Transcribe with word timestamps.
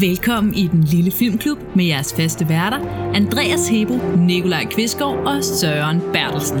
Velkommen 0.00 0.54
i 0.54 0.68
den 0.72 0.84
lille 0.84 1.10
filmklub 1.10 1.58
med 1.74 1.84
jeres 1.84 2.14
faste 2.16 2.48
værter, 2.48 2.78
Andreas 3.14 3.68
Hebo, 3.68 3.98
Nikolaj 4.16 4.64
Kvistgaard 4.64 5.16
og 5.16 5.44
Søren 5.44 6.00
Bertelsen. 6.12 6.58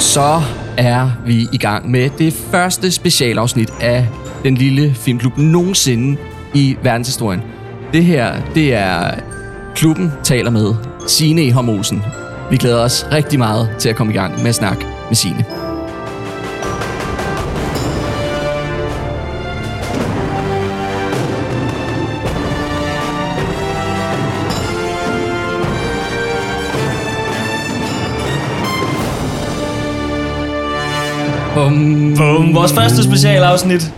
Så 0.00 0.42
er 0.78 1.10
vi 1.26 1.46
i 1.52 1.58
gang 1.58 1.90
med 1.90 2.10
det 2.18 2.32
første 2.32 2.90
specialafsnit 2.90 3.70
af 3.80 4.08
den 4.44 4.54
lille 4.54 4.94
filmklub 4.94 5.38
nogensinde 5.38 6.16
i 6.54 6.76
verdenshistorien. 6.82 7.42
Det 7.92 8.04
her, 8.04 8.34
det 8.54 8.74
er 8.74 9.20
klubben 9.74 10.12
taler 10.24 10.50
med 10.50 10.74
Signe 11.06 11.42
E. 11.42 11.54
Olsen. 11.68 12.02
Vi 12.50 12.56
glæder 12.56 12.84
os 12.84 13.06
rigtig 13.12 13.38
meget 13.38 13.70
til 13.78 13.88
at 13.88 13.96
komme 13.96 14.12
i 14.12 14.16
gang 14.16 14.38
med 14.38 14.48
at 14.48 14.54
snakke 14.54 14.86
med 15.08 15.14
Signe. 15.14 15.44
Bum. 31.56 32.14
Bum. 32.16 32.54
Vores 32.54 32.72
første 32.72 33.02
specialafsnit. 33.04 33.94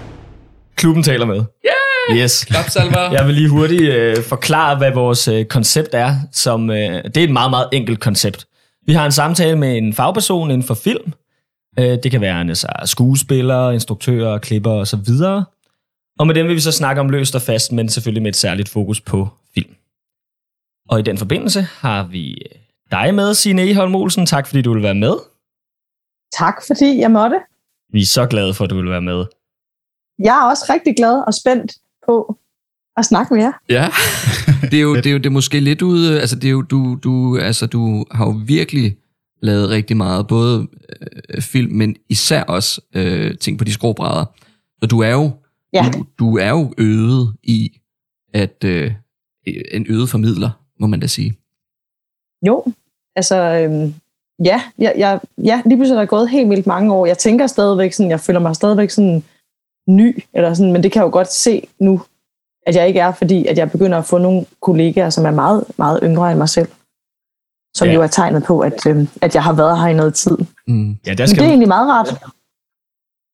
Klubben 0.76 1.02
taler 1.02 1.26
med. 1.26 1.36
Yeah! 1.36 2.22
Yes. 2.22 2.44
Klapsalver. 2.44 3.10
Jeg 3.12 3.26
vil 3.26 3.34
lige 3.34 3.48
hurtigt 3.48 3.82
øh, 3.82 4.22
forklare, 4.22 4.76
hvad 4.76 4.92
vores 4.92 5.28
øh, 5.28 5.44
koncept 5.44 5.88
er. 5.92 6.14
Som, 6.32 6.70
øh, 6.70 7.04
det 7.04 7.16
er 7.16 7.24
et 7.24 7.30
meget, 7.30 7.50
meget 7.50 7.68
enkelt 7.72 8.00
koncept. 8.00 8.46
Vi 8.86 8.92
har 8.92 9.04
en 9.04 9.12
samtale 9.12 9.56
med 9.56 9.76
en 9.76 9.92
fagperson 9.92 10.50
inden 10.50 10.66
for 10.66 10.74
film. 10.74 11.12
Øh, 11.78 11.98
det 12.02 12.10
kan 12.10 12.20
være 12.20 12.40
en 12.40 12.48
altså, 12.48 12.68
skuespiller, 12.84 13.70
instruktører, 13.70 14.38
klipper 14.38 14.70
og 14.70 14.86
så 14.86 14.96
videre. 14.96 15.44
Og 16.18 16.26
med 16.26 16.34
dem 16.34 16.46
vil 16.46 16.54
vi 16.54 16.60
så 16.60 16.72
snakke 16.72 17.00
om 17.00 17.08
løst 17.08 17.34
og 17.34 17.42
fast, 17.42 17.72
men 17.72 17.88
selvfølgelig 17.88 18.22
med 18.22 18.30
et 18.30 18.36
særligt 18.36 18.68
fokus 18.68 19.00
på 19.00 19.28
film. 19.54 19.74
Og 20.88 20.98
i 20.98 21.02
den 21.02 21.18
forbindelse 21.18 21.66
har 21.78 22.02
vi 22.02 22.30
øh, 22.30 22.58
dig 22.90 23.14
med, 23.14 23.34
Signe 23.34 23.70
Eholm 23.70 23.94
Olsen. 23.94 24.26
Tak 24.26 24.46
fordi 24.46 24.62
du 24.62 24.72
vil 24.72 24.82
være 24.82 24.94
med. 24.94 25.14
Tak 26.32 26.54
fordi 26.66 26.98
jeg 27.00 27.10
måtte. 27.10 27.36
Vi 27.92 28.00
er 28.02 28.06
så 28.06 28.26
glade 28.26 28.54
for, 28.54 28.64
at 28.64 28.70
du 28.70 28.76
vil 28.76 28.90
være 28.90 29.02
med. 29.02 29.24
Jeg 30.18 30.38
er 30.44 30.50
også 30.50 30.64
rigtig 30.72 30.96
glad 30.96 31.22
og 31.26 31.34
spændt 31.34 31.72
på 32.06 32.38
at 32.96 33.04
snakke 33.04 33.34
med 33.34 33.42
jer. 33.42 33.52
Ja, 33.68 33.88
det 34.70 34.74
er 34.78 34.82
jo, 34.82 34.96
det 34.96 35.06
er 35.06 35.10
jo 35.10 35.18
det 35.18 35.26
er 35.26 35.30
måske 35.30 35.60
lidt 35.60 35.82
ude, 35.82 36.20
altså 36.20 36.36
det 36.36 36.44
er 36.44 36.50
jo, 36.50 36.62
du, 36.62 36.98
du, 37.04 37.38
altså 37.38 37.66
du 37.66 38.04
har 38.10 38.26
jo 38.26 38.34
virkelig 38.46 38.96
lavet 39.42 39.68
rigtig 39.68 39.96
meget, 39.96 40.26
både 40.26 40.68
øh, 41.34 41.42
film, 41.42 41.72
men 41.72 41.96
især 42.08 42.42
også 42.44 42.80
øh, 42.94 43.38
ting 43.38 43.58
på 43.58 43.64
de 43.64 43.72
skråbrædder. 43.72 44.24
Så 44.82 44.86
du 44.86 45.00
er 45.00 45.10
jo, 45.10 45.30
Ja. 45.72 45.90
du, 45.94 46.04
du 46.18 46.36
er 46.38 46.48
jo 46.50 46.74
øget 46.78 47.34
i, 47.42 47.80
at 48.34 48.64
øh, 48.64 48.92
en 49.46 49.86
øget 49.88 50.08
formidler, 50.08 50.50
må 50.80 50.86
man 50.86 51.00
da 51.00 51.06
sige. 51.06 51.34
Jo, 52.46 52.64
altså, 53.16 53.36
øhm, 53.36 53.94
ja, 54.44 54.62
jeg, 54.78 54.94
jeg, 54.98 55.20
ja, 55.44 55.62
lige 55.66 55.76
pludselig 55.76 55.96
er 55.96 56.00
der 56.00 56.06
gået 56.06 56.28
helt 56.30 56.50
vildt 56.50 56.66
mange 56.66 56.92
år. 56.94 57.06
Jeg 57.06 57.18
tænker 57.18 57.46
stadigvæk 57.46 57.92
sådan, 57.92 58.10
jeg 58.10 58.20
føler 58.20 58.40
mig 58.40 58.54
stadigvæk 58.56 58.90
sådan 58.90 59.24
ny, 59.88 60.22
eller 60.34 60.54
sådan, 60.54 60.72
men 60.72 60.82
det 60.82 60.92
kan 60.92 61.00
jeg 61.00 61.06
jo 61.06 61.12
godt 61.12 61.32
se 61.32 61.62
nu, 61.80 62.02
at 62.66 62.74
jeg 62.76 62.88
ikke 62.88 63.00
er, 63.00 63.12
fordi 63.12 63.46
at 63.46 63.58
jeg 63.58 63.70
begynder 63.70 63.98
at 63.98 64.04
få 64.04 64.18
nogle 64.18 64.46
kollegaer, 64.62 65.10
som 65.10 65.26
er 65.26 65.30
meget, 65.30 65.64
meget 65.78 66.00
yngre 66.02 66.30
end 66.30 66.38
mig 66.38 66.48
selv. 66.48 66.68
Som 67.76 67.88
Ja. 67.88 67.94
jo 67.94 68.02
er 68.02 68.06
tegnet 68.06 68.44
på, 68.44 68.60
at, 68.60 68.86
øhm, 68.86 69.08
at 69.22 69.34
jeg 69.34 69.42
har 69.44 69.52
været 69.52 69.80
her 69.80 69.86
i 69.86 69.94
noget 69.94 70.14
tid. 70.14 70.36
Mm. 70.66 70.96
Ja, 71.06 71.14
der 71.14 71.22
Men 71.22 71.28
skal, 71.28 71.38
det 71.38 71.44
er 71.44 71.48
egentlig 71.48 71.68
meget 71.68 71.88
rart. 71.88 72.08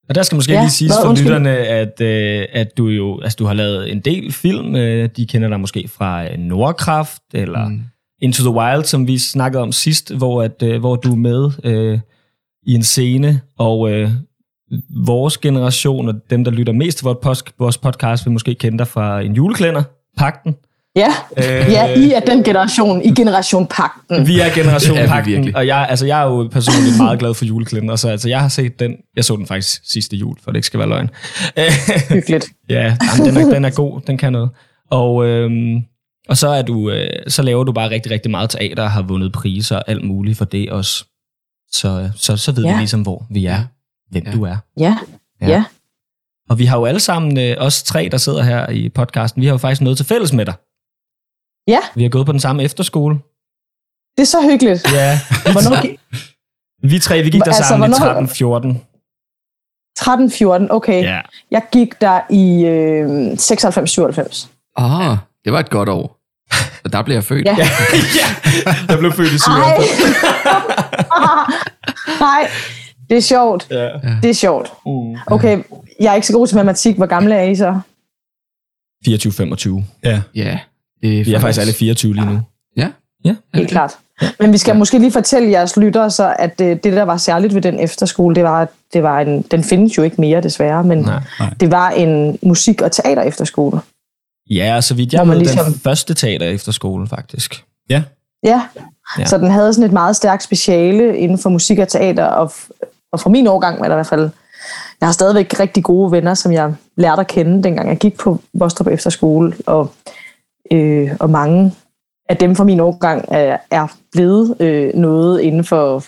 Og 0.08 0.14
der 0.14 0.22
skal 0.22 0.36
måske 0.36 0.52
ja, 0.52 0.60
lige 0.60 0.70
siges 0.70 0.92
for 1.02 1.08
Undskyld. 1.08 1.28
lytterne, 1.28 1.50
at, 1.56 2.00
øh, 2.00 2.46
at 2.52 2.76
du 2.78 2.86
jo 2.88 3.20
altså, 3.20 3.36
du 3.36 3.44
har 3.44 3.54
lavet 3.54 3.92
en 3.92 4.00
del 4.00 4.32
film. 4.32 4.76
Øh, 4.76 5.08
de 5.16 5.26
kender 5.26 5.48
dig 5.48 5.60
måske 5.60 5.88
fra 5.88 6.24
øh, 6.32 6.38
Nordkraft, 6.38 7.22
eller 7.34 7.68
mm. 7.68 7.80
Into 8.24 8.42
the 8.42 8.50
Wild, 8.50 8.84
som 8.84 9.06
vi 9.06 9.18
snakkede 9.18 9.62
om 9.62 9.72
sidst, 9.72 10.14
hvor, 10.14 10.42
at, 10.42 10.62
øh, 10.62 10.80
hvor 10.80 10.96
du 10.96 11.12
er 11.12 11.16
med 11.16 11.50
øh, 11.64 11.98
i 12.66 12.74
en 12.74 12.82
scene, 12.82 13.40
og 13.58 13.90
øh, 13.90 14.10
vores 15.06 15.38
generation, 15.38 16.08
og 16.08 16.14
dem, 16.30 16.44
der 16.44 16.50
lytter 16.50 16.72
mest 16.72 16.98
til 16.98 17.04
vores, 17.58 17.78
podcast, 17.78 18.26
vil 18.26 18.32
måske 18.32 18.54
kende 18.54 18.78
dig 18.78 18.88
fra 18.88 19.20
en 19.20 19.32
juleklænder, 19.32 19.82
Pakten. 20.16 20.56
Ja, 20.96 21.08
Øh, 21.36 21.44
ja 21.44 21.94
I 21.94 22.12
er 22.12 22.20
den 22.20 22.44
generation, 22.44 23.02
i 23.02 23.14
generation 23.14 23.66
Pakten. 23.66 24.26
Vi 24.26 24.40
er 24.40 24.54
generation 24.54 24.98
er 24.98 25.02
vi 25.02 25.08
Pakten, 25.08 25.32
virkelig. 25.32 25.56
og 25.56 25.66
jeg, 25.66 25.86
altså, 25.90 26.06
jeg 26.06 26.20
er 26.20 26.24
jo 26.24 26.48
personligt 26.52 26.96
meget 26.96 27.18
glad 27.18 27.34
for 27.34 27.44
juleklænder, 27.44 27.96
så 27.96 28.08
altså, 28.08 28.28
jeg 28.28 28.40
har 28.40 28.48
set 28.48 28.80
den, 28.80 28.96
jeg 29.16 29.24
så 29.24 29.36
den 29.36 29.46
faktisk 29.46 29.80
sidste 29.92 30.16
jul, 30.16 30.36
for 30.44 30.50
det 30.50 30.56
ikke 30.56 30.66
skal 30.66 30.78
være 30.80 30.88
løgn. 30.88 31.10
Hyggeligt. 32.08 32.46
Ja, 32.70 32.96
jamen, 33.18 33.34
den, 33.34 33.36
er, 33.36 33.54
den 33.54 33.64
er 33.64 33.70
god, 33.70 34.00
den 34.06 34.18
kan 34.18 34.32
noget. 34.32 34.50
Og, 34.90 35.26
øhm, 35.26 35.82
og 36.28 36.36
så, 36.36 36.48
er 36.48 36.62
du, 36.62 36.90
øh, 36.90 37.08
så 37.28 37.42
laver 37.42 37.64
du 37.64 37.72
bare 37.72 37.90
rigtig, 37.90 38.12
rigtig 38.12 38.30
meget 38.30 38.50
teater 38.50 38.82
og 38.82 38.90
har 38.90 39.02
vundet 39.02 39.32
priser 39.32 39.76
og 39.76 39.84
alt 39.86 40.04
muligt 40.04 40.38
for 40.38 40.44
det 40.44 40.70
også. 40.70 41.04
Så, 41.72 42.10
så, 42.16 42.36
så 42.36 42.52
ved 42.52 42.64
ja. 42.64 42.72
Vi 42.72 42.78
ligesom, 42.78 43.02
hvor 43.02 43.26
vi 43.30 43.46
er, 43.46 43.64
hvem 44.10 44.24
Ja. 44.26 44.32
du 44.32 44.42
er. 44.42 44.56
Ja, 44.78 44.98
Ja. 45.40 45.46
ja. 45.48 45.64
Og 46.50 46.58
vi 46.58 46.64
har 46.64 46.78
jo 46.78 46.84
alle 46.84 47.00
sammen, 47.00 47.38
øh, 47.38 47.56
os 47.58 47.82
tre, 47.82 48.08
der 48.12 48.18
sidder 48.18 48.42
her 48.42 48.68
i 48.70 48.88
podcasten, 48.88 49.40
vi 49.42 49.46
har 49.46 49.52
jo 49.54 49.58
faktisk 49.58 49.80
noget 49.80 49.96
til 49.96 50.06
fælles 50.06 50.32
med 50.32 50.46
dig. 50.46 50.54
Ja. 51.68 51.78
Vi 51.94 52.02
har 52.02 52.10
gået 52.10 52.26
på 52.26 52.32
den 52.32 52.40
samme 52.40 52.62
efterskole. 52.62 53.14
det 54.16 54.22
er 54.22 54.26
så 54.26 54.42
hyggeligt. 54.50 54.92
Ja. 54.92 55.18
Hvornår, 55.52 55.86
Vi 56.88 56.98
tre, 56.98 57.22
vi 57.22 57.30
gik 57.30 57.40
der 57.40 57.46
Altså, 57.46 57.64
sammen 57.68 57.90
hvornår- 57.90 58.20
i 58.20 58.68
13-14. 58.72 58.78
13-14, 59.98 60.70
okay. 60.70 61.02
Ja. 61.02 61.20
Jeg 61.50 61.62
gik 61.72 62.00
der 62.00 62.20
i 62.30 62.64
øh, 62.64 63.32
96-97. 63.32 64.48
Ah, 64.76 65.16
det 65.44 65.52
var 65.52 65.60
et 65.60 65.70
godt 65.70 65.88
år. 65.88 66.13
Og 66.84 66.92
der 66.92 67.02
blev 67.02 67.14
jeg 67.14 67.24
født. 67.24 67.44
Ja. 67.46 67.56
ja, 68.66 68.74
jeg 68.88 68.98
blev 68.98 69.12
født 69.12 69.28
i 69.32 69.34
Ej. 69.34 69.38
97. 69.38 70.14
Nej, 72.20 72.48
det 73.10 73.16
er 73.16 73.20
sjovt. 73.22 73.66
Ja. 73.70 73.88
Det 74.22 74.30
er 74.30 74.34
sjovt. 74.34 74.72
Mm. 74.86 75.16
Okay, 75.26 75.58
jeg 76.00 76.10
er 76.10 76.14
ikke 76.14 76.26
så 76.26 76.32
god 76.32 76.46
til 76.46 76.56
matematik. 76.56 76.96
Hvor 76.96 77.06
gamle 77.06 77.34
er 77.34 77.42
I 77.42 77.56
så? 77.56 77.80
24-25. 79.08 79.82
Ja, 80.04 80.20
Ja, 80.34 80.58
det 81.02 81.20
er 81.20 81.24
Vi 81.24 81.34
er 81.34 81.38
faktisk 81.40 81.60
alle 81.60 81.72
24 81.72 82.14
lige 82.14 82.26
nu. 82.26 82.40
Ja, 82.76 82.88
Ja. 83.24 83.34
Helt 83.54 83.70
klart. 83.70 83.90
Men 84.40 84.52
vi 84.52 84.58
skal 84.58 84.76
måske 84.76 84.98
lige 84.98 85.12
fortælle 85.12 85.50
jeres 85.50 85.76
lyttere 85.76 86.10
så, 86.10 86.36
at 86.38 86.58
det, 86.58 86.84
det 86.84 86.92
der 86.92 87.02
var 87.02 87.16
særligt 87.16 87.54
ved 87.54 87.62
den 87.62 87.80
efterskole, 87.80 88.34
det 88.34 88.44
var, 88.44 88.60
at 88.62 88.68
det 88.92 89.02
var 89.02 89.20
en, 89.20 89.42
den 89.42 89.64
findes 89.64 89.98
jo 89.98 90.02
ikke 90.02 90.20
mere 90.20 90.40
desværre, 90.40 90.84
men 90.84 90.98
Nej. 90.98 91.20
det 91.60 91.70
var 91.70 91.90
en 91.90 92.38
musik- 92.42 92.82
og 92.82 92.92
teater 92.92 93.22
efterskole. 93.22 93.80
Ja, 94.50 94.80
så 94.80 94.94
vidt 94.94 95.12
jeg 95.12 95.28
ved, 95.28 95.36
ligesom- 95.38 95.64
den 95.64 95.74
første 95.74 96.14
teater 96.14 96.46
efter 96.46 96.72
skole, 96.72 97.06
faktisk. 97.06 97.64
ja. 97.90 98.02
Ja. 98.44 98.62
Ja. 99.18 99.24
så 99.26 99.38
den 99.38 99.50
havde 99.50 99.74
sådan 99.74 99.86
et 99.86 99.92
meget 99.92 100.16
stærkt 100.16 100.42
speciale 100.42 101.18
inden 101.18 101.38
for 101.38 101.50
musik 101.50 101.78
og 101.78 101.88
teater, 101.88 102.24
og, 102.24 102.46
f- 102.46 102.68
og 103.12 103.20
fra 103.20 103.30
min 103.30 103.46
årgang 103.46 103.80
var 103.80 103.86
der 103.86 103.94
i 103.94 103.96
hvert 103.96 104.06
fald, 104.06 104.30
jeg 105.00 105.08
har 105.08 105.12
stadigvæk 105.12 105.60
rigtig 105.60 105.84
gode 105.84 106.12
venner, 106.12 106.34
som 106.34 106.52
jeg 106.52 106.74
lærte 106.96 107.20
at 107.20 107.26
kende, 107.26 107.62
dengang 107.62 107.88
jeg 107.88 107.96
gik 107.98 108.18
på 108.18 108.40
Vostrup 108.54 108.86
Efterskole, 108.86 109.54
og, 109.66 109.92
øh, 110.72 111.10
og 111.20 111.30
mange 111.30 111.74
af 112.28 112.36
dem 112.36 112.56
fra 112.56 112.64
min 112.64 112.80
årgang 112.80 113.24
er, 113.28 113.56
er 113.70 113.86
blevet 114.12 114.56
øh, 114.60 114.94
noget 114.94 115.40
inden 115.40 115.64
for 115.64 116.04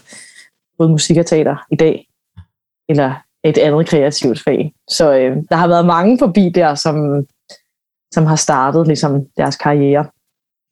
både 0.78 0.88
musik 0.90 1.16
og 1.16 1.26
teater 1.26 1.66
i 1.70 1.76
dag, 1.76 2.06
eller 2.88 3.14
et 3.44 3.58
andet 3.58 3.86
kreativt 3.86 4.42
fag. 4.44 4.72
Så 4.90 5.12
øh, 5.14 5.36
der 5.48 5.56
har 5.56 5.68
været 5.68 5.86
mange 5.86 6.18
forbi 6.18 6.48
der, 6.54 6.74
som, 6.74 7.26
som 8.12 8.26
har 8.26 8.36
startet 8.36 8.86
ligesom 8.86 9.20
deres 9.36 9.56
karriere. 9.56 10.06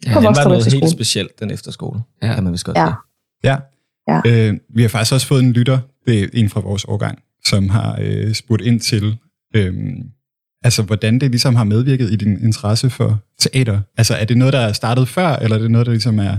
Ja, 0.06 0.12
På 0.12 0.18
Den 0.20 0.24
var 0.24 0.48
noget 0.48 0.72
helt 0.72 0.90
specielt, 0.90 1.40
den 1.40 1.50
efterskole, 1.50 2.00
Ja. 2.22 2.26
ja. 2.26 2.34
kan 2.34 2.44
man 2.44 2.52
vist 2.52 2.64
godt 2.64 2.76
Ja. 2.76 2.88
ja. 3.44 3.56
Ja. 4.08 4.20
Øh, 4.26 4.54
vi 4.74 4.82
har 4.82 4.88
faktisk 4.88 5.12
også 5.12 5.26
fået 5.26 5.42
en 5.42 5.52
lytter, 5.52 5.78
det 6.06 6.22
er 6.22 6.28
en 6.34 6.48
fra 6.50 6.60
vores 6.60 6.84
årgang, 6.84 7.18
som 7.44 7.68
har 7.68 7.98
øh, 8.00 8.34
spurgt 8.34 8.62
ind 8.62 8.80
til, 8.80 9.18
øh, 9.56 9.74
altså 10.64 10.82
hvordan 10.82 11.18
det 11.18 11.30
ligesom 11.30 11.54
har 11.54 11.64
medvirket 11.64 12.12
i 12.12 12.16
din 12.16 12.44
interesse 12.44 12.90
for 12.90 13.18
teater. 13.38 13.80
Altså 13.98 14.14
er 14.14 14.24
det 14.24 14.36
noget, 14.36 14.52
der 14.52 14.58
er 14.60 14.72
startet 14.72 15.08
før, 15.08 15.28
eller 15.36 15.56
er 15.56 15.60
det 15.60 15.70
noget, 15.70 15.86
der 15.86 15.92
ligesom 15.92 16.18
er 16.18 16.36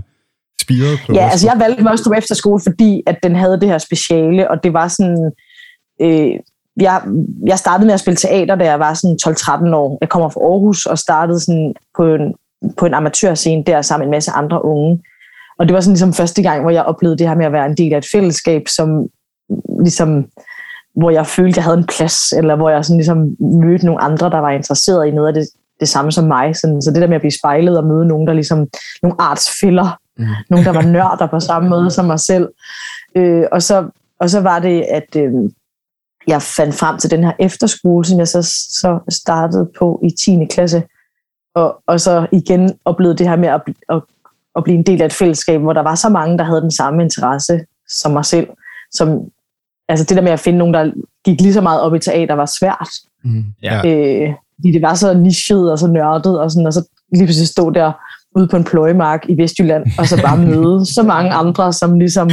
spiret 0.62 1.00
på? 1.06 1.14
Ja, 1.14 1.30
altså 1.30 1.48
jeg 1.48 1.60
valgte 1.60 1.84
Vostrup 1.84 2.18
Efterskole, 2.18 2.62
fordi 2.68 3.02
at 3.08 3.18
den 3.24 3.36
havde 3.36 3.60
det 3.60 3.68
her 3.70 3.78
speciale, 3.78 4.52
og 4.52 4.58
det 4.64 4.74
var 4.74 4.88
sådan... 4.88 5.32
Øh, 6.02 6.40
jeg, 6.80 7.02
jeg 7.46 7.60
startede 7.60 7.86
med 7.86 7.94
at 7.94 8.00
spille 8.00 8.18
teater, 8.18 8.56
da 8.56 8.66
jeg 8.66 8.80
var 8.80 8.94
sådan 8.94 9.18
12-13 9.72 9.76
år. 9.76 9.98
Jeg 10.02 10.10
kommer 10.10 10.30
fra 10.30 10.40
Aarhus 10.40 10.86
og 10.86 10.98
startede 10.98 11.40
sådan 11.40 11.74
på 11.98 12.06
en, 12.06 12.34
på 12.78 12.86
en 12.86 12.94
amatørscene 12.94 13.64
der 13.64 13.82
sammen 13.82 14.04
med 14.04 14.08
en 14.08 14.18
masse 14.18 14.32
andre 14.32 14.66
unge. 14.66 15.02
Og 15.60 15.66
det 15.66 15.74
var 15.74 15.80
sådan 15.80 15.94
ligesom 15.94 16.14
første 16.14 16.42
gang, 16.42 16.62
hvor 16.62 16.72
jeg 16.72 16.84
oplevede 16.84 17.18
det 17.18 17.28
her 17.28 17.36
med 17.36 17.46
at 17.46 17.52
være 17.52 17.66
en 17.66 17.78
del 17.78 17.94
af 17.94 17.98
et 17.98 18.08
fællesskab, 18.12 18.68
som 18.68 19.08
ligesom, 19.84 20.26
hvor 20.96 21.10
jeg 21.10 21.28
følte, 21.28 21.58
jeg 21.58 21.64
havde 21.64 21.78
en 21.78 21.88
plads, 21.98 22.32
eller 22.32 22.56
hvor 22.56 22.70
jeg 22.70 22.86
sådan 22.86 22.98
ligesom 22.98 23.36
mødte 23.40 23.86
nogle 23.86 24.02
andre, 24.02 24.30
der 24.30 24.40
var 24.40 24.50
interesseret 24.50 25.08
i 25.08 25.12
noget 25.12 25.28
af 25.28 25.34
det, 25.34 25.48
det 25.80 25.90
samme 25.90 26.12
som 26.12 26.24
mig. 26.24 26.56
Sådan, 26.56 26.82
så 26.82 26.92
det 26.92 27.02
der 27.02 27.08
med 27.08 27.16
at 27.16 27.22
blive 27.22 27.40
spejlet 27.40 27.78
og 27.78 27.84
møde 27.84 28.08
nogen, 28.08 28.28
der 28.28 28.34
ligesom, 28.34 28.68
nogle 29.02 29.16
artsfælder, 29.20 29.98
Mm. 30.18 30.26
nogen, 30.50 30.66
der 30.66 30.74
var 30.74 30.82
nørder 30.82 31.28
på 31.28 31.40
samme 31.40 31.70
måde 31.70 31.92
som 31.92 32.06
mig 32.06 32.20
selv. 32.20 32.50
Øh, 33.16 33.44
og, 33.52 33.62
så, 33.62 33.90
og 34.20 34.30
så 34.30 34.42
var 34.42 34.60
det, 34.60 34.82
at 34.82 35.16
øh, 35.16 35.32
jeg 36.28 36.42
fandt 36.42 36.76
frem 36.76 36.98
til 36.98 37.12
den 37.12 37.24
her 37.24 37.32
efterskole, 37.40 38.06
som 38.06 38.20
jeg 38.20 38.28
så, 38.28 38.42
så 38.70 39.00
startede 39.10 39.70
på 39.80 40.02
i 40.04 40.10
10. 40.26 40.46
klasse, 40.50 40.84
og, 41.56 41.76
og 41.88 42.00
så 42.00 42.28
igen 42.32 42.74
oplevede 42.86 43.18
det 43.18 43.30
her 43.30 43.36
med 43.36 43.50
at, 43.50 43.62
at, 43.90 44.02
at 44.56 44.64
blive 44.64 44.78
en 44.78 44.84
del 44.84 45.02
af 45.02 45.06
et 45.06 45.14
fællesskab, 45.14 45.62
hvor 45.62 45.74
der 45.74 45.82
var 45.82 45.96
så 45.96 46.10
mange, 46.10 46.38
der 46.38 46.44
havde 46.44 46.62
den 46.62 46.72
samme 46.72 47.04
interesse 47.04 47.60
som 47.90 48.12
mig 48.12 48.26
selv. 48.26 48.48
Som, 48.92 49.22
altså 49.90 50.06
det 50.06 50.18
der 50.18 50.24
med 50.24 50.32
at 50.32 50.40
finde 50.40 50.60
nogen, 50.60 50.74
der 50.74 50.92
gik 51.26 51.42
lige 51.42 51.54
så 51.54 51.62
meget 51.62 51.82
op 51.82 51.96
i 51.96 52.00
teater, 52.00 52.36
var 52.36 52.46
svært. 52.46 52.90
Mm. 53.24 53.46
Ja. 53.64 53.78
Øh, 53.78 54.34
fordi 54.56 54.72
det 54.72 54.82
var 54.82 54.94
så 54.94 55.14
nichet 55.14 55.72
og 55.72 55.80
så 55.80 55.88
nørdet, 55.88 56.40
og, 56.40 56.52
sådan, 56.52 56.68
og 56.68 56.74
så 56.74 56.90
lige 57.12 57.26
pludselig 57.26 57.48
stå 57.48 57.70
der 57.70 57.92
ude 58.36 58.48
på 58.48 58.58
en 58.58 58.64
pløjemark 58.64 59.30
i 59.30 59.38
Vestjylland, 59.38 59.86
og 59.98 60.08
så 60.08 60.22
bare 60.22 60.38
møde 60.48 60.94
så 60.94 61.04
mange 61.04 61.32
andre, 61.32 61.74
som 61.74 62.00
ligesom 62.00 62.30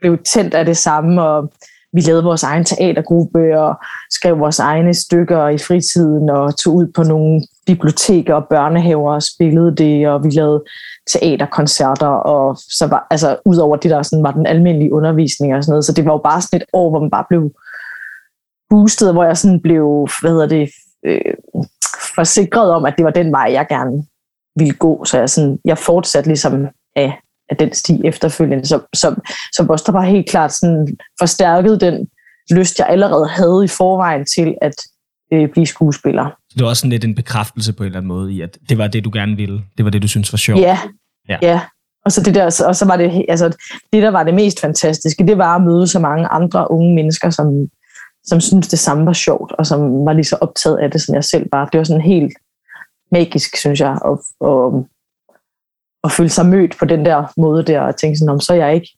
blev 0.00 0.18
tændt 0.18 0.54
af 0.54 0.64
det 0.64 0.76
samme, 0.76 1.22
og 1.22 1.52
vi 1.92 2.00
lavede 2.00 2.24
vores 2.24 2.42
egen 2.42 2.64
teatergruppe, 2.64 3.60
og 3.60 3.74
skrev 4.10 4.38
vores 4.38 4.58
egne 4.58 4.94
stykker 4.94 5.48
i 5.48 5.58
fritiden, 5.58 6.30
og 6.30 6.58
tog 6.58 6.74
ud 6.74 6.86
på 6.94 7.02
nogle 7.02 7.42
biblioteker 7.66 8.34
og 8.34 8.46
børnehaver 8.50 9.14
og 9.14 9.22
spillede 9.22 9.76
det, 9.76 10.08
og 10.08 10.24
vi 10.24 10.30
lavede 10.30 10.64
teaterkoncerter, 11.10 12.06
og 12.06 12.56
så 12.56 12.86
var, 12.86 13.06
altså, 13.10 13.36
ud 13.44 13.56
over 13.56 13.76
det, 13.76 13.90
der 13.90 14.02
sådan 14.02 14.22
var 14.22 14.32
den 14.32 14.46
almindelige 14.46 14.92
undervisning 14.92 15.54
og 15.54 15.64
sådan 15.64 15.72
noget, 15.72 15.84
så 15.84 15.92
det 15.92 16.04
var 16.04 16.12
jo 16.12 16.20
bare 16.24 16.40
sådan 16.40 16.60
et 16.60 16.66
år, 16.72 16.90
hvor 16.90 17.00
man 17.00 17.10
bare 17.10 17.24
blev 17.28 17.52
boostet, 18.70 19.12
hvor 19.12 19.24
jeg 19.24 19.36
sådan 19.36 19.60
blev, 19.60 20.08
hvad 20.20 20.30
hedder 20.30 20.46
det, 20.46 20.70
øh, 21.06 21.34
forsikret 22.14 22.70
om, 22.70 22.84
at 22.84 22.94
det 22.96 23.04
var 23.04 23.10
den 23.10 23.32
vej, 23.32 23.48
jeg 23.52 23.66
gerne 23.68 24.04
ville 24.56 24.74
gå. 24.74 25.04
Så 25.04 25.18
jeg, 25.18 25.30
sådan, 25.30 25.58
jeg 25.64 25.78
fortsatte 25.78 26.28
ligesom 26.28 26.66
af, 26.96 27.20
af 27.50 27.56
den 27.56 27.74
sti 27.74 28.00
efterfølgende, 28.04 28.66
som, 28.66 28.82
som, 28.94 29.22
som 29.52 29.70
også 29.70 29.84
der 29.86 29.92
var 29.92 30.02
helt 30.02 30.28
klart 30.28 30.52
sådan 30.52 30.96
forstærket 31.20 31.80
den 31.80 32.08
lyst, 32.50 32.78
jeg 32.78 32.86
allerede 32.86 33.28
havde 33.28 33.64
i 33.64 33.68
forvejen 33.68 34.24
til 34.24 34.54
at 34.62 34.74
øh, 35.32 35.48
blive 35.48 35.66
skuespiller. 35.66 36.30
Så 36.48 36.54
det 36.54 36.62
var 36.62 36.68
også 36.68 36.80
sådan 36.80 36.90
lidt 36.90 37.04
en 37.04 37.14
bekræftelse 37.14 37.72
på 37.72 37.82
en 37.82 37.86
eller 37.86 37.98
anden 37.98 38.08
måde 38.08 38.32
i, 38.32 38.40
at 38.40 38.58
det 38.68 38.78
var 38.78 38.86
det, 38.86 39.04
du 39.04 39.10
gerne 39.12 39.36
ville. 39.36 39.62
Det 39.76 39.84
var 39.84 39.90
det, 39.90 40.02
du 40.02 40.08
synes 40.08 40.32
var 40.32 40.36
sjovt. 40.36 40.60
Ja, 40.60 40.78
Ja. 41.30 41.38
ja. 41.42 41.60
Og 42.04 42.12
så, 42.12 42.22
det 42.22 42.34
der, 42.34 42.64
og 42.66 42.76
så 42.76 42.84
var 42.86 42.96
det, 42.96 43.24
altså, 43.28 43.48
det, 43.92 44.02
der 44.02 44.10
var 44.10 44.22
det 44.22 44.34
mest 44.34 44.60
fantastiske, 44.60 45.26
det 45.26 45.38
var 45.38 45.56
at 45.56 45.62
møde 45.62 45.86
så 45.86 45.98
mange 45.98 46.26
andre 46.26 46.70
unge 46.70 46.94
mennesker, 46.94 47.30
som, 47.30 47.68
som 48.24 48.40
synes 48.40 48.68
det 48.68 48.78
samme 48.78 49.06
var 49.06 49.12
sjovt, 49.12 49.52
og 49.52 49.66
som 49.66 50.04
var 50.04 50.12
lige 50.12 50.24
så 50.24 50.36
optaget 50.40 50.78
af 50.78 50.90
det, 50.90 51.02
som 51.02 51.14
jeg 51.14 51.24
selv 51.24 51.46
var. 51.52 51.64
Det 51.64 51.78
var 51.78 51.84
sådan 51.84 52.02
helt 52.02 52.32
magisk, 53.12 53.56
synes 53.56 53.80
jeg, 53.80 53.90
at, 53.90 54.18
at 56.04 56.12
føle 56.12 56.28
sig 56.28 56.46
mødt 56.46 56.76
på 56.78 56.84
den 56.84 57.04
der 57.04 57.32
måde 57.36 57.62
der, 57.64 57.80
og 57.80 57.96
tænke 57.96 58.18
sådan, 58.18 58.32
om 58.32 58.40
så 58.40 58.52
er 58.52 58.56
jeg 58.56 58.74
ikke 58.74 58.88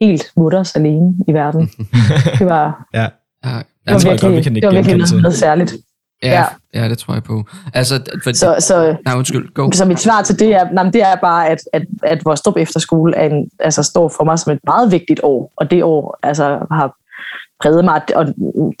helt 0.00 0.32
mutters 0.36 0.76
alene 0.76 1.14
i 1.28 1.32
verden. 1.32 1.70
Det 2.38 2.46
var, 2.46 2.86
Ja. 2.94 3.06
Ja, 3.44 3.50
det 3.58 3.94
var 3.94 3.98
tror 3.98 4.10
jeg 4.10 4.20
godt, 4.20 4.32
vi 4.32 4.36
virkelig, 4.36 4.44
kan 4.44 4.54
det 4.54 4.66
var 4.66 4.72
virkelig 4.72 4.96
noget, 4.96 5.22
noget 5.22 5.36
særligt. 5.38 5.74
ja, 6.22 6.30
Ja. 6.30 6.44
ja, 6.82 6.88
det 6.88 6.98
tror 6.98 7.14
jeg 7.14 7.22
på. 7.22 7.44
Altså, 7.74 8.02
for, 8.24 8.32
Så, 8.32 8.56
så, 8.60 8.96
nej, 9.04 9.14
undskyld, 9.14 9.54
go. 9.54 9.70
så 9.72 9.84
mit 9.84 10.00
svar 10.00 10.22
til 10.22 10.38
det 10.38 10.54
er, 10.54 10.70
nej, 10.72 10.84
men 10.84 10.92
det 10.92 11.02
er 11.02 11.16
bare, 11.16 11.48
at, 11.48 11.58
at, 11.72 11.82
at 12.02 12.24
vores 12.24 12.40
Strup 12.40 12.56
Efterskole 12.56 13.16
er 13.16 13.26
en, 13.28 13.50
altså, 13.58 13.82
står 13.82 14.08
for 14.16 14.24
mig 14.24 14.38
som 14.38 14.52
et 14.52 14.58
meget 14.66 14.92
vigtigt 14.92 15.20
år, 15.22 15.52
og 15.56 15.70
det 15.70 15.82
år 15.84 16.18
altså, 16.22 16.44
har 16.70 16.94
præget 17.62 17.84
mig, 17.84 18.02
og 18.14 18.26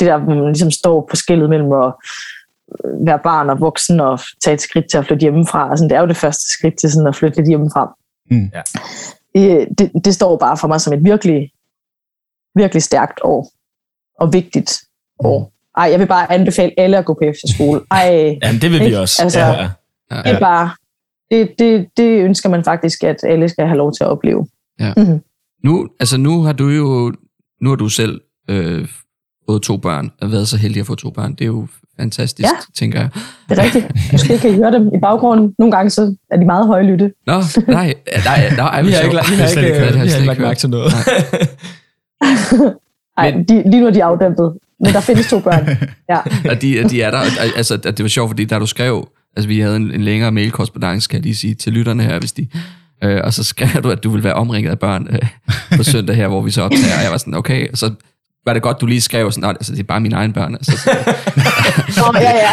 der, 0.00 0.18
man 0.18 0.44
ligesom 0.46 0.70
står 0.70 1.06
på 1.10 1.16
skillet 1.16 1.48
mellem 1.50 1.72
at 1.72 1.92
være 3.06 3.18
barn 3.24 3.50
og 3.50 3.60
voksen 3.60 4.00
og 4.00 4.20
tage 4.44 4.54
et 4.54 4.60
skridt 4.60 4.90
til 4.90 4.98
at 4.98 5.06
flytte 5.06 5.20
hjemmefra. 5.22 5.70
Altså, 5.70 5.84
det 5.84 5.92
er 5.92 6.00
jo 6.00 6.06
det 6.06 6.16
første 6.16 6.50
skridt 6.50 6.78
til 6.78 6.92
sådan 6.92 7.06
at 7.08 7.16
flytte 7.16 7.36
lidt 7.36 7.48
hjemmefra. 7.48 7.96
Mm. 8.30 8.50
Ja. 8.54 8.62
Det, 9.34 9.68
det, 9.78 9.90
det 10.04 10.14
står 10.14 10.36
bare 10.36 10.56
for 10.56 10.68
mig 10.68 10.80
som 10.80 10.92
et 10.92 11.04
virkelig, 11.04 11.50
virkelig 12.54 12.82
stærkt 12.82 13.20
år 13.24 13.52
og 14.20 14.32
vigtigt 14.32 14.72
år. 15.18 15.52
Ej, 15.76 15.88
jeg 15.90 16.00
vil 16.00 16.06
bare 16.06 16.32
anbefale 16.32 16.72
alle 16.80 16.98
at 16.98 17.04
gå 17.04 17.14
på 17.14 17.20
efterskole. 17.24 17.80
Ej, 17.90 18.38
Jamen, 18.42 18.60
det 18.60 18.70
vil 18.70 18.80
vi 18.80 18.84
Ikke? 18.84 18.98
også. 19.00 19.22
Altså- 19.22 19.40
ja, 19.40 19.52
ja. 19.52 19.70
Ja, 20.10 20.16
det 20.22 20.32
er 20.32 20.40
bare, 20.40 20.70
det, 21.30 21.54
det, 21.58 21.86
det 21.96 22.20
ønsker 22.22 22.48
man 22.48 22.64
faktisk, 22.64 23.04
at 23.04 23.16
alle 23.22 23.48
skal 23.48 23.66
have 23.66 23.76
lov 23.76 23.92
til 23.92 24.04
at 24.04 24.10
opleve. 24.10 24.46
Nu, 25.64 25.88
altså 26.00 26.16
nu 26.16 26.42
har 26.42 26.52
du 26.52 26.68
jo, 26.68 27.14
nu 27.60 27.68
har 27.68 27.76
du 27.76 27.88
selv 27.88 28.20
øh, 28.50 28.88
fået 29.48 29.62
to 29.62 29.76
børn, 29.76 30.12
og 30.20 30.32
været 30.32 30.48
så 30.48 30.56
heldig 30.56 30.80
at 30.80 30.86
få 30.86 30.94
to 30.94 31.10
børn. 31.10 31.32
Det 31.32 31.40
er 31.40 31.46
jo 31.46 31.66
fantastisk, 32.00 32.46
Ja. 32.48 32.50
tænker 32.74 33.00
jeg. 33.00 33.08
Det 33.48 33.58
er 33.58 33.62
rigtigt. 33.62 33.86
Måske 34.12 34.38
kan 34.38 34.50
I 34.50 34.54
høre 34.54 34.72
dem 34.72 34.86
i 34.94 34.98
baggrunden. 35.02 35.54
Nogle 35.58 35.72
gange 35.76 35.90
så 35.90 36.14
er 36.30 36.36
de 36.36 36.44
meget 36.46 36.66
højlytte. 36.66 37.12
Nå, 37.26 37.32
nej, 37.68 37.94
nej, 38.24 38.50
nej, 38.56 38.82
Vi 38.86 38.90
har 38.92 39.00
ikke, 39.00 39.16
vi 39.16 39.36
har 39.36 39.48
ikke, 39.48 39.78
hørt, 39.78 39.94
vi 39.94 39.98
har 39.98 40.04
ikke 40.16 40.26
lagt 40.26 40.38
hørt. 40.38 40.46
mærke 40.46 40.58
til 40.58 40.70
noget. 40.70 40.92
Nej, 43.18 43.30
Men- 43.34 43.44
de, 43.44 43.62
lige 43.70 43.80
nu 43.80 43.86
er 43.86 43.90
de 43.90 44.04
afdæmpet. 44.04 44.52
Men 44.80 44.92
der 44.92 45.00
findes 45.00 45.26
to 45.30 45.40
børn. 45.40 45.68
Ja. 46.10 46.18
Og 46.50 46.62
de, 46.62 46.88
de 46.88 47.02
er 47.02 47.10
der, 47.10 47.18
og, 47.18 47.24
altså, 47.56 47.76
det 47.76 48.02
var 48.02 48.08
sjovt, 48.08 48.30
fordi 48.30 48.44
da 48.44 48.58
du 48.58 48.66
skrev, 48.66 49.08
altså 49.36 49.48
vi 49.48 49.60
havde 49.60 49.76
en, 49.76 49.90
en 49.94 50.02
længere 50.02 50.32
mailkorrespondance, 50.32 51.08
kan 51.08 51.16
jeg 51.16 51.22
lige 51.22 51.34
sige, 51.36 51.54
til 51.54 51.72
lytterne 51.72 52.02
her, 52.02 52.18
hvis 52.18 52.32
de, 52.32 52.46
øh, 53.04 53.20
og 53.24 53.32
så 53.32 53.44
skrev 53.44 53.82
du, 53.82 53.90
at 53.90 54.04
du 54.04 54.10
ville 54.10 54.24
være 54.24 54.34
omringet 54.34 54.70
af 54.70 54.78
børn 54.78 55.08
øh, 55.10 55.28
på 55.76 55.82
søndag 55.84 56.16
her, 56.16 56.28
hvor 56.28 56.40
vi 56.42 56.50
så 56.50 56.62
optager, 56.62 56.96
og 56.98 57.02
jeg 57.02 57.10
var 57.10 57.16
sådan, 57.18 57.34
okay, 57.34 57.68
og 57.72 57.78
så 57.78 57.90
var 58.46 58.52
det 58.52 58.62
godt, 58.62 58.80
du 58.80 58.86
lige 58.86 59.00
skrev 59.00 59.32
sådan, 59.32 59.42
"Nå, 59.42 59.48
altså 59.48 59.72
det 59.72 59.80
er 59.80 59.84
bare 59.84 60.00
mine 60.00 60.16
egne 60.16 60.32
børn. 60.32 60.54
Altså, 60.54 60.72
så, 60.82 60.90
Nå, 62.12 62.18
ja, 62.20 62.30
ja. 62.30 62.50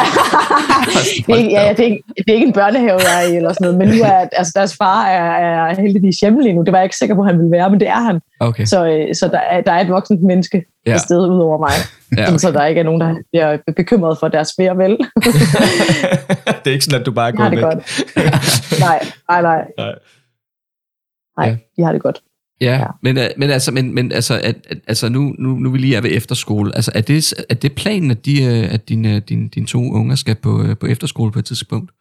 det, 1.28 1.34
er 1.34 1.36
ikke, 1.38 1.52
ja, 1.52 1.62
ja 1.66 1.70
det, 1.70 1.80
er 1.80 1.84
ikke, 1.84 2.04
det 2.18 2.30
er 2.30 2.34
ikke 2.34 2.48
en 2.48 2.54
børnehave, 2.54 3.00
jeg 3.00 3.24
er 3.24 3.28
i, 3.28 3.36
eller 3.36 3.54
sådan 3.54 3.66
noget. 3.66 3.78
Men 3.78 3.88
nu 3.98 4.04
er 4.04 4.28
altså, 4.32 4.52
deres 4.56 4.76
far 4.78 5.06
er, 5.06 5.70
er 5.70 5.82
heldigvis 5.82 6.20
hjemme 6.20 6.42
lige 6.44 6.54
nu. 6.54 6.62
Det 6.64 6.72
var 6.72 6.78
jeg 6.78 6.86
ikke 6.86 6.98
sikker 6.98 7.16
på, 7.16 7.22
at 7.22 7.28
han 7.28 7.38
ville 7.38 7.52
være, 7.52 7.70
men 7.70 7.80
det 7.80 7.88
er 7.88 8.00
han. 8.02 8.20
okay. 8.40 8.66
Så, 8.66 8.86
øh, 8.86 9.16
så 9.16 9.28
der, 9.28 9.40
er, 9.40 9.62
der 9.62 9.72
er 9.72 9.80
et 9.82 9.90
voksent 9.90 10.24
menneske 10.24 10.64
Ja. 10.86 10.92
ja. 10.92 10.98
sted 10.98 11.28
ud 11.30 11.40
over 11.40 11.58
mig. 11.58 11.72
Ja, 12.18 12.28
okay. 12.28 12.38
Så 12.38 12.52
der 12.52 12.66
ikke 12.66 12.80
er 12.80 12.84
nogen, 12.86 13.02
der 13.02 13.16
bliver 13.32 13.58
bekymret 13.76 14.18
for 14.20 14.28
deres 14.28 14.50
og 14.72 14.78
vel. 14.78 14.92
det 16.64 16.68
er 16.68 16.72
ikke 16.72 16.86
sådan, 16.86 17.00
at 17.00 17.06
du 17.06 17.12
bare 17.12 17.32
det 17.32 17.52
væk. 17.52 17.60
godt. 17.60 18.04
nej, 18.80 19.00
nej, 19.30 19.42
nej. 19.42 19.62
Nej. 19.78 19.94
Nej, 21.38 21.48
Ja. 21.48 21.56
de 21.78 21.84
har 21.86 21.92
det 21.92 22.02
godt. 22.02 22.20
Ja, 22.64 22.74
Ja. 22.78 22.86
men, 23.02 23.18
øh, 23.18 23.24
men 23.38 23.50
altså, 23.50 23.72
men, 23.72 23.96
men 23.96 24.12
altså, 24.12 24.34
at, 24.44 24.56
at, 24.70 24.78
altså 24.88 25.10
nu, 25.10 25.36
nu, 25.40 25.56
nu 25.56 25.70
vi 25.72 25.78
lige 25.78 25.96
er 25.96 26.02
ved 26.02 26.10
efterskole, 26.14 26.76
altså 26.76 26.92
er 26.96 27.02
det, 27.02 27.34
er 27.50 27.56
det 27.56 27.74
planen, 27.76 28.12
at, 28.12 28.26
de, 28.26 28.44
øh, 28.44 28.74
at 28.74 28.90
dine, 28.90 29.20
dine, 29.20 29.48
dine 29.56 29.66
to 29.66 29.80
unger 29.80 30.16
skal 30.16 30.36
på, 30.36 30.64
øh, 30.64 30.78
på 30.78 30.86
efterskole 30.88 31.32
på 31.32 31.40
et 31.40 31.46
tidspunkt? 31.46 31.92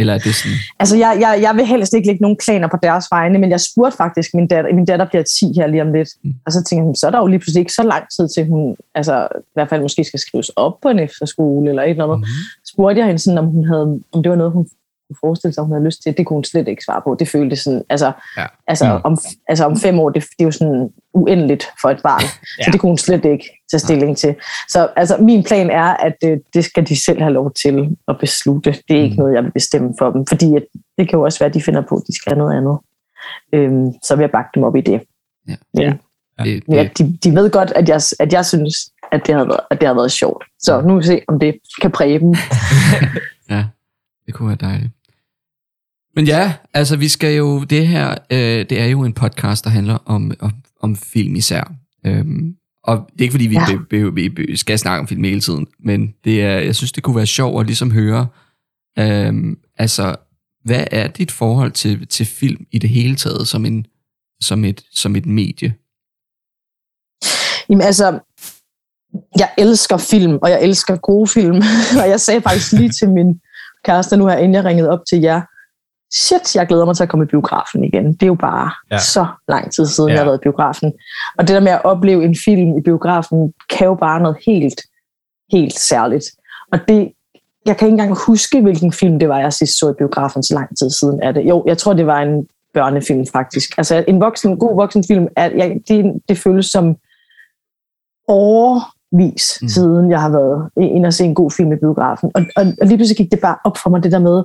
Eller 0.00 0.14
er 0.14 0.18
det 0.18 0.34
sådan, 0.34 0.56
Altså, 0.78 0.96
jeg, 0.96 1.16
jeg, 1.20 1.38
jeg 1.42 1.56
vil 1.56 1.66
helst 1.66 1.94
ikke 1.94 2.06
lægge 2.06 2.22
nogen 2.22 2.36
planer 2.44 2.68
på 2.68 2.76
deres 2.82 3.04
vegne, 3.10 3.38
men 3.38 3.50
jeg 3.50 3.60
spurgte 3.60 3.96
faktisk 3.96 4.34
min 4.34 4.46
datter, 4.46 4.74
min 4.74 4.84
datter 4.84 5.06
bliver 5.06 5.22
10 5.22 5.46
her 5.56 5.66
lige 5.66 5.82
om 5.82 5.92
lidt, 5.92 6.08
Mm. 6.24 6.34
og 6.46 6.52
så 6.52 6.64
tænkte 6.64 6.86
jeg, 6.88 6.94
så 6.96 7.06
er 7.06 7.10
der 7.10 7.18
jo 7.18 7.26
lige 7.26 7.38
pludselig 7.38 7.60
ikke 7.60 7.72
så 7.72 7.82
lang 7.82 8.04
tid 8.16 8.28
til, 8.34 8.46
hun 8.46 8.76
altså, 8.94 9.28
i 9.40 9.54
hvert 9.54 9.68
fald 9.68 9.82
måske 9.82 10.04
skal 10.04 10.20
skrives 10.20 10.48
op 10.48 10.74
på 10.82 10.88
en 10.88 10.98
efterskole 10.98 11.68
eller 11.70 11.82
et 11.82 11.90
eller 11.90 12.04
andet. 12.04 12.18
Mm. 12.18 12.24
Spurgte 12.72 12.98
jeg 12.98 13.06
hende 13.06 13.18
sådan, 13.18 13.38
om, 13.38 13.46
hun 13.46 13.64
havde, 13.66 14.00
om 14.12 14.22
det 14.22 14.30
var 14.30 14.36
noget, 14.36 14.52
hun 14.52 14.66
kunne 15.08 15.16
forestille 15.20 15.54
sig, 15.54 15.62
hun 15.64 15.72
havde 15.72 15.84
lyst 15.84 16.02
til. 16.02 16.16
Det 16.16 16.26
kunne 16.26 16.36
hun 16.36 16.44
slet 16.44 16.68
ikke 16.68 16.84
svare 16.84 17.02
på. 17.04 17.16
Det 17.18 17.28
føltes 17.28 17.58
sådan, 17.60 17.82
altså, 17.90 18.12
Ja. 18.36 18.46
altså, 18.66 18.84
Mm. 18.94 19.00
om, 19.04 19.18
altså 19.48 19.64
om 19.64 19.76
fem 19.76 19.98
år, 20.00 20.10
det, 20.10 20.22
det 20.22 20.40
er 20.40 20.44
jo 20.44 20.50
sådan 20.50 20.90
uendeligt 21.14 21.64
for 21.82 21.88
et 21.90 22.00
barn. 22.02 22.22
ja. 22.58 22.64
Så 22.64 22.70
det 22.72 22.80
kunne 22.80 22.90
hun 22.90 22.98
slet 22.98 23.24
ikke 23.24 23.50
tage 23.70 23.78
stilling 23.80 24.16
til. 24.16 24.34
Så 24.68 24.88
altså, 24.96 25.16
min 25.16 25.44
plan 25.44 25.70
er, 25.70 25.84
at 25.84 26.16
øh, 26.24 26.38
det 26.54 26.64
skal 26.64 26.86
de 26.88 27.04
selv 27.04 27.20
have 27.20 27.32
lov 27.32 27.52
til 27.52 27.96
at 28.08 28.16
beslutte. 28.20 28.70
Det 28.88 28.98
er 28.98 29.02
ikke 29.02 29.14
Mm. 29.14 29.18
noget, 29.18 29.34
jeg 29.34 29.44
vil 29.44 29.50
bestemme 29.52 29.94
for 29.98 30.10
dem, 30.10 30.26
fordi 30.26 30.56
at, 30.56 30.62
det 30.98 31.08
kan 31.08 31.18
jo 31.18 31.22
også 31.24 31.38
være, 31.38 31.48
at 31.48 31.54
de 31.54 31.62
finder 31.62 31.82
på, 31.88 31.94
at 31.96 32.02
de 32.06 32.14
skal 32.16 32.30
have 32.32 32.38
noget 32.38 32.56
andet. 32.56 32.78
Øhm, 33.54 33.92
så 34.02 34.16
vil 34.16 34.22
jeg 34.22 34.30
bakke 34.30 34.50
dem 34.54 34.62
op 34.64 34.76
i 34.76 34.80
det. 34.80 35.00
Ja. 35.48 35.54
Men, 35.74 35.82
Ja. 36.38 36.44
det, 36.44 36.62
men 36.68 36.76
ja, 36.76 36.82
det, 36.82 36.98
de, 36.98 37.18
de 37.24 37.34
ved 37.34 37.50
godt, 37.50 37.70
at 37.76 37.88
jeg, 37.88 38.00
at 38.20 38.32
jeg 38.32 38.46
synes, 38.46 38.74
at 39.12 39.20
det, 39.26 39.34
har 39.34 39.44
været, 39.44 39.60
at 39.70 39.80
det 39.80 39.86
har 39.88 39.94
været 39.94 40.12
sjovt. 40.12 40.44
Så 40.58 40.80
nu 40.80 40.88
vil 40.94 40.98
vi 41.02 41.06
se, 41.06 41.20
om 41.28 41.38
det 41.40 41.54
kan 41.80 41.90
præge 41.90 42.18
dem. 42.18 42.34
ja, 43.50 43.64
det 44.26 44.34
kunne 44.34 44.48
være 44.48 44.56
dejligt. 44.70 44.90
Men 46.18 46.26
ja, 46.26 46.54
altså 46.74 46.96
vi 46.96 47.08
skal 47.08 47.36
jo, 47.36 47.64
det 47.64 47.88
her, 47.88 48.10
øh, 48.30 48.66
det 48.70 48.80
er 48.80 48.86
jo 48.86 49.04
en 49.04 49.12
podcast, 49.12 49.64
der 49.64 49.70
handler 49.70 49.98
om, 50.04 50.32
om, 50.40 50.52
om 50.80 50.96
film 50.96 51.34
især. 51.36 51.72
Øhm, 52.06 52.54
og 52.84 53.08
det 53.12 53.20
er 53.20 53.22
ikke 53.22 53.32
fordi, 53.32 53.46
vi, 53.46 53.54
Ja. 53.54 53.78
be, 53.90 54.12
be, 54.12 54.30
be, 54.30 54.56
skal 54.56 54.78
snakke 54.78 55.00
om 55.00 55.08
film 55.08 55.24
hele 55.24 55.40
tiden, 55.40 55.66
men 55.80 56.14
det 56.24 56.42
er, 56.42 56.58
jeg 56.58 56.76
synes, 56.76 56.92
det 56.92 57.02
kunne 57.02 57.16
være 57.16 57.26
sjovt 57.26 57.60
at 57.60 57.66
ligesom 57.66 57.90
høre, 57.90 58.26
øhm, 58.98 59.58
altså, 59.76 60.16
hvad 60.64 60.84
er 60.90 61.08
dit 61.08 61.30
forhold 61.32 61.72
til, 61.72 62.06
til 62.06 62.26
film 62.26 62.66
i 62.72 62.78
det 62.78 62.90
hele 62.90 63.16
taget 63.16 63.48
som, 63.48 63.64
en, 63.64 63.86
som, 64.42 64.64
et, 64.64 64.82
som 64.92 65.16
et 65.16 65.26
medie? 65.26 65.74
Jamen 67.68 67.82
altså, 67.82 68.18
jeg 69.38 69.50
elsker 69.58 69.96
film, 69.96 70.38
og 70.42 70.50
jeg 70.50 70.62
elsker 70.62 70.96
gode 70.96 71.28
film. 71.28 71.56
og 72.02 72.08
jeg 72.08 72.20
sagde 72.20 72.42
faktisk 72.42 72.72
lige 72.72 72.90
til 72.90 73.10
min 73.10 73.40
kæreste 73.84 74.16
nu 74.16 74.26
her, 74.26 74.36
inden 74.36 74.54
jeg 74.54 74.64
ringede 74.64 74.90
op 74.90 75.00
til 75.10 75.20
jer, 75.20 75.42
shit, 76.14 76.56
jeg 76.56 76.66
glæder 76.66 76.84
mig 76.84 76.96
til 76.96 77.02
at 77.02 77.08
komme 77.08 77.24
i 77.24 77.28
biografen 77.28 77.84
igen. 77.84 78.12
Det 78.12 78.22
er 78.22 78.26
jo 78.26 78.34
bare 78.34 78.70
Ja. 78.90 78.94
ja. 78.94 79.00
så 79.00 79.26
lang 79.48 79.72
tid 79.72 79.86
siden, 79.86 80.08
Ja. 80.08 80.12
ja. 80.12 80.16
jeg 80.16 80.20
har 80.24 80.30
været 80.30 80.38
i 80.38 80.42
biografen. 80.42 80.92
Og 81.38 81.48
det 81.48 81.54
der 81.54 81.60
med 81.60 81.72
at 81.72 81.84
opleve 81.84 82.24
en 82.24 82.36
film 82.44 82.78
i 82.78 82.80
biografen, 82.80 83.52
kan 83.70 83.86
jo 83.86 83.94
bare 83.94 84.20
noget 84.20 84.36
helt, 84.46 84.80
helt 85.52 85.78
særligt. 85.78 86.24
Og 86.72 86.78
det, 86.88 87.12
jeg 87.66 87.76
kan 87.76 87.88
ikke 87.88 87.92
engang 88.02 88.18
huske, 88.26 88.60
hvilken 88.60 88.92
film 88.92 89.18
det 89.18 89.28
var, 89.28 89.38
jeg 89.38 89.52
sidst 89.52 89.78
så 89.78 89.90
i 89.90 89.94
biografen, 89.98 90.42
så 90.42 90.54
lang 90.54 90.78
tid 90.78 90.90
siden 90.90 91.22
er 91.22 91.32
det. 91.32 91.48
Jo, 91.48 91.64
jeg 91.66 91.78
tror, 91.78 91.92
det 91.92 92.06
var 92.06 92.20
en 92.20 92.46
børnefilm 92.74 93.26
faktisk. 93.32 93.78
Altså 93.78 94.04
en 94.08 94.20
voksen, 94.20 94.58
god 94.58 94.76
voksenfilm, 94.76 95.26
er, 95.36 95.50
jeg, 95.56 95.80
det, 95.88 96.12
det 96.28 96.38
føles 96.38 96.66
som 96.66 96.96
over 98.28 98.80
vis, 99.16 99.58
mm. 99.62 99.68
siden 99.68 100.10
jeg 100.10 100.20
har 100.20 100.30
været 100.30 100.70
ind 100.76 101.06
og 101.06 101.12
se 101.14 101.24
en 101.24 101.34
god 101.34 101.50
film 101.50 101.72
i 101.72 101.76
biografen. 101.76 102.30
Og, 102.34 102.42
og, 102.56 102.62
og 102.80 102.86
lige 102.86 102.98
pludselig 102.98 103.16
gik 103.16 103.30
det 103.30 103.40
bare 103.40 103.56
op 103.64 103.76
for 103.76 103.90
mig, 103.90 104.02
det 104.02 104.12
der 104.12 104.18
med, 104.18 104.42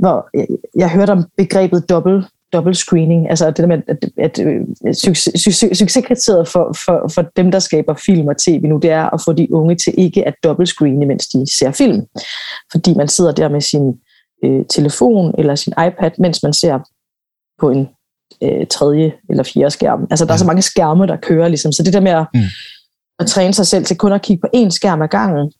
hvor 0.00 0.28
jeg, 0.34 0.46
jeg 0.76 0.90
hørte 0.90 1.10
om 1.10 1.24
begrebet 1.36 1.90
dobbelt 1.90 2.26
double 2.52 2.74
screening, 2.74 3.30
altså 3.30 3.46
det 3.46 3.56
der 3.56 3.66
med, 3.66 3.82
at, 3.88 4.04
at, 4.16 4.38
at 4.86 4.96
succes, 4.96 5.42
succes, 5.42 5.78
succeskriteriet 5.78 6.48
for, 6.48 6.76
for, 6.84 7.08
for 7.14 7.22
dem, 7.36 7.50
der 7.50 7.58
skaber 7.58 7.94
film 8.06 8.28
og 8.28 8.36
tv 8.38 8.60
nu, 8.62 8.78
det 8.78 8.90
er 8.90 9.14
at 9.14 9.20
få 9.24 9.32
de 9.32 9.54
unge 9.54 9.74
til 9.74 9.94
ikke 9.98 10.28
at 10.28 10.34
screene, 10.64 11.06
mens 11.06 11.26
de 11.26 11.56
ser 11.58 11.70
film. 11.70 12.06
Fordi 12.72 12.94
man 12.94 13.08
sidder 13.08 13.32
der 13.32 13.48
med 13.48 13.60
sin 13.60 14.00
øh, 14.44 14.64
telefon 14.68 15.34
eller 15.38 15.54
sin 15.54 15.72
iPad, 15.72 16.10
mens 16.18 16.42
man 16.42 16.52
ser 16.52 16.78
på 17.60 17.70
en 17.70 17.88
øh, 18.42 18.66
tredje 18.66 19.12
eller 19.28 19.42
fjerde 19.42 19.70
skærm. 19.70 20.06
Altså 20.10 20.24
der 20.24 20.32
er 20.32 20.36
så 20.36 20.46
mange 20.46 20.62
skærme, 20.62 21.06
der 21.06 21.16
kører 21.16 21.48
ligesom. 21.48 21.72
Så 21.72 21.82
det 21.82 21.92
der 21.92 22.00
med 22.00 22.12
at, 22.12 22.26
mm. 22.34 22.40
at 23.18 23.26
træne 23.26 23.54
sig 23.54 23.66
selv 23.66 23.84
til 23.84 23.96
kun 23.96 24.12
at 24.12 24.22
kigge 24.22 24.40
på 24.40 24.48
én 24.56 24.70
skærm 24.70 25.02
ad 25.02 25.08
gangen, 25.08 25.52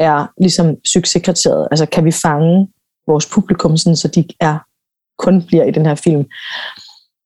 er 0.00 0.26
ligesom 0.40 0.76
succeskriteriet. 0.84 1.68
Altså 1.70 1.86
kan 1.86 2.04
vi 2.04 2.12
fange 2.12 2.68
vores 3.06 3.26
publikum, 3.26 3.76
sådan, 3.76 3.96
så 3.96 4.08
de 4.08 4.24
er 4.40 4.58
kun 5.18 5.42
bliver 5.42 5.64
i 5.64 5.70
den 5.70 5.86
her 5.86 5.94
film. 5.94 6.24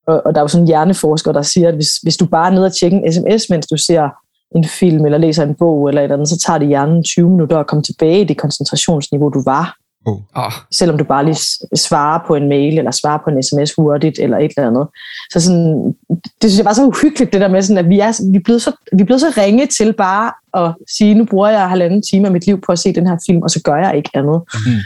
Og, 0.06 0.22
og 0.26 0.34
der 0.34 0.40
er 0.40 0.44
jo 0.44 0.48
sådan 0.48 0.62
en 0.62 0.68
hjerneforsker, 0.68 1.32
der 1.32 1.42
siger, 1.42 1.68
at 1.68 1.74
hvis, 1.74 1.96
hvis 2.02 2.16
du 2.16 2.26
bare 2.26 2.46
er 2.46 2.50
nede 2.50 2.66
og 2.66 2.76
tjekker 2.76 2.98
en 2.98 3.12
sms, 3.12 3.50
mens 3.50 3.66
du 3.66 3.76
ser 3.76 4.08
en 4.56 4.64
film 4.64 5.04
eller 5.04 5.18
læser 5.18 5.42
en 5.42 5.54
bog 5.54 5.88
eller 5.88 6.00
et 6.00 6.04
eller 6.04 6.16
andet, 6.16 6.28
så 6.28 6.38
tager 6.46 6.58
det 6.58 6.68
hjernen 6.68 7.04
20 7.04 7.30
minutter 7.30 7.58
at 7.58 7.66
komme 7.66 7.82
tilbage 7.82 8.20
i 8.20 8.24
det 8.24 8.36
koncentrationsniveau, 8.36 9.28
du 9.28 9.42
var. 9.44 9.76
Oh. 10.06 10.18
Oh. 10.34 10.52
Selvom 10.72 10.98
du 10.98 11.04
bare 11.04 11.24
lige 11.24 11.38
svarer 11.76 12.20
på 12.26 12.34
en 12.34 12.48
mail, 12.48 12.78
eller 12.78 12.90
svarer 12.90 13.18
på 13.24 13.30
en 13.30 13.42
sms 13.42 13.74
hurtigt, 13.74 14.18
eller 14.18 14.38
et 14.38 14.52
eller 14.56 14.68
andet. 14.68 14.86
Så 15.32 15.40
sådan, 15.40 15.94
det 16.42 16.50
synes 16.50 16.58
jeg 16.58 16.64
var 16.64 16.72
så 16.72 16.86
uhyggeligt, 16.86 17.32
det 17.32 17.40
der 17.40 17.48
med, 17.48 17.62
sådan, 17.62 17.84
at 17.84 17.88
vi 17.88 17.98
er, 17.98 18.30
vi, 18.32 18.36
er 18.36 18.42
blevet 18.44 18.62
så, 18.62 18.72
vi 18.92 19.00
er 19.02 19.04
blevet 19.04 19.20
så 19.20 19.32
ringe 19.36 19.66
til 19.66 19.92
bare 19.92 20.32
at 20.64 20.74
sige, 20.96 21.14
nu 21.14 21.24
bruger 21.24 21.48
jeg 21.48 21.68
halvanden 21.68 22.02
time 22.02 22.26
af 22.26 22.32
mit 22.32 22.46
liv 22.46 22.60
på 22.60 22.72
at 22.72 22.78
se 22.78 22.92
den 22.92 23.06
her 23.06 23.16
film, 23.26 23.42
og 23.42 23.50
så 23.50 23.60
gør 23.64 23.76
jeg 23.76 23.96
ikke 23.96 24.10
andet. 24.14 24.42
Mm. 24.54 24.80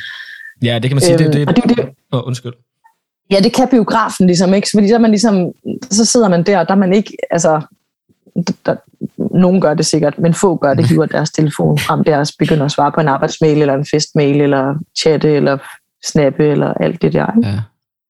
Ja, 0.62 0.78
det 0.78 0.90
kan 0.90 0.96
man 0.96 1.00
sige. 1.00 1.24
Øhm, 1.24 1.32
det, 1.32 1.48
det, 1.48 1.56
det, 1.56 1.76
det, 1.76 1.88
oh, 2.12 2.26
undskyld. 2.26 2.52
Ja, 3.30 3.40
det 3.40 3.52
kan 3.52 3.68
biografen 3.68 4.26
ligesom 4.26 4.54
ikke, 4.54 4.68
fordi 4.74 4.88
så, 4.88 4.98
man 4.98 5.10
ligesom, 5.10 5.52
så 5.90 6.04
sidder 6.04 6.28
man 6.28 6.42
der, 6.42 6.58
og 6.58 6.68
der 6.68 6.74
er 6.74 6.78
man 6.78 6.92
ikke, 6.92 7.16
altså, 7.30 7.60
der, 8.66 8.76
nogen 9.38 9.60
gør 9.60 9.74
det 9.74 9.86
sikkert, 9.86 10.18
men 10.18 10.34
få 10.34 10.56
gør 10.56 10.74
det, 10.74 10.86
hiver 10.90 11.06
deres 11.06 11.30
telefon 11.30 11.78
frem 11.78 12.04
der 12.04 12.18
og 12.18 12.26
begynder 12.38 12.64
at 12.64 12.72
svare 12.72 12.92
på 12.92 13.00
en 13.00 13.08
arbejdsmail, 13.08 13.60
eller 13.60 13.74
en 13.74 13.86
festmail, 13.90 14.40
eller 14.40 14.74
chatte, 14.98 15.32
eller 15.32 15.58
snappe, 16.04 16.46
eller 16.46 16.72
alt 16.72 17.02
det 17.02 17.12
der. 17.12 17.36
Ikke? 17.36 17.48
Ja. 17.48 17.60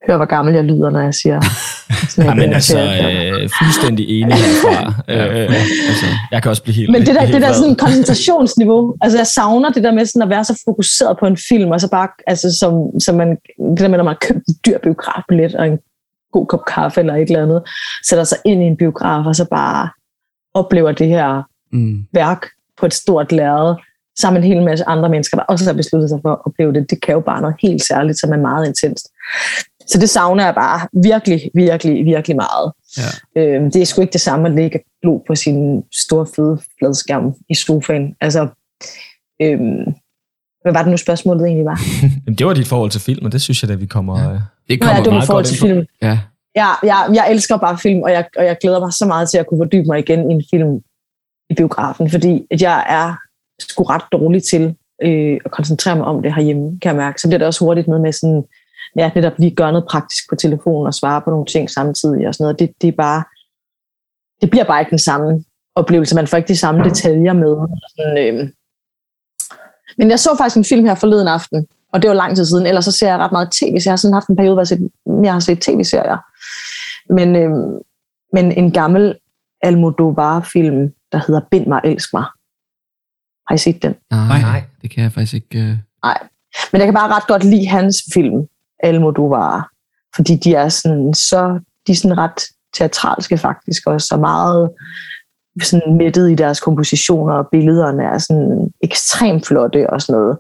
Hør, 0.07 0.17
hvor 0.17 0.27
gammel 0.27 0.55
jeg 0.55 0.65
lyder, 0.65 0.91
når 0.91 1.01
jeg 1.01 1.15
siger 1.15 1.41
snappe. 2.15 2.41
men 2.41 2.53
altså, 2.53 2.79
øh, 2.79 3.51
fuldstændig 3.59 4.05
enig 4.09 4.35
herfra. 4.35 4.95
øh, 5.15 5.55
altså, 5.89 6.07
jeg 6.33 6.43
kan 6.43 6.51
også 6.51 6.63
blive 6.63 6.75
helt 6.75 6.91
Men 6.91 7.01
det 7.01 7.15
der, 7.15 7.21
helt 7.21 7.35
det 7.35 7.43
der 7.43 7.53
sådan 7.53 7.77
koncentrationsniveau, 7.77 8.97
altså 9.01 9.19
jeg 9.19 9.27
savner 9.27 9.71
det 9.71 9.85
der 9.85 9.93
med 9.93 10.07
sådan 10.07 10.23
at 10.23 10.29
være 10.29 10.45
så 10.45 10.63
fokuseret 10.65 11.17
på 11.21 11.27
en 11.27 11.37
film, 11.49 11.71
og 11.71 11.81
så 11.81 11.91
bare, 11.91 12.09
altså 12.27 12.59
som, 12.61 13.01
som 13.01 13.15
man, 13.15 13.29
det 13.59 13.81
der 13.81 13.89
med, 13.89 13.99
når 13.99 14.05
man 14.05 14.15
har 14.21 14.27
købt 14.29 14.49
en 14.49 14.55
dyr 14.67 14.79
biografbillet, 14.79 15.55
og 15.55 15.67
en 15.67 15.79
god 16.33 16.47
kop 16.47 16.65
kaffe 16.65 17.01
eller 17.01 17.15
et 17.15 17.23
eller 17.23 17.43
andet, 17.43 17.63
sætter 18.09 18.25
sig 18.25 18.39
ind 18.45 18.63
i 18.63 18.67
en 18.67 18.77
biograf, 18.77 19.27
og 19.27 19.37
så 19.37 19.45
bare 19.51 19.89
oplever 20.55 20.93
det 20.93 21.09
her 21.09 21.43
mm. 21.73 22.05
værk 22.13 22.47
på 22.81 22.87
et 22.87 22.95
stort 22.95 23.33
lærred, 23.33 23.75
sammen 24.19 24.41
med 24.41 24.49
en 24.49 24.55
hel 24.55 24.65
masse 24.65 24.85
andre 24.89 25.09
mennesker, 25.09 25.37
der 25.37 25.45
også 25.45 25.65
har 25.65 25.73
besluttet 25.73 26.11
sig 26.11 26.19
for 26.23 26.33
at 26.33 26.39
opleve 26.47 26.73
det. 26.73 26.91
Det 26.91 27.03
kan 27.03 27.15
jo 27.15 27.21
bare 27.21 27.41
noget 27.41 27.57
helt 27.63 27.83
særligt, 27.83 28.21
som 28.21 28.33
er 28.33 28.37
meget 28.37 28.67
intenst. 28.67 29.09
Så 29.87 29.99
det 29.99 30.11
savner 30.11 30.45
jeg 30.45 30.55
bare 30.55 30.89
virkelig, 31.03 31.51
virkelig, 31.55 32.05
virkelig 32.05 32.37
meget. 32.37 32.73
Ja. 32.99 33.41
Øhm, 33.41 33.71
det 33.71 33.83
er 33.83 33.87
sgu 33.87 34.01
ikke 34.01 34.13
det 34.13 34.21
samme 34.21 34.49
at 34.49 34.55
ligge 34.55 34.81
glo 35.03 35.19
på 35.27 35.35
sin 35.35 35.83
store, 35.93 36.27
fede 36.37 36.59
fladskærm 36.79 37.35
i 37.49 37.55
sofaen. 37.55 38.15
Altså, 38.21 38.49
øhm, 39.43 39.95
hvad 40.63 40.73
var 40.73 40.83
det 40.83 40.91
nu 40.91 40.97
spørgsmålet 40.97 41.47
egentlig 41.47 41.65
var? 41.65 41.81
Det 42.39 42.47
var 42.47 42.55
dit 42.55 42.69
forhold 42.69 42.91
til 42.91 43.01
film, 43.01 43.25
og 43.27 43.33
det 43.33 43.43
synes 43.43 43.63
jeg, 43.63 43.71
at 43.71 43.81
vi 43.81 43.87
kommer, 43.87 44.21
ja. 44.21 44.39
det 44.69 44.81
kommer 44.81 44.97
ja, 44.97 45.03
det 45.03 45.13
var 45.13 45.25
forhold 45.25 45.45
til 45.45 45.59
film. 45.59 45.87
Ja. 46.03 46.19
Ja, 46.57 46.69
jeg, 46.83 47.11
jeg 47.15 47.31
elsker 47.31 47.57
bare 47.57 47.79
film, 47.79 48.03
og 48.03 48.11
jeg, 48.11 48.25
og 48.39 48.45
jeg 48.45 48.57
glæder 48.61 48.81
mig 48.81 48.93
så 48.93 49.07
meget 49.07 49.31
til 49.31 49.39
at 49.39 49.47
kunne 49.47 49.59
fordybe 49.59 49.87
mig 49.87 49.99
igen 49.99 50.31
i 50.31 50.35
en 50.35 50.45
film 50.51 50.81
i 51.51 51.55
biografen, 51.55 52.11
fordi 52.11 52.47
at 52.51 52.63
jeg 52.63 52.87
er 52.89 53.15
sgu 53.61 53.83
ret 53.83 54.03
dårlig 54.13 54.43
til 54.43 54.75
øh, 55.03 55.39
at 55.45 55.51
koncentrere 55.51 55.97
mig 55.97 56.05
om 56.05 56.23
det 56.23 56.35
herhjemme, 56.35 56.81
kan 56.83 56.89
jeg 56.89 56.97
mærke. 56.97 57.21
Så 57.21 57.29
bliver 57.29 57.39
det 57.39 57.47
også 57.47 57.65
hurtigt 57.65 57.87
noget 57.89 58.03
med 58.03 58.13
sådan, 58.13 58.45
ja, 58.97 59.11
netop 59.15 59.33
lige 59.39 59.55
gøre 59.55 59.73
noget 59.73 59.87
praktisk 59.91 60.29
på 60.31 60.37
telefonen 60.37 60.87
og 60.87 60.95
svare 60.95 61.23
på 61.23 61.31
nogle 61.31 61.47
ting 61.47 61.71
samtidig 61.71 62.29
og 62.29 62.35
sådan 62.35 62.45
noget. 62.45 62.59
Det, 62.59 62.73
det 62.83 62.89
er 62.89 62.97
bare, 62.97 63.25
det 64.41 64.51
bliver 64.51 64.65
bare 64.65 64.81
ikke 64.81 64.91
den 64.91 64.99
samme 64.99 65.45
oplevelse. 65.75 66.15
Man 66.15 66.27
får 66.27 66.37
ikke 66.37 66.49
de 66.49 66.57
samme 66.57 66.85
detaljer 66.85 67.33
med. 67.33 67.57
Sådan, 67.97 68.19
øh. 68.19 68.49
Men 69.99 70.11
jeg 70.11 70.19
så 70.19 70.31
faktisk 70.39 70.57
en 70.57 70.65
film 70.65 70.85
her 70.85 70.95
forleden 70.95 71.29
aften, 71.29 71.67
og 71.93 72.03
det 72.03 72.09
var 72.09 72.15
lang 72.15 72.37
tid 72.37 72.47
siden. 72.47 72.67
Ellers 72.67 72.85
så 72.85 72.93
ser 72.93 73.09
jeg 73.09 73.19
ret 73.19 73.33
meget 73.33 73.51
tv, 73.51 73.81
så 73.81 73.89
jeg 73.89 73.93
har 73.93 73.97
sådan 73.97 74.15
haft 74.15 74.29
en 74.29 74.37
periode, 74.37 74.55
hvor 74.55 74.61
jeg, 74.61 74.69
set, 74.69 74.91
jeg 75.25 75.33
har 75.33 75.41
set 75.41 75.61
tv-serier. 75.61 76.19
Men, 77.13 77.37
øh, 77.37 77.51
men 78.33 78.53
en 78.53 78.73
gammel 78.73 79.15
Almodovar-film, 79.63 80.93
der 81.13 81.19
hedder 81.27 81.41
Bind 81.51 81.67
mig, 81.67 81.81
elsk 81.85 82.13
mig. 82.13 82.25
Har 83.49 83.55
I 83.55 83.59
set 83.59 83.83
den? 83.83 83.95
Nej, 84.11 84.41
nej, 84.41 84.63
det 84.83 84.91
kan 84.91 85.03
jeg 85.03 85.13
faktisk 85.13 85.35
ikke. 85.35 85.59
Uh... 85.59 85.77
Nej, 86.05 86.19
men 86.73 86.79
jeg 86.81 86.87
kan 86.87 86.95
bare 86.95 87.15
ret 87.17 87.27
godt 87.27 87.45
lide 87.45 87.67
hans 87.67 87.97
film, 88.15 88.49
Almodovar, 88.83 89.69
fordi 90.17 90.37
de 90.37 90.55
er 90.55 90.69
sådan, 90.69 91.15
så, 91.15 91.61
de 91.87 91.93
er 91.93 91.97
sådan 91.97 92.19
ret 92.19 92.43
teatralske 92.75 93.39
faktisk, 93.39 93.87
og 93.87 94.01
så 94.01 94.17
meget 94.17 94.71
sådan 95.63 95.97
mættet 95.97 96.31
i 96.31 96.35
deres 96.35 96.61
kompositioner, 96.61 97.35
og 97.35 97.49
billederne 97.53 98.03
er 98.03 98.19
sådan 98.19 98.73
ekstremt 98.81 99.47
flotte 99.47 99.91
og 99.91 100.03
sådan 100.03 100.21
noget. 100.21 100.39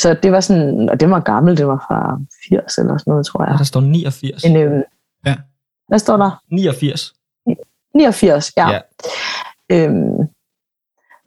Så 0.00 0.16
det 0.22 0.32
var 0.32 0.40
sådan, 0.40 0.88
og 0.88 1.00
det 1.00 1.10
var 1.10 1.20
gammel, 1.20 1.56
det 1.56 1.66
var 1.66 1.86
fra 1.88 2.18
80 2.48 2.78
eller 2.78 2.98
sådan 2.98 3.10
noget, 3.10 3.26
tror 3.26 3.44
jeg. 3.44 3.52
Ja, 3.52 3.58
der 3.58 3.64
står 3.64 3.80
89. 3.80 4.44
En, 4.44 4.56
øhm, 4.56 4.82
ja. 5.26 5.36
Hvad 5.88 5.98
står 5.98 6.16
der? 6.16 6.42
89. 6.50 7.12
89, 7.94 8.52
ja. 8.56 8.70
ja. 8.70 8.80
Øhm, 9.70 10.28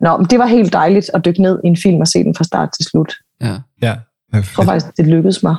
nå, 0.01 0.17
men 0.17 0.25
det 0.25 0.39
var 0.39 0.45
helt 0.45 0.73
dejligt 0.73 1.11
at 1.13 1.25
dykke 1.25 1.41
ned 1.41 1.59
i 1.63 1.67
en 1.67 1.77
film 1.77 2.01
og 2.01 2.07
se 2.07 2.23
den 2.23 2.35
fra 2.35 2.43
start 2.43 2.69
til 2.73 2.85
slut. 2.85 3.13
Ja. 3.41 3.57
ja. 3.81 3.95
Jeg 4.33 4.43
tror 4.43 4.63
faktisk, 4.63 4.97
det 4.97 5.07
lykkedes 5.07 5.43
mig 5.43 5.55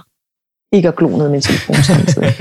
ikke 0.73 0.89
at 0.89 0.97
glo 0.97 1.19
ned 1.19 1.29
min 1.29 1.41
telefon 1.41 1.77
samtidig. 1.77 2.35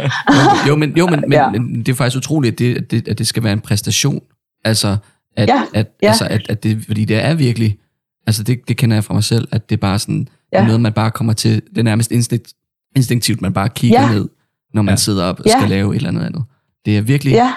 jo, 0.68 0.76
men, 0.76 0.96
jo, 0.96 1.06
men, 1.06 1.20
men, 1.20 1.32
ja. 1.32 1.50
men 1.50 1.78
det 1.78 1.88
er 1.88 1.94
faktisk 1.94 2.16
utroligt, 2.16 2.52
at 2.52 2.58
det, 2.58 2.76
at 2.76 2.90
det, 2.90 3.08
at 3.08 3.18
det 3.18 3.26
skal 3.26 3.44
være 3.44 3.52
en 3.52 3.60
præstation. 3.60 4.22
Altså, 4.64 4.96
at, 5.36 5.48
ja. 5.48 5.62
At, 5.74 5.88
ja. 6.02 6.08
altså 6.08 6.24
at, 6.24 6.42
at 6.48 6.62
det, 6.62 6.84
fordi 6.86 7.04
det 7.04 7.16
er 7.24 7.34
virkelig, 7.34 7.78
altså 8.26 8.42
det, 8.42 8.68
det 8.68 8.76
kender 8.76 8.96
jeg 8.96 9.04
fra 9.04 9.14
mig 9.14 9.24
selv, 9.24 9.48
at 9.52 9.70
det 9.70 9.76
er 9.76 9.80
bare 9.80 9.98
sådan, 9.98 10.28
ja. 10.52 10.64
noget, 10.64 10.80
man 10.80 10.92
bare 10.92 11.10
kommer 11.10 11.32
til, 11.32 11.62
det 11.70 11.78
er 11.78 11.82
nærmest 11.82 12.10
instinkt, 12.10 12.52
instinktivt, 12.96 13.40
man 13.40 13.52
bare 13.52 13.68
kigger 13.68 14.00
ja. 14.00 14.12
ned, 14.12 14.28
når 14.74 14.82
man 14.82 14.92
ja. 14.92 14.96
sidder 14.96 15.24
op 15.24 15.40
og 15.40 15.46
ja. 15.46 15.58
skal 15.58 15.70
lave 15.70 15.90
et 15.90 15.96
eller 15.96 16.08
andet 16.08 16.22
andet. 16.22 16.44
Det 16.84 16.96
er 16.96 17.00
virkelig 17.00 17.32
ja. 17.32 17.52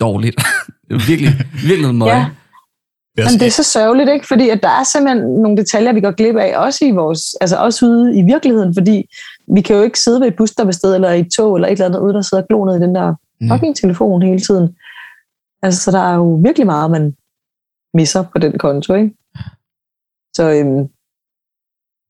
dårligt. 0.00 0.36
det 0.88 0.94
er 0.94 1.06
virkelig, 1.06 1.32
virkelig 1.52 1.80
noget 1.80 1.94
møg. 1.94 2.08
Ja. 2.08 2.26
Men 3.16 3.40
det 3.40 3.42
er 3.42 3.50
så 3.50 3.62
sørgeligt, 3.62 4.10
ikke? 4.10 4.26
Fordi 4.26 4.48
at 4.48 4.62
der 4.62 4.68
er 4.68 4.84
simpelthen 4.84 5.22
nogle 5.42 5.56
detaljer, 5.56 5.92
vi 5.92 6.00
går 6.00 6.10
glip 6.10 6.36
af, 6.36 6.58
også 6.58 6.84
i 6.84 6.90
vores, 6.90 7.20
altså 7.40 7.56
også 7.56 7.86
ude 7.86 8.18
i 8.18 8.22
virkeligheden, 8.22 8.74
fordi 8.74 9.08
vi 9.54 9.60
kan 9.60 9.76
jo 9.76 9.82
ikke 9.82 10.00
sidde 10.00 10.20
ved 10.20 10.28
et 10.28 10.36
busstoppested 10.36 10.94
eller 10.94 11.10
i 11.10 11.20
et 11.20 11.30
tog 11.36 11.54
eller 11.54 11.68
et 11.68 11.72
eller 11.72 11.86
andet, 11.86 12.00
uden 12.00 12.16
at 12.16 12.24
sidde 12.24 12.42
og 12.42 12.46
glo 12.48 12.64
ned 12.64 12.76
i 12.76 12.82
den 12.86 12.94
der 12.94 13.14
mm. 13.40 13.48
fucking 13.48 13.76
telefon 13.76 14.22
hele 14.22 14.40
tiden. 14.40 14.76
Altså, 15.62 15.80
så 15.80 15.90
der 15.90 16.00
er 16.00 16.14
jo 16.14 16.40
virkelig 16.44 16.66
meget, 16.66 16.90
man 16.90 17.14
misser 17.94 18.22
på 18.32 18.38
den 18.38 18.58
konto, 18.58 18.94
ikke? 18.94 19.10
Så 20.36 20.50
øhm, 20.50 20.88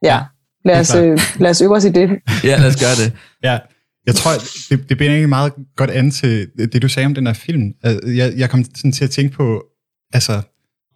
ja, 0.02 0.20
lad 0.64 0.80
os, 0.80 0.94
øh, 0.94 1.18
lad 1.38 1.50
os 1.50 1.62
øve 1.62 1.76
os 1.76 1.84
i 1.84 1.90
det. 1.90 2.10
ja, 2.50 2.56
lad 2.58 2.68
os 2.68 2.76
gøre 2.76 2.96
det. 3.04 3.12
Ja, 3.42 3.58
jeg 4.06 4.14
tror, 4.14 4.30
det, 4.70 4.88
det 4.88 4.96
bliver 4.96 5.10
egentlig 5.10 5.28
meget 5.28 5.52
godt 5.76 5.90
an 5.90 6.10
til 6.10 6.50
det, 6.58 6.82
du 6.82 6.88
sagde 6.88 7.06
om 7.06 7.14
den 7.14 7.26
her 7.26 7.34
film. 7.34 7.72
Jeg, 8.06 8.32
jeg 8.36 8.50
kom 8.50 8.64
sådan 8.64 8.92
til 8.92 9.04
at 9.04 9.10
tænke 9.10 9.36
på, 9.36 9.64
altså, 10.12 10.42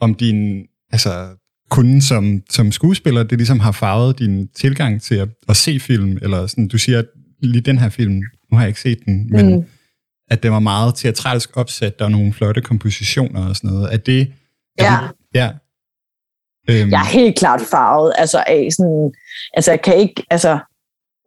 om 0.01 0.15
din 0.15 0.67
altså, 0.93 1.29
kunde 1.71 2.03
som, 2.03 2.43
som 2.51 2.73
skuespiller, 2.73 3.23
det 3.23 3.39
ligesom 3.39 3.61
har 3.61 3.73
farvet 3.73 4.19
din 4.19 4.49
tilgang 4.49 5.03
til 5.03 5.15
at, 5.15 5.29
at 5.49 5.57
se 5.57 5.81
film, 5.81 6.19
eller 6.23 6.47
sådan, 6.47 6.69
du 6.69 6.79
siger, 6.79 6.99
at 6.99 7.07
lige 7.43 7.61
den 7.61 7.79
her 7.79 7.89
film, 7.89 8.15
nu 8.51 8.57
har 8.57 8.61
jeg 8.61 8.69
ikke 8.69 8.81
set 8.81 8.99
den, 9.07 9.31
men 9.31 9.57
mm. 9.57 9.65
at 10.31 10.43
det 10.43 10.51
var 10.51 10.59
meget 10.59 10.95
teatralsk 10.95 11.57
opsat, 11.57 11.99
der 11.99 12.05
er 12.05 12.09
nogle 12.09 12.33
flotte 12.33 12.61
kompositioner 12.61 13.49
og 13.49 13.57
sådan 13.57 13.71
noget. 13.71 13.93
Er 13.93 13.97
det... 13.97 14.33
Er 14.79 14.85
ja. 14.85 14.99
Det, 15.03 15.35
ja. 15.35 15.51
Øhm. 16.71 16.91
Jeg 16.91 17.01
er 17.01 17.13
helt 17.13 17.39
klart 17.39 17.61
farvet 17.61 18.13
altså 18.19 18.45
af 18.47 18.69
sådan, 18.73 19.13
altså 19.55 19.71
jeg 19.71 19.83
kan 19.83 19.97
ikke, 19.97 20.23
altså 20.31 20.59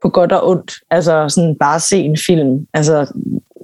på 0.01 0.09
godt 0.09 0.31
og 0.31 0.47
ondt, 0.49 0.71
altså 0.89 1.29
sådan 1.29 1.55
bare 1.59 1.79
se 1.79 1.97
en 1.97 2.17
film, 2.17 2.67
altså 2.73 3.13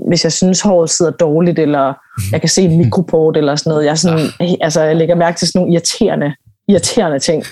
hvis 0.08 0.24
jeg 0.24 0.32
synes, 0.32 0.62
håret 0.62 0.90
sidder 0.90 1.12
dårligt, 1.12 1.60
eller 1.60 1.94
jeg 2.32 2.42
kan 2.42 2.50
se 2.50 2.62
en 2.62 2.78
mikroport 2.78 3.38
eller 3.38 3.56
sådan 3.56 3.70
noget. 3.70 3.86
Jeg, 3.86 3.98
sådan, 3.98 4.20
ja. 4.40 4.56
altså, 4.62 4.82
jeg 4.82 4.96
lægger 4.96 5.16
mærke 5.16 5.38
til 5.38 5.48
sådan 5.48 5.60
nogle 5.60 5.74
irriterende, 5.74 6.36
irriterende 6.68 7.20
ting. 7.20 7.44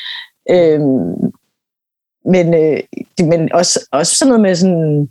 øhm, 0.54 1.32
men, 2.24 2.54
øh, 2.54 2.80
men 3.28 3.52
også, 3.52 3.88
også 3.92 4.16
sådan 4.16 4.28
noget 4.28 4.42
med 4.42 4.54
sådan, 4.54 5.08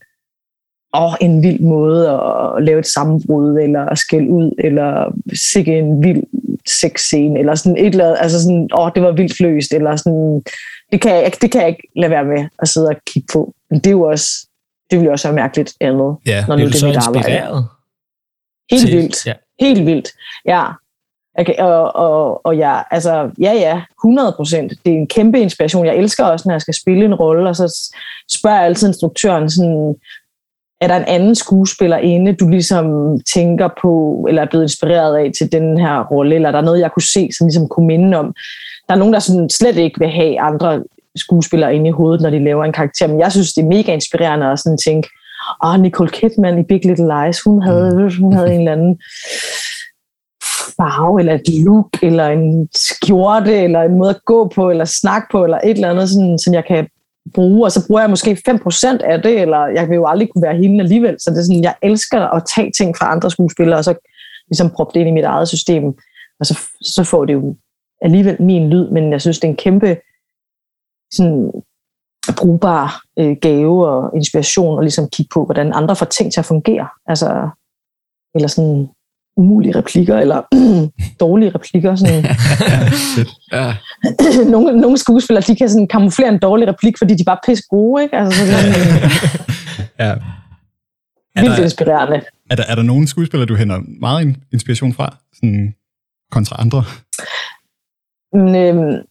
åh, 0.96 1.14
en 1.22 1.44
vild 1.44 1.60
måde 1.60 2.10
at 2.10 2.64
lave 2.64 2.80
et 2.80 2.88
sammenbrud, 2.88 3.58
eller 3.58 3.86
at 3.86 3.98
skælde 3.98 4.30
ud, 4.30 4.52
eller 4.58 5.16
sikke 5.54 5.80
en 5.80 6.04
vild 6.04 6.24
sexscene, 6.68 7.40
eller 7.40 7.56
sådan 7.56 7.78
et 7.78 7.86
eller 7.86 8.06
andet, 8.06 8.18
altså 8.22 8.44
sådan, 8.44 8.70
åh, 8.78 8.92
det 8.96 9.04
var 9.04 9.12
vildt 9.12 9.40
løst, 9.40 9.74
eller 9.74 9.96
sådan, 9.96 10.44
det 10.92 11.02
kan, 11.02 11.12
jeg, 11.12 11.32
det 11.42 11.52
kan 11.52 11.62
jeg 11.62 11.70
ikke 11.70 11.88
lade 11.96 12.12
være 12.12 12.26
med 12.26 12.46
at 12.60 12.68
sidde 12.68 12.88
og 12.88 12.96
kigge 13.14 13.28
på. 13.34 13.54
Men 13.70 13.80
det 13.80 13.88
er 13.88 13.92
jo 13.92 14.02
også, 14.02 14.48
det 14.92 15.00
ville 15.00 15.12
også 15.12 15.28
være 15.28 15.36
mærkeligt 15.36 15.74
andet, 15.82 16.18
Ja, 16.26 16.46
når 16.48 16.56
nu 16.56 16.66
det 16.66 16.84
er 16.84 16.88
mit 16.88 16.98
arbejde. 17.08 17.68
Helt 18.72 18.82
til- 18.88 18.98
vildt. 18.98 19.26
Ja. 19.26 19.34
Helt 19.60 19.86
vildt, 19.86 20.10
ja. 20.46 20.64
Okay, 21.40 21.56
og, 21.60 21.96
og, 21.96 22.46
og 22.46 22.58
ja, 22.58 22.80
altså, 22.92 23.30
ja, 23.42 23.54
ja, 23.54 23.82
100 24.04 24.34
procent. 24.38 24.74
Det 24.86 24.94
er 24.94 24.98
en 24.98 25.08
kæmpe 25.08 25.40
inspiration. 25.40 25.86
Jeg 25.86 25.96
elsker 25.96 26.26
også, 26.26 26.48
når 26.48 26.54
jeg 26.54 26.62
skal 26.62 26.74
spille 26.74 27.06
en 27.06 27.14
rolle, 27.16 27.50
og 27.50 27.56
så 27.56 27.94
spørger 28.32 28.58
jeg 28.58 28.66
altid 28.66 28.88
instruktøren 28.88 29.50
sådan, 29.50 29.96
er 30.82 30.88
der 30.88 30.96
en 30.96 31.04
anden 31.08 31.36
skuespiller 31.36 31.98
inde, 31.98 32.34
du 32.34 32.48
ligesom 32.50 33.18
tænker 33.34 33.70
på, 33.82 34.26
eller 34.30 34.42
er 34.42 34.46
blevet 34.50 34.64
inspireret 34.66 35.18
af 35.18 35.32
til 35.38 35.52
den 35.52 35.78
her 35.80 36.04
rolle, 36.12 36.36
eller 36.36 36.48
er 36.50 36.52
der 36.52 36.62
noget, 36.62 36.80
jeg 36.80 36.92
kunne 36.92 37.12
se, 37.14 37.30
som 37.38 37.48
ligesom 37.48 37.68
kunne 37.68 37.88
minde 37.88 38.18
om? 38.18 38.34
Der 38.88 38.94
er 38.96 39.00
nogen, 39.00 39.14
der 39.14 39.20
sådan 39.20 39.50
slet 39.50 39.78
ikke 39.78 40.00
vil 40.00 40.10
have 40.10 40.40
andre 40.40 40.84
skuespillere 41.16 41.76
inde 41.76 41.88
i 41.88 41.92
hovedet, 41.92 42.22
når 42.22 42.30
de 42.30 42.44
laver 42.44 42.64
en 42.66 42.74
karakter, 42.74 43.08
men 43.08 43.20
jeg 43.20 43.32
synes, 43.32 43.54
det 43.54 43.64
er 43.64 43.68
mega 43.68 43.94
inspirerende 43.94 44.52
at 44.52 44.60
sådan 44.60 44.78
tænke, 44.78 45.10
åh, 45.66 45.80
Nicole 45.80 46.10
Kidman 46.10 46.60
i 46.60 46.64
Big 46.64 46.86
Little 46.86 47.10
Lies, 47.14 47.42
hun 47.42 47.62
havde, 47.62 48.12
hun 48.24 48.34
havde 48.34 48.54
en 48.54 48.60
eller 48.60 48.72
anden 48.72 49.00
farve, 50.78 51.20
eller 51.20 51.34
et 51.34 51.64
look, 51.66 52.04
eller 52.04 52.28
en 52.28 52.70
skjorte, 52.76 53.56
eller 53.56 53.82
en 53.82 53.98
måde 53.98 54.10
at 54.10 54.26
gå 54.26 54.52
på, 54.56 54.70
eller 54.70 54.86
snakke 54.86 55.28
på, 55.32 55.44
eller 55.44 55.60
et 55.64 55.70
eller 55.70 55.90
andet, 55.90 56.10
sådan, 56.10 56.40
som 56.40 56.54
jeg 56.54 56.66
kan 56.66 56.88
bruge, 57.34 57.66
og 57.66 57.72
så 57.72 57.88
bruger 57.88 58.02
jeg 58.02 58.10
måske 58.10 58.38
5% 58.50 59.04
af 59.04 59.22
det, 59.22 59.42
eller 59.42 59.68
jeg 59.68 59.90
vil 59.90 59.96
jo 59.96 60.08
aldrig 60.08 60.30
kunne 60.30 60.42
være 60.42 60.58
hende 60.58 60.84
alligevel, 60.84 61.16
så 61.20 61.30
det 61.32 61.38
er 61.38 61.44
sådan, 61.44 61.64
jeg 61.64 61.76
elsker 61.82 62.20
at 62.20 62.44
tage 62.56 62.72
ting 62.78 62.98
fra 62.98 63.12
andre 63.12 63.32
skuespillere, 63.32 63.78
og 63.78 63.84
så 63.84 63.94
ligesom 64.48 64.70
proppe 64.70 64.94
det 64.94 65.00
ind 65.00 65.10
i 65.10 65.20
mit 65.20 65.24
eget 65.24 65.48
system, 65.48 65.84
og 66.40 66.46
så, 66.46 66.60
så 66.82 67.04
får 67.04 67.26
det 67.26 67.34
jo 67.34 67.56
alligevel 68.02 68.42
min 68.42 68.70
lyd, 68.70 68.90
men 68.90 69.12
jeg 69.12 69.22
synes, 69.22 69.40
det 69.40 69.48
er 69.48 69.52
en 69.52 69.58
kæmpe 69.58 69.98
sådan, 71.14 71.52
brugbar 72.38 73.02
øh, 73.20 73.36
gave 73.42 73.88
og 73.88 74.16
inspiration, 74.16 74.78
og 74.78 74.82
ligesom 74.82 75.10
kigge 75.14 75.30
på, 75.34 75.46
hvordan 75.46 75.72
andre 75.74 75.96
får 75.96 76.06
ting 76.06 76.34
til 76.34 76.40
at 76.40 76.46
fungere, 76.46 76.88
altså, 77.08 77.50
eller 78.36 78.48
sådan 78.48 78.88
umulige 79.38 79.76
replikker, 79.76 80.18
eller 80.18 80.42
dårlige 81.26 81.52
replikker, 81.56 81.96
sådan, 81.96 82.24
Ja. 83.58 83.76
nogle, 84.54 84.82
nogle 84.82 84.98
skuespillere, 84.98 85.44
de 85.48 85.56
kan 85.56 85.70
sådan 85.70 85.88
kamuflere 85.88 86.30
en 86.30 86.40
dårlig 86.40 86.68
replik, 86.68 86.98
fordi 86.98 87.16
de 87.16 87.24
bare 87.24 87.38
er 87.44 87.46
pisse 87.48 87.64
gode, 87.70 88.04
ikke? 88.04 88.18
Altså, 88.18 88.40
sådan, 88.46 88.74
ja. 90.08 90.16
Er 91.36 91.42
vildt 91.42 91.58
der, 91.58 91.64
inspirerende. 91.64 92.22
er, 92.50 92.56
der, 92.56 92.64
er 92.68 92.76
der 92.76 92.84
nogen 92.84 93.08
skuespillere, 93.08 93.48
du 93.48 93.56
henter 93.56 93.80
meget 94.00 94.22
in- 94.26 94.44
inspiration 94.54 94.94
fra, 94.94 95.18
sådan 95.34 95.74
kontra 96.32 96.56
andre? 96.60 96.84
Men, 98.34 98.56
øhm, 98.56 99.02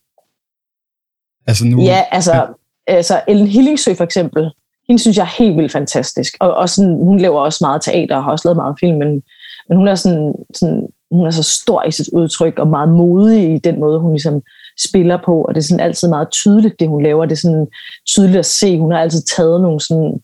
Altså 1.47 1.65
nu, 1.67 1.83
ja, 1.83 2.05
altså, 2.11 2.47
altså 2.87 3.21
Ellen 3.29 3.47
Hillingsø 3.47 3.95
for 3.95 4.05
eksempel, 4.05 4.51
hende 4.89 5.03
synes 5.03 5.17
jeg 5.17 5.23
er 5.23 5.43
helt 5.43 5.57
vildt 5.57 5.73
fantastisk. 5.73 6.37
Og, 6.41 6.55
og 6.55 6.69
sådan, 6.69 6.95
hun 6.95 7.19
laver 7.19 7.41
også 7.41 7.59
meget 7.61 7.83
teater 7.83 8.17
og 8.17 8.25
har 8.25 8.31
også 8.31 8.49
lavet 8.49 8.57
meget 8.57 8.77
film, 8.81 8.99
men, 8.99 9.23
men 9.69 9.79
hun 9.79 9.89
er 9.89 9.95
sådan, 9.95 10.35
sådan 10.55 10.89
hun 11.11 11.27
er 11.27 11.31
så 11.31 11.43
stor 11.43 11.83
i 11.83 11.91
sit 11.91 12.09
udtryk 12.13 12.59
og 12.59 12.69
meget 12.69 12.89
modig 12.89 13.55
i 13.55 13.59
den 13.59 13.81
måde, 13.81 14.01
hun 14.01 14.13
ligesom 14.13 14.43
spiller 14.89 15.19
på, 15.25 15.43
og 15.43 15.55
det 15.55 15.61
er 15.61 15.65
sådan 15.65 15.87
altid 15.87 16.09
meget 16.09 16.31
tydeligt, 16.31 16.81
det 16.81 16.89
hun 16.89 17.03
laver. 17.03 17.25
Det 17.25 17.33
er 17.33 17.41
sådan 17.41 17.67
tydeligt 18.07 18.39
at 18.39 18.47
se. 18.47 18.79
Hun 18.79 18.93
har 18.93 18.99
altid 18.99 19.23
taget 19.37 19.61
nogle 19.61 19.81
sådan 19.81 20.21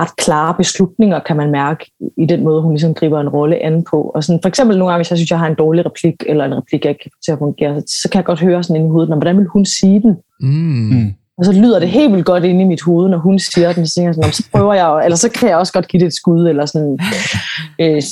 ret 0.00 0.16
klare 0.16 0.54
beslutninger, 0.54 1.18
kan 1.18 1.36
man 1.36 1.50
mærke, 1.50 1.90
i 2.16 2.26
den 2.26 2.44
måde, 2.44 2.62
hun 2.62 2.72
ligesom 2.72 2.94
griber 2.94 3.20
en 3.20 3.28
rolle 3.28 3.56
an 3.64 3.84
på. 3.90 4.02
Og 4.14 4.24
sådan, 4.24 4.42
for 4.42 4.48
eksempel 4.48 4.78
nogle 4.78 4.92
gange, 4.92 4.98
hvis 4.98 5.10
jeg 5.10 5.18
synes, 5.18 5.30
jeg 5.30 5.38
har 5.38 5.46
en 5.46 5.54
dårlig 5.54 5.86
replik, 5.86 6.14
eller 6.26 6.44
en 6.44 6.56
replik, 6.56 6.84
jeg 6.84 6.90
ikke 6.90 7.02
kan 7.02 7.10
få 7.14 7.18
til 7.24 7.32
at 7.32 7.38
fungere, 7.38 7.82
så 7.86 8.08
kan 8.12 8.18
jeg 8.18 8.24
godt 8.24 8.40
høre 8.40 8.62
sådan 8.62 8.76
inde 8.76 8.88
i 8.88 8.90
hovedet, 8.90 9.10
"Nå, 9.10 9.16
hvordan 9.16 9.38
vil 9.38 9.46
hun 9.46 9.64
sige 9.64 10.02
den? 10.02 10.16
Mm. 10.40 10.48
Mm. 10.48 11.14
Og 11.38 11.44
så 11.44 11.52
lyder 11.52 11.78
det 11.78 11.88
helt 11.88 12.12
vildt 12.12 12.26
godt 12.26 12.44
inde 12.44 12.60
i 12.60 12.64
mit 12.64 12.82
hoved, 12.82 13.08
når 13.08 13.18
hun 13.18 13.38
siger 13.38 13.72
den. 13.72 13.86
Så, 13.86 13.94
tænker 13.94 14.08
jeg 14.08 14.14
sådan, 14.14 14.28
"Nå, 14.28 14.32
så 14.32 14.48
prøver 14.52 14.74
jeg, 14.74 15.04
eller 15.04 15.16
så 15.16 15.28
kan 15.30 15.48
jeg 15.48 15.56
også 15.56 15.72
godt 15.72 15.88
give 15.88 16.00
det 16.00 16.06
et 16.06 16.14
skud, 16.14 16.48
eller 16.48 16.66
sådan, 16.66 16.98
øh, 17.82 18.02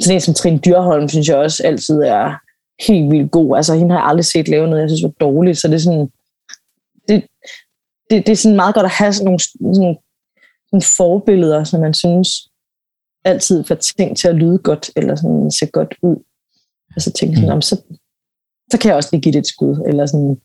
sådan 0.00 0.14
en 0.14 0.20
som 0.20 0.34
Trine 0.34 0.58
Dyrholm, 0.58 1.08
synes 1.08 1.28
jeg 1.28 1.36
også 1.36 1.62
altid 1.64 2.02
er 2.02 2.34
helt 2.88 3.10
vildt 3.10 3.30
god. 3.30 3.56
Altså, 3.56 3.74
hende 3.74 3.90
har 3.90 4.00
jeg 4.00 4.08
aldrig 4.08 4.24
set 4.24 4.48
lave 4.48 4.66
noget, 4.66 4.80
jeg 4.80 4.90
synes 4.90 5.02
var 5.02 5.26
dårligt, 5.26 5.58
så 5.58 5.68
det 5.68 5.74
er 5.74 5.78
sådan, 5.78 6.08
det, 7.08 7.24
det, 8.10 8.26
det 8.26 8.32
er 8.32 8.36
sådan 8.36 8.56
meget 8.56 8.74
godt 8.74 8.84
at 8.84 8.92
have 8.92 9.12
sådan 9.12 9.24
nogle, 9.24 9.38
sådan, 9.74 9.96
sådan 10.70 10.82
forbilleder, 10.96 11.64
som 11.64 11.80
man 11.80 11.94
synes 11.94 12.28
altid 13.24 13.64
får 13.64 13.74
ting 13.74 14.16
til 14.16 14.28
at 14.28 14.34
lyde 14.36 14.58
godt, 14.58 14.90
eller 14.96 15.16
sådan 15.16 15.50
se 15.50 15.66
godt 15.66 15.94
ud. 16.02 16.16
Og 16.96 17.02
så 17.02 17.12
tænker 17.12 17.32
jeg 17.32 17.36
sådan, 17.36 17.48
"Nå, 17.48 17.54
men 17.54 17.62
så, 17.62 17.82
så 18.72 18.78
kan 18.78 18.88
jeg 18.88 18.96
også 18.96 19.08
lige 19.12 19.22
give 19.22 19.32
det 19.32 19.38
et 19.38 19.46
skud, 19.46 19.82
eller 19.88 20.06
sådan, 20.06 20.36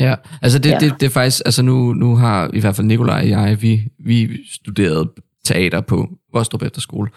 Ja, 0.00 0.14
altså 0.42 0.58
det, 0.58 0.70
Ja. 0.70 0.78
det, 0.78 0.92
det 1.00 1.06
er 1.06 1.10
faktisk, 1.10 1.42
altså 1.44 1.62
nu, 1.62 1.92
nu 1.92 2.16
har 2.16 2.50
i 2.54 2.60
hvert 2.60 2.76
fald 2.76 2.86
Nikolaj 2.86 3.20
og 3.22 3.28
jeg, 3.28 3.62
vi, 3.62 3.82
vi 4.04 4.28
studerede 4.52 5.10
teater 5.44 5.80
på 5.80 6.08
Vostrup 6.32 6.62
Efterskole, 6.62 7.10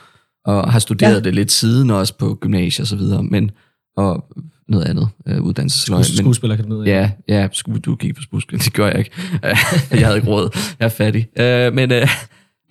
og 0.45 0.71
har 0.71 0.79
studeret 0.79 1.15
ja. 1.15 1.19
det 1.19 1.35
lidt 1.35 1.51
siden 1.51 1.89
også 1.89 2.17
på 2.17 2.35
gymnasiet 2.41 2.83
og 2.83 2.87
så 2.87 2.95
videre, 2.95 3.23
men, 3.23 3.51
og 3.97 4.25
noget 4.67 4.85
andet 4.85 5.09
øh, 5.27 5.41
uddannelsesløg. 5.41 5.97
Men, 5.97 6.03
Skuespillerakademiet. 6.03 6.87
ja, 6.87 7.11
ja, 7.27 7.47
skulle 7.51 7.79
du 7.79 7.95
gik 7.95 8.15
på 8.15 8.21
skuespil, 8.21 8.59
det 8.65 8.73
gør 8.73 8.87
jeg 8.87 8.99
ikke. 8.99 9.11
jeg 9.91 10.05
havde 10.05 10.15
ikke 10.15 10.27
råd, 10.27 10.57
jeg 10.79 10.85
er 10.85 10.89
fattig. 10.89 11.27
Øh, 11.39 11.73
men, 11.73 11.91
øh, 11.91 12.07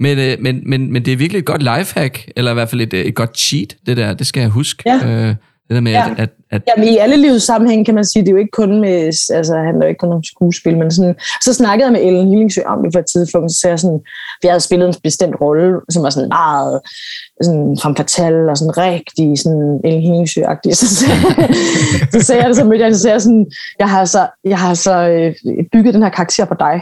men, 0.01 0.19
øh, 0.19 0.37
men, 0.41 0.63
men, 0.67 0.93
men 0.93 1.05
det 1.05 1.13
er 1.13 1.17
virkelig 1.17 1.39
et 1.39 1.45
godt 1.45 1.63
lifehack, 1.63 2.29
eller 2.37 2.51
i 2.51 2.55
hvert 2.55 2.69
fald 2.69 2.81
et, 2.81 2.93
øh, 2.93 3.05
et 3.05 3.15
godt 3.15 3.39
cheat, 3.39 3.77
det 3.87 3.97
der, 3.97 4.15
det 4.15 4.27
skal 4.27 4.41
jeg 4.41 4.51
huske. 4.51 4.83
Ja. 4.87 5.29
Øh, 5.29 5.35
det 5.73 5.77
der 5.77 5.81
med, 5.81 5.93
Ja. 5.93 6.11
at, 6.11 6.19
at, 6.21 6.29
at 6.51 6.63
Jamen, 6.69 6.89
i 6.89 6.97
alle 6.97 7.17
livets 7.17 7.45
sammenhæng 7.45 7.87
kan 7.87 7.95
man 7.95 8.05
sige, 8.05 8.23
det 8.23 8.29
er 8.29 8.33
jo 8.33 8.39
ikke 8.39 8.51
kun 8.51 8.81
med, 8.81 8.95
altså 9.39 9.53
han 9.57 9.65
handler 9.67 9.87
jo 9.87 9.89
ikke 9.89 9.99
kun 9.99 10.13
om 10.13 10.23
skuespil, 10.25 10.79
men 10.79 10.91
sådan, 10.91 11.15
så 11.45 11.55
snakkede 11.55 11.87
jeg 11.87 11.93
med 11.93 12.03
Ellen 12.09 12.29
Hillingsø 12.29 12.61
om 12.67 12.83
det 12.83 12.91
for 12.95 13.01
et 13.01 13.07
tidspunkt, 13.15 13.53
så 13.53 13.59
sagde 13.61 13.73
jeg 13.73 13.81
sådan, 13.81 14.01
vi 14.43 14.49
havde 14.49 14.61
spillet 14.61 14.89
en 14.89 14.95
bestemt 15.03 15.35
rolle, 15.41 15.81
som 15.91 16.03
var 16.03 16.11
sådan 16.11 16.29
meget 16.29 16.81
sådan 17.43 17.77
femme 17.83 17.97
fatale 17.97 18.51
og 18.51 18.57
sådan 18.59 18.77
rigtig 18.77 19.39
sådan 19.39 19.81
Ellen 19.85 20.03
Hillingsø-agtig. 20.03 20.73
Så, 20.77 20.87
sagde- 20.97 21.55
så 22.13 22.21
sagde 22.27 22.41
jeg 22.43 22.49
det, 22.49 22.57
så 22.57 22.65
mødte 22.65 22.85
jeg, 22.85 22.95
så 22.95 23.01
sagde 23.03 23.13
jeg 23.15 23.23
sådan, 23.23 23.47
jeg 23.79 23.89
har 23.91 24.05
så, 24.05 24.27
jeg 24.45 24.59
har 24.59 24.75
så 24.75 24.95
øh, 25.09 25.35
bygget 25.73 25.95
den 25.95 26.03
her 26.03 26.11
karakter 26.11 26.45
på 26.45 26.55
dig. 26.67 26.77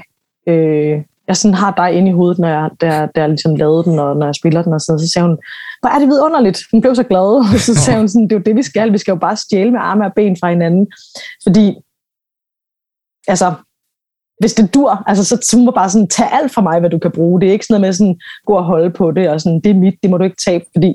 Øh, 0.49 0.99
jeg 1.31 1.37
sådan 1.37 1.55
har 1.55 1.73
dig 1.77 1.93
inde 1.93 2.11
i 2.11 2.15
hovedet, 2.15 2.39
når 2.39 2.49
jeg, 2.49 2.71
der, 2.81 3.07
der 3.07 3.27
ligesom 3.27 3.55
lavede 3.57 3.85
den, 3.85 3.99
og 3.99 4.17
når 4.17 4.27
jeg 4.27 4.35
spiller 4.35 4.63
den, 4.63 4.73
og 4.73 4.81
sådan, 4.81 4.93
noget. 4.93 5.09
så 5.09 5.13
sagde 5.13 5.29
hun, 5.29 5.39
hvor 5.81 5.91
er 5.91 5.99
det 5.99 6.09
vidunderligt. 6.09 6.59
Hun 6.73 6.81
blev 6.81 6.95
så 6.95 7.03
glad, 7.03 7.29
og 7.55 7.61
så 7.69 7.75
sagde 7.75 7.99
hun 7.99 8.09
sådan, 8.09 8.29
det 8.29 8.33
er 8.33 8.41
jo 8.41 8.43
det, 8.49 8.57
vi 8.57 8.63
skal. 8.63 8.93
Vi 8.93 8.99
skal 8.99 9.13
jo 9.13 9.19
bare 9.19 9.37
stjæle 9.37 9.71
med 9.71 9.81
arme 9.81 10.07
og 10.07 10.13
ben 10.17 10.37
fra 10.41 10.51
hinanden. 10.51 10.87
Fordi, 11.45 11.65
altså, 13.29 13.49
hvis 14.41 14.55
det 14.55 14.75
dur, 14.75 14.91
altså, 15.07 15.25
så, 15.25 15.39
så 15.43 15.59
må 15.59 15.65
du 15.67 15.75
bare 15.81 15.91
sådan, 15.91 16.09
tage 16.09 16.35
alt 16.39 16.53
fra 16.55 16.63
mig, 16.63 16.81
hvad 16.81 16.91
du 16.91 16.99
kan 16.99 17.13
bruge. 17.13 17.41
Det 17.41 17.49
er 17.49 17.53
ikke 17.53 17.67
sådan 17.67 17.81
noget 17.81 17.89
med 17.89 17.93
sådan, 17.93 18.19
gå 18.47 18.53
og 18.55 18.65
holde 18.65 18.91
på 18.91 19.11
det, 19.11 19.29
og 19.31 19.41
sådan, 19.41 19.61
det 19.65 19.71
er 19.71 19.81
mit, 19.85 19.95
det 20.03 20.11
må 20.11 20.19
du 20.19 20.25
ikke 20.25 20.43
tabe, 20.47 20.65
fordi 20.75 20.91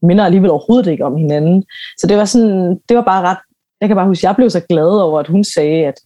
vi 0.00 0.06
minder 0.06 0.24
alligevel 0.24 0.50
overhovedet 0.50 0.90
ikke 0.90 1.04
om 1.04 1.16
hinanden. 1.16 1.64
Så 1.98 2.06
det 2.06 2.16
var 2.16 2.24
sådan, 2.24 2.80
det 2.88 2.96
var 2.96 3.02
bare 3.02 3.22
ret, 3.28 3.38
jeg 3.80 3.88
kan 3.88 3.96
bare 3.96 4.06
huske, 4.06 4.26
jeg 4.26 4.36
blev 4.36 4.50
så 4.50 4.60
glad 4.60 4.90
over, 5.06 5.20
at 5.20 5.28
hun 5.28 5.44
sagde, 5.44 5.86
at, 5.86 5.98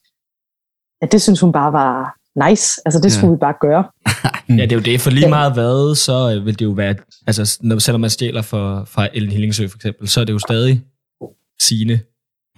at 1.02 1.12
det 1.12 1.22
synes 1.22 1.40
hun 1.40 1.52
bare 1.52 1.72
var 1.72 2.19
nice. 2.49 2.81
Altså, 2.85 3.01
det 3.01 3.05
Ja. 3.05 3.19
skulle 3.19 3.31
vi 3.33 3.38
bare 3.38 3.55
gøre. 3.61 3.85
Ja, 4.59 4.62
det 4.62 4.73
er 4.73 4.77
jo 4.77 4.83
det. 4.83 5.01
For 5.01 5.11
lige 5.11 5.25
Ja. 5.25 5.29
meget 5.29 5.53
hvad, 5.53 5.95
så 5.97 6.35
øh, 6.37 6.47
vil 6.47 6.59
det 6.59 6.64
jo 6.64 6.71
være... 6.71 6.95
Altså, 7.27 7.59
når, 7.62 7.79
selvom 7.79 8.01
man 8.01 8.11
stjæler 8.11 8.43
for, 8.43 8.85
fra 8.85 9.09
Ellen 9.14 9.31
Hillingsø 9.33 9.69
for 9.69 9.79
eksempel, 9.79 10.09
så 10.09 10.21
er 10.21 10.25
det 10.25 10.33
jo 10.33 10.38
stadig 10.38 10.85
Sine, 11.61 12.01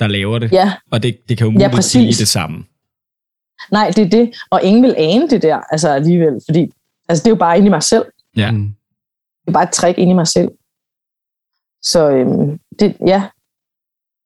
der 0.00 0.06
laver 0.06 0.38
det. 0.38 0.52
Ja, 0.52 0.72
Og 0.90 1.02
det, 1.02 1.18
det 1.28 1.38
kan 1.38 1.46
jo 1.46 1.50
Ja, 1.50 1.54
muligt 1.54 1.72
præcis. 1.74 1.92
blive 2.00 2.08
det 2.12 2.28
samme. 2.28 2.64
nej, 3.72 3.90
det 3.96 4.04
er 4.04 4.08
det. 4.10 4.32
Og 4.50 4.62
ingen 4.62 4.82
vil 4.82 4.94
ane 4.98 5.28
det 5.30 5.42
der, 5.42 5.56
altså 5.56 5.88
alligevel, 5.88 6.40
fordi 6.48 6.72
altså, 7.08 7.22
det 7.22 7.26
er 7.26 7.30
jo 7.34 7.38
bare 7.38 7.56
inde 7.56 7.66
i 7.66 7.70
mig 7.70 7.82
selv. 7.82 8.04
Ja. 8.36 8.50
Mm. 8.50 8.74
Det 9.42 9.48
er 9.48 9.52
bare 9.52 9.62
et 9.64 9.70
trick 9.70 9.98
inde 9.98 10.10
i 10.10 10.14
mig 10.14 10.26
selv. 10.26 10.48
Så 11.82 12.10
øhm, 12.10 12.58
det, 12.78 12.96
ja, 13.06 13.22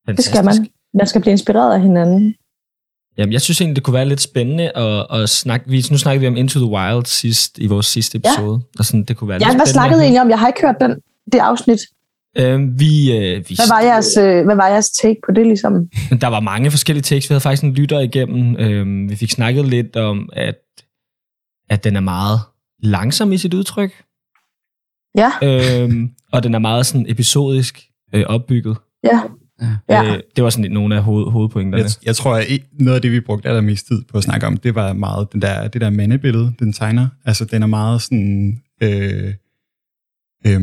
det 0.06 0.24
skal 0.24 0.44
man. 0.44 0.68
Man 0.94 1.06
skal 1.06 1.20
blive 1.20 1.32
inspireret 1.32 1.74
af 1.74 1.80
hinanden. 1.80 2.34
Jamen, 3.18 3.32
jeg 3.32 3.40
synes 3.40 3.60
egentlig, 3.60 3.76
det 3.76 3.84
kunne 3.84 3.94
være 3.94 4.08
lidt 4.08 4.20
spændende 4.20 4.76
at, 4.76 5.06
at 5.22 5.28
snakke... 5.28 5.70
Vi, 5.70 5.84
nu 5.90 5.98
snakkede 5.98 6.20
vi 6.20 6.26
om 6.26 6.36
Into 6.36 6.58
the 6.60 6.68
Wild 6.68 7.04
sidst, 7.06 7.58
i 7.58 7.66
vores 7.66 7.86
sidste 7.86 8.20
Ja. 8.24 8.30
episode. 8.32 8.60
Og 8.78 8.84
sådan, 8.84 9.04
det 9.04 9.16
kunne 9.16 9.28
være 9.28 9.38
Ja, 9.42 9.46
lidt 9.48 9.58
hvad 9.58 9.66
snakkede 9.66 10.00
I 10.00 10.02
egentlig 10.02 10.20
om? 10.20 10.28
Jeg 10.30 10.38
har 10.38 10.46
ikke 10.48 10.60
hørt 10.62 10.74
den, 10.80 10.90
det 11.32 11.38
afsnit. 11.38 11.78
Øhm, 12.38 12.80
vi, 12.80 13.12
øh, 13.16 13.36
vi, 13.48 13.54
Hvad 13.54 13.68
var, 13.68 13.80
jeres, 13.80 14.16
øh, 14.16 14.44
hvad 14.44 14.56
var 14.56 14.66
jeres 14.68 14.90
take 14.90 15.16
på 15.26 15.32
det 15.32 15.46
ligesom? 15.46 15.72
Der 16.20 16.26
var 16.26 16.40
mange 16.40 16.70
forskellige 16.70 17.02
tekster. 17.02 17.30
Vi 17.30 17.34
havde 17.34 17.40
faktisk 17.40 17.62
en 17.62 17.72
lytter 17.74 18.00
igennem. 18.00 18.56
Øhm, 18.56 19.10
vi 19.10 19.16
fik 19.16 19.30
snakket 19.30 19.64
lidt 19.68 19.96
om, 19.96 20.28
at, 20.32 20.54
at 21.70 21.84
den 21.84 21.96
er 21.96 22.00
meget 22.00 22.40
langsom 22.82 23.32
i 23.32 23.38
sit 23.38 23.54
udtryk. 23.54 23.92
Ja, 25.16 25.30
Øhm, 25.82 26.10
og 26.32 26.42
den 26.42 26.54
er 26.54 26.58
meget 26.58 26.86
sådan 26.86 27.06
episodisk 27.08 27.84
øh, 28.12 28.24
opbygget. 28.26 28.76
ja, 29.04 29.20
ja. 29.88 30.04
Øh, 30.04 30.20
det 30.36 30.44
var 30.44 30.50
sådan 30.50 30.62
lidt 30.62 30.72
nogle 30.72 30.96
af 30.96 31.02
hoved, 31.02 31.30
hovedpointerne. 31.30 31.82
Jeg, 31.82 31.90
jeg 32.04 32.16
tror, 32.16 32.36
at 32.36 32.46
noget 32.72 32.96
af 32.96 33.02
det, 33.02 33.12
vi 33.12 33.20
brugte 33.20 33.48
allermest 33.48 33.86
tid 33.86 34.02
på 34.02 34.18
at 34.18 34.24
snakke 34.24 34.46
om, 34.46 34.56
det 34.56 34.74
var 34.74 34.92
meget 34.92 35.32
den 35.32 35.42
der, 35.42 35.68
det 35.68 35.80
der 35.80 35.90
mandebillede, 35.90 36.52
den 36.58 36.72
tegner. 36.72 37.08
Altså, 37.24 37.44
den 37.44 37.62
er 37.62 37.66
meget 37.66 38.02
sådan... 38.02 38.62
Øh, 38.82 39.34
øh, 40.46 40.60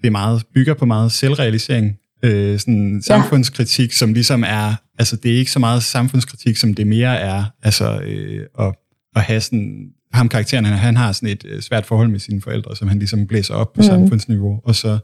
det 0.00 0.06
er 0.06 0.10
meget, 0.10 0.42
bygger 0.54 0.74
på 0.74 0.86
meget 0.86 1.12
selvrealisering. 1.12 1.96
øh, 2.22 2.58
sådan 2.58 3.02
samfundskritik, 3.02 3.92
som 3.92 4.12
ligesom 4.14 4.44
er, 4.46 4.74
altså 4.98 5.16
det 5.16 5.34
er 5.34 5.38
ikke 5.38 5.50
så 5.50 5.58
meget 5.58 5.82
samfundskritik, 5.82 6.56
som 6.56 6.74
det 6.74 6.86
mere 6.86 7.16
er, 7.16 7.44
altså 7.62 8.00
øh, 8.00 8.46
at, 8.58 8.74
at 9.16 9.22
have 9.22 9.40
sådan, 9.40 9.90
ham 10.12 10.28
karakteren, 10.28 10.64
han, 10.64 10.78
han 10.78 10.96
har 10.96 11.12
sådan 11.12 11.28
et 11.28 11.44
øh, 11.48 11.60
svært 11.60 11.86
forhold 11.86 12.08
med 12.08 12.18
sine 12.18 12.40
forældre, 12.40 12.76
som 12.76 12.88
han 12.88 12.98
ligesom 12.98 13.26
blæser 13.26 13.54
op 13.54 13.72
på 13.72 13.80
mm. 13.80 13.86
samfundsniveau, 13.86 14.60
og 14.64 14.74
så 14.74 14.98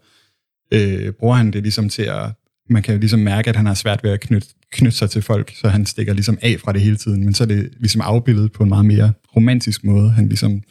øh, 0.73 1.13
bruger 1.13 1.35
han 1.35 1.51
det 1.51 1.63
ligesom 1.63 1.89
til 1.89 2.03
at, 2.03 2.27
man 2.71 2.83
kan 2.83 2.95
jo 2.95 3.01
ligesom 3.01 3.21
mærke, 3.21 3.51
at 3.51 3.57
han 3.57 3.67
har 3.67 3.75
svært 3.75 4.05
ved 4.05 4.11
at 4.11 4.21
knytte, 4.21 4.49
knytte 4.73 4.99
sig 4.99 5.11
til 5.11 5.23
folk, 5.23 5.53
så 5.61 5.69
han 5.69 5.87
stikker 5.87 6.13
ligesom 6.13 6.39
af 6.43 6.57
fra 6.65 6.73
det 6.73 6.81
hele 6.81 6.97
tiden, 6.97 7.25
men 7.25 7.35
så 7.35 7.45
er 7.45 7.49
det 7.49 7.71
ligesom 7.81 8.01
afbildet 8.01 8.53
på 8.53 8.63
en 8.63 8.69
meget 8.69 8.85
mere 8.85 9.13
romantisk 9.37 9.85
måde, 9.85 10.11
han 10.11 10.29
ligesom 10.29 10.63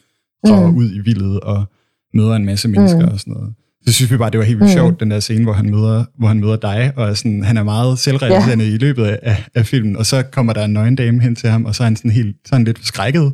drager 0.47 0.71
mm. 0.71 0.77
ud 0.77 0.91
i 0.93 0.99
vildet 0.99 1.39
og 1.39 1.65
møder 2.13 2.35
en 2.35 2.45
masse 2.45 2.67
mennesker 2.67 3.05
mm. 3.05 3.13
og 3.13 3.19
sådan 3.19 3.33
noget. 3.33 3.53
Så 3.87 3.93
synes 3.93 4.11
vi 4.11 4.17
bare, 4.17 4.29
det 4.29 4.39
var 4.39 4.45
helt 4.45 4.59
vildt 4.59 4.71
mm. 4.71 4.77
sjovt, 4.77 4.99
den 4.99 5.11
der 5.11 5.19
scene, 5.19 5.43
hvor 5.43 5.53
han 5.53 5.69
møder, 5.69 6.05
hvor 6.17 6.27
han 6.27 6.39
møder 6.39 6.55
dig, 6.55 6.91
og 6.95 7.09
er 7.09 7.13
sådan, 7.13 7.43
han 7.43 7.57
er 7.57 7.63
meget 7.63 7.99
selvrealiserende 7.99 8.65
ja. 8.65 8.71
i 8.71 8.77
løbet 8.77 9.05
af, 9.05 9.43
af, 9.55 9.65
filmen, 9.65 9.97
og 9.97 10.05
så 10.05 10.23
kommer 10.23 10.53
der 10.53 10.65
en 10.65 10.73
nøgen 10.73 10.95
dame 10.95 11.21
hen 11.21 11.35
til 11.35 11.49
ham, 11.49 11.65
og 11.65 11.75
så 11.75 11.83
er 11.83 11.85
han 11.85 11.95
sådan 11.95 12.11
helt, 12.11 12.35
så 12.45 12.49
er 12.51 12.55
han 12.55 12.65
lidt 12.65 12.77
forskrækket. 12.77 13.33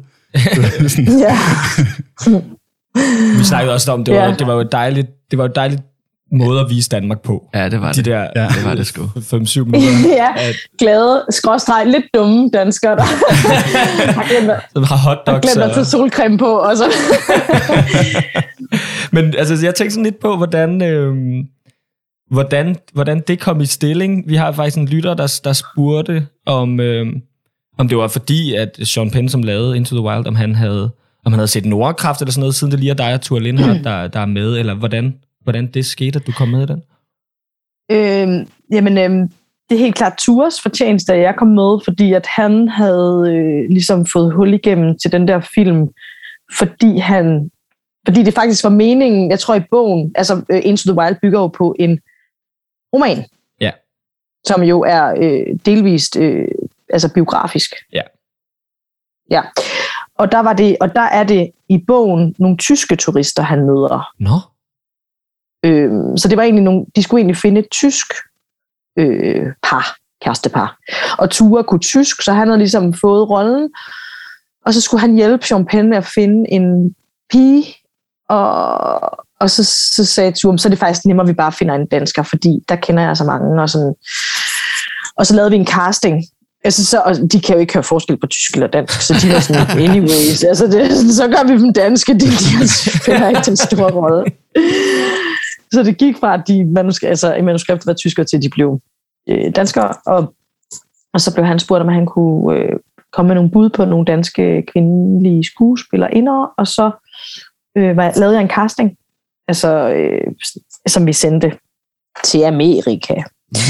sådan. 0.87 1.07
ja. 1.27 1.37
vi 3.39 3.43
snakkede 3.43 3.73
også 3.73 3.91
om, 3.91 4.03
det 4.03 4.13
var, 4.13 4.23
ja. 4.23 4.35
det 4.39 4.47
var 4.47 4.53
jo 4.53 4.63
dejligt, 4.71 5.07
det 5.31 5.37
var 5.37 5.43
jo 5.43 5.51
dejligt 5.55 5.81
måde 6.31 6.59
at 6.59 6.69
vise 6.69 6.89
Danmark 6.89 7.21
på. 7.21 7.49
Ja, 7.53 7.69
det 7.69 7.81
var 7.81 7.91
De 7.91 7.97
det. 7.97 8.05
der 8.05 8.27
ja, 8.35 8.47
det 8.47 8.65
var 8.65 8.75
det 8.75 8.87
sgu. 8.87 9.01
5-7 9.01 9.63
minutter. 9.63 10.09
ja, 10.23 10.27
at... 10.37 10.55
glade, 10.79 11.25
skråstreg, 11.29 11.85
lidt 11.85 12.05
dumme 12.13 12.49
danskere, 12.53 12.95
der 12.95 13.03
har 14.19 14.27
glemt, 14.29 14.51
Som 14.73 14.83
har 14.83 14.97
hotdogs. 14.97 15.27
Har 15.27 15.39
glemt 15.53 15.69
at 15.69 15.73
tage 15.73 15.85
solcreme 15.85 16.37
på. 16.37 16.57
Og 16.57 16.77
så. 16.77 16.83
Men 19.15 19.35
altså, 19.37 19.65
jeg 19.65 19.75
tænkte 19.75 19.93
sådan 19.93 20.03
lidt 20.03 20.19
på, 20.19 20.37
hvordan, 20.37 20.81
øh, 20.81 21.15
hvordan, 22.31 22.75
hvordan 22.93 23.23
det 23.27 23.39
kom 23.39 23.61
i 23.61 23.65
stilling. 23.65 24.23
Vi 24.27 24.35
har 24.35 24.51
faktisk 24.51 24.77
en 24.77 24.87
lytter, 24.87 25.13
der, 25.13 25.39
der 25.43 25.53
spurgte, 25.53 26.27
om, 26.45 26.79
øh, 26.79 27.05
om 27.77 27.87
det 27.87 27.97
var 27.97 28.07
fordi, 28.07 28.55
at 28.55 28.79
Sean 28.83 29.11
Penn, 29.11 29.29
som 29.29 29.43
lavede 29.43 29.77
Into 29.77 29.95
the 29.95 30.05
Wild, 30.05 30.27
om 30.27 30.35
han 30.35 30.55
havde, 30.55 30.91
om 31.25 31.31
han 31.31 31.39
havde 31.39 31.47
set 31.47 31.65
Nordkraft 31.65 32.21
eller 32.21 32.31
sådan 32.31 32.39
noget, 32.39 32.55
siden 32.55 32.71
det 32.71 32.79
lige 32.79 32.89
er 32.89 32.95
dig 32.95 33.13
og 33.13 33.21
Tua 33.21 33.39
Lindhardt, 33.39 33.77
mm. 33.77 33.83
der, 33.83 34.07
der 34.07 34.19
er 34.19 34.25
med, 34.25 34.57
eller 34.57 34.73
hvordan, 34.73 35.13
hvordan 35.43 35.67
det 35.67 35.85
skete, 35.85 36.19
at 36.19 36.27
du 36.27 36.31
kom 36.31 36.47
med 36.47 36.63
i 36.63 36.65
den? 36.65 36.83
Øh, 37.91 38.47
jamen, 38.71 38.97
øh, 38.97 39.29
det 39.69 39.75
er 39.75 39.83
helt 39.83 39.95
klart 39.95 40.17
Tours 40.17 40.61
fortjeneste, 40.61 41.13
at 41.13 41.21
jeg 41.21 41.35
kom 41.37 41.47
med, 41.47 41.79
fordi 41.83 42.13
at 42.13 42.27
han 42.27 42.67
havde 42.67 43.33
øh, 43.35 43.69
ligesom 43.69 44.05
fået 44.05 44.33
hul 44.33 44.53
igennem 44.53 44.97
til 44.97 45.11
den 45.11 45.27
der 45.27 45.39
film, 45.55 45.89
fordi 46.57 46.97
han 46.97 47.51
fordi 48.05 48.23
det 48.23 48.33
faktisk 48.33 48.63
var 48.63 48.69
meningen, 48.69 49.31
jeg 49.31 49.39
tror 49.39 49.55
i 49.55 49.63
bogen, 49.71 50.11
altså 50.15 50.43
øh, 50.49 50.61
Into 50.63 50.91
the 50.91 50.99
Wild 50.99 51.15
bygger 51.21 51.39
jo 51.39 51.47
på 51.47 51.75
en 51.79 51.99
roman. 52.93 53.25
Ja. 53.61 53.71
Som 54.47 54.63
jo 54.63 54.81
er 54.81 55.13
øh, 55.17 55.59
delvist 55.65 56.17
øh, 56.17 56.47
altså 56.89 57.13
biografisk. 57.13 57.73
Ja. 57.93 58.01
Ja. 59.31 59.41
Og 60.15 60.31
der, 60.31 60.39
var 60.39 60.53
det, 60.53 60.77
og 60.81 60.95
der 60.95 61.01
er 61.01 61.23
det 61.23 61.51
i 61.69 61.77
bogen 61.87 62.35
nogle 62.39 62.57
tyske 62.57 62.95
turister, 62.95 63.43
han 63.43 63.59
møder. 63.59 64.13
Nå. 64.19 64.35
Øh, 65.65 65.91
så 66.17 66.27
det 66.27 66.37
var 66.37 66.43
egentlig 66.43 66.63
nogle, 66.63 66.85
de 66.95 67.03
skulle 67.03 67.19
egentlig 67.19 67.37
finde 67.37 67.59
et 67.59 67.67
tysk 67.71 68.05
øh, 68.99 69.45
par, 69.63 69.95
kærestepar. 70.21 70.77
Og 71.17 71.29
Ture 71.29 71.63
kunne 71.63 71.79
tysk, 71.79 72.21
så 72.21 72.33
han 72.33 72.47
havde 72.47 72.57
ligesom 72.57 72.93
fået 72.93 73.29
rollen. 73.29 73.69
Og 74.65 74.73
så 74.73 74.81
skulle 74.81 75.01
han 75.01 75.15
hjælpe 75.15 75.45
Jean 75.51 75.65
Penn 75.65 75.89
med 75.89 75.97
at 75.97 76.05
finde 76.05 76.49
en 76.51 76.95
pige, 77.29 77.75
og, 78.29 79.01
og 79.39 79.49
så, 79.49 79.63
så 79.95 80.05
sagde 80.05 80.31
Ture, 80.31 80.57
så 80.57 80.67
er 80.67 80.69
det 80.69 80.79
faktisk 80.79 81.05
nemmere, 81.05 81.23
at 81.23 81.29
vi 81.29 81.33
bare 81.33 81.51
finder 81.51 81.75
en 81.75 81.87
dansker, 81.87 82.23
fordi 82.23 82.59
der 82.69 82.75
kender 82.75 83.03
jeg 83.03 83.17
så 83.17 83.23
mange. 83.23 83.61
Og, 83.61 83.69
sådan. 83.69 83.93
og 85.17 85.25
så 85.25 85.35
lavede 85.35 85.51
vi 85.51 85.57
en 85.57 85.67
casting, 85.67 86.23
Altså, 86.63 86.85
så, 86.85 86.99
og 86.99 87.15
de 87.31 87.41
kan 87.41 87.55
jo 87.55 87.61
ikke 87.61 87.73
høre 87.73 87.83
forskel 87.83 88.17
på 88.17 88.27
tysk 88.27 88.53
eller 88.53 88.67
dansk, 88.67 89.01
så 89.01 89.13
de 89.21 89.33
var 89.33 89.39
sådan, 89.39 89.79
anyways, 89.89 90.43
altså 90.43 90.67
det, 90.67 91.15
så 91.15 91.27
gør 91.27 91.43
vi 91.47 91.61
dem 91.61 91.73
danske, 91.73 92.13
de, 92.13 92.19
de 92.19 92.67
spiller 92.67 93.29
ikke 93.29 93.41
den 93.45 93.57
store 93.57 93.91
rolle. 93.91 94.23
Så 95.73 95.83
det 95.83 95.97
gik 95.97 96.17
fra, 96.17 96.33
at 96.33 96.47
de 96.47 96.73
manuskri- 96.77 97.07
altså, 97.07 97.33
i 97.33 97.41
manuskriptet 97.41 97.87
var 97.87 97.93
tysker, 97.93 98.23
til 98.23 98.37
at 98.37 98.43
de 98.43 98.49
blev 98.49 98.81
øh, 99.29 99.55
danskere, 99.55 99.93
og, 100.05 100.33
og 101.13 101.21
så 101.21 101.33
blev 101.33 101.45
han 101.45 101.59
spurgt, 101.59 101.81
om 101.81 101.87
han 101.87 102.05
kunne 102.05 102.57
øh, 102.57 102.79
komme 103.11 103.27
med 103.27 103.35
nogle 103.35 103.51
bud 103.51 103.69
på 103.69 103.85
nogle 103.85 104.05
danske 104.05 104.65
kvindelige 104.73 105.43
skuespillere 105.43 106.49
og 106.57 106.67
så 106.67 106.91
øh, 107.77 107.97
var, 107.97 108.19
lavede 108.19 108.35
jeg 108.35 108.43
en 108.43 108.49
casting, 108.49 108.97
altså, 109.47 109.89
øh, 109.89 110.33
som 110.87 111.07
vi 111.07 111.13
sendte 111.13 111.51
til 112.23 112.43
Amerika. 112.43 113.15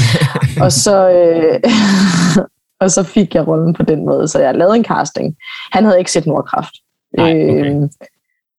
og 0.64 0.72
så... 0.72 1.10
Øh, 1.10 1.60
og 2.80 2.90
så 2.90 3.02
fik 3.02 3.34
jeg 3.34 3.48
rollen 3.48 3.74
på 3.74 3.82
den 3.82 4.04
måde, 4.04 4.28
så 4.28 4.38
jeg 4.38 4.54
lavede 4.54 4.76
en 4.76 4.84
casting. 4.84 5.36
Han 5.72 5.84
havde 5.84 5.98
ikke 5.98 6.12
set 6.12 6.26
Nordkraft. 6.26 6.74
Nej, 7.16 7.30
okay. 7.30 7.74
øh, 7.74 7.80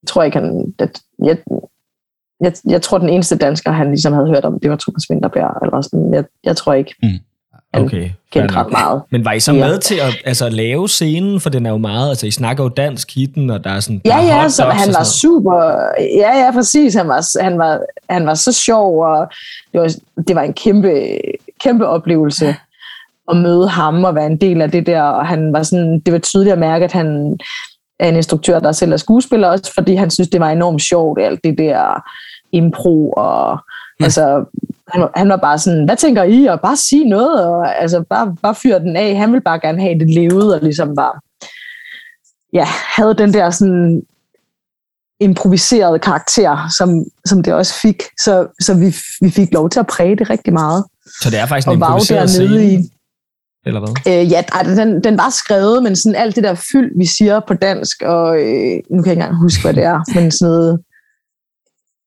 jeg 0.01 0.07
tror 0.07 0.23
ikke, 0.23 0.37
han... 0.37 0.73
Det, 0.79 0.99
jeg, 1.23 1.37
jeg, 2.43 2.53
jeg 2.65 2.81
tror, 2.81 2.97
den 2.97 3.09
eneste 3.09 3.37
dansker, 3.37 3.71
han 3.71 3.87
ligesom 3.87 4.13
havde 4.13 4.27
hørt 4.27 4.45
om, 4.45 4.59
det 4.59 4.69
var 4.69 4.75
Thomas 4.75 5.09
Winterberg. 5.09 5.65
Eller 5.65 5.81
sådan. 5.81 6.13
Jeg, 6.13 6.23
jeg 6.43 6.57
tror 6.57 6.73
ikke, 6.73 6.95
mm. 7.03 7.19
Okay, 7.75 8.09
kendte 8.31 8.55
ret 8.55 8.71
meget. 8.71 9.01
Men 9.09 9.25
var 9.25 9.31
I 9.31 9.39
så 9.39 9.53
med 9.53 9.79
til 9.79 9.95
at 9.95 10.21
altså, 10.25 10.49
lave 10.49 10.89
scenen, 10.89 11.39
for 11.39 11.49
den 11.49 11.65
er 11.65 11.69
jo 11.69 11.77
meget, 11.77 12.09
altså 12.09 12.27
I 12.27 12.31
snakker 12.31 12.63
jo 12.63 12.69
dansk 12.69 13.15
hitten, 13.15 13.49
og 13.49 13.63
der 13.63 13.69
er 13.69 13.79
sådan... 13.79 14.01
Ja, 14.05 14.17
ja, 14.17 14.49
så 14.49 14.63
han 14.63 14.93
var 14.93 15.03
super, 15.03 15.55
ja, 15.99 16.45
ja, 16.45 16.51
præcis, 16.51 16.93
han 16.93 17.07
var, 17.07 17.41
han 17.43 17.57
var, 17.57 17.79
han 18.09 18.25
var 18.25 18.33
så 18.33 18.51
sjov, 18.51 19.03
og 19.03 19.27
det 19.73 19.81
var, 19.81 19.91
det 20.27 20.35
var 20.35 20.41
en 20.41 20.53
kæmpe, 20.53 21.19
kæmpe 21.63 21.87
oplevelse 21.87 22.55
at 23.31 23.37
møde 23.37 23.67
ham 23.67 24.03
og 24.03 24.15
være 24.15 24.25
en 24.25 24.37
del 24.37 24.61
af 24.61 24.71
det 24.71 24.85
der, 24.85 25.01
og 25.01 25.27
han 25.27 25.53
var 25.53 25.63
sådan, 25.63 25.99
det 25.99 26.13
var 26.13 26.19
tydeligt 26.19 26.53
at 26.53 26.59
mærke, 26.59 26.85
at 26.85 26.91
han 26.91 27.37
er 27.99 28.09
en 28.09 28.15
instruktør, 28.15 28.59
der 28.59 28.71
selv 28.71 28.93
er 28.93 28.97
skuespiller 28.97 29.47
også, 29.47 29.73
fordi 29.73 29.95
han 29.95 30.09
synes, 30.09 30.29
det 30.29 30.39
var 30.39 30.49
enormt 30.49 30.81
sjovt, 30.81 31.21
alt 31.21 31.43
det 31.43 31.57
der 31.57 32.03
impro, 32.53 33.11
og 33.11 33.57
mm. 33.99 34.03
altså, 34.03 34.45
han, 34.87 35.01
var, 35.01 35.11
han 35.15 35.29
var 35.29 35.37
bare 35.37 35.59
sådan, 35.59 35.85
hvad 35.85 35.97
tænker 35.97 36.23
I? 36.23 36.45
Og 36.45 36.61
bare 36.61 36.75
sige 36.75 37.09
noget, 37.09 37.45
og 37.45 37.81
altså, 37.81 38.03
bare, 38.09 38.35
bare 38.41 38.55
fyre 38.55 38.79
den 38.79 38.95
af. 38.95 39.17
Han 39.17 39.31
ville 39.31 39.41
bare 39.41 39.59
gerne 39.59 39.81
have 39.81 39.99
det 39.99 40.09
levet, 40.09 40.55
og 40.55 40.61
ligesom 40.61 40.95
bare, 40.95 41.19
ja, 42.53 42.65
havde 42.95 43.13
den 43.13 43.33
der 43.33 43.49
sådan 43.49 44.01
improviserede 45.19 45.99
karakter, 45.99 46.69
som, 46.77 47.03
som 47.25 47.43
det 47.43 47.53
også 47.53 47.73
fik. 47.81 48.03
Så, 48.19 48.47
så 48.59 48.73
vi, 48.73 48.95
vi 49.21 49.31
fik 49.31 49.53
lov 49.53 49.69
til 49.69 49.79
at 49.79 49.87
præge 49.87 50.15
det 50.15 50.29
rigtig 50.29 50.53
meget. 50.53 50.83
Så 51.21 51.29
det 51.29 51.39
er 51.39 51.45
faktisk 51.45 51.67
en 51.67 51.73
improviseret 51.73 52.29
scene? 52.29 52.65
I, 52.65 52.89
eller 53.65 53.79
hvad? 53.79 54.21
Øh, 54.21 54.31
ja, 54.31 54.43
den, 54.63 55.03
den 55.03 55.17
var 55.17 55.29
skrevet, 55.29 55.83
men 55.83 55.95
sådan 55.95 56.15
alt 56.15 56.35
det 56.35 56.43
der 56.43 56.55
fyld, 56.71 56.97
vi 56.97 57.05
siger 57.05 57.39
på 57.47 57.53
dansk, 57.53 58.01
og 58.01 58.41
øh, 58.41 58.79
nu 58.89 59.01
kan 59.01 59.05
jeg 59.05 59.11
ikke 59.11 59.11
engang 59.11 59.35
huske, 59.35 59.61
hvad 59.61 59.73
det 59.73 59.83
er, 59.83 59.99
men 60.15 60.31
sådan 60.31 60.51
noget 60.51 60.79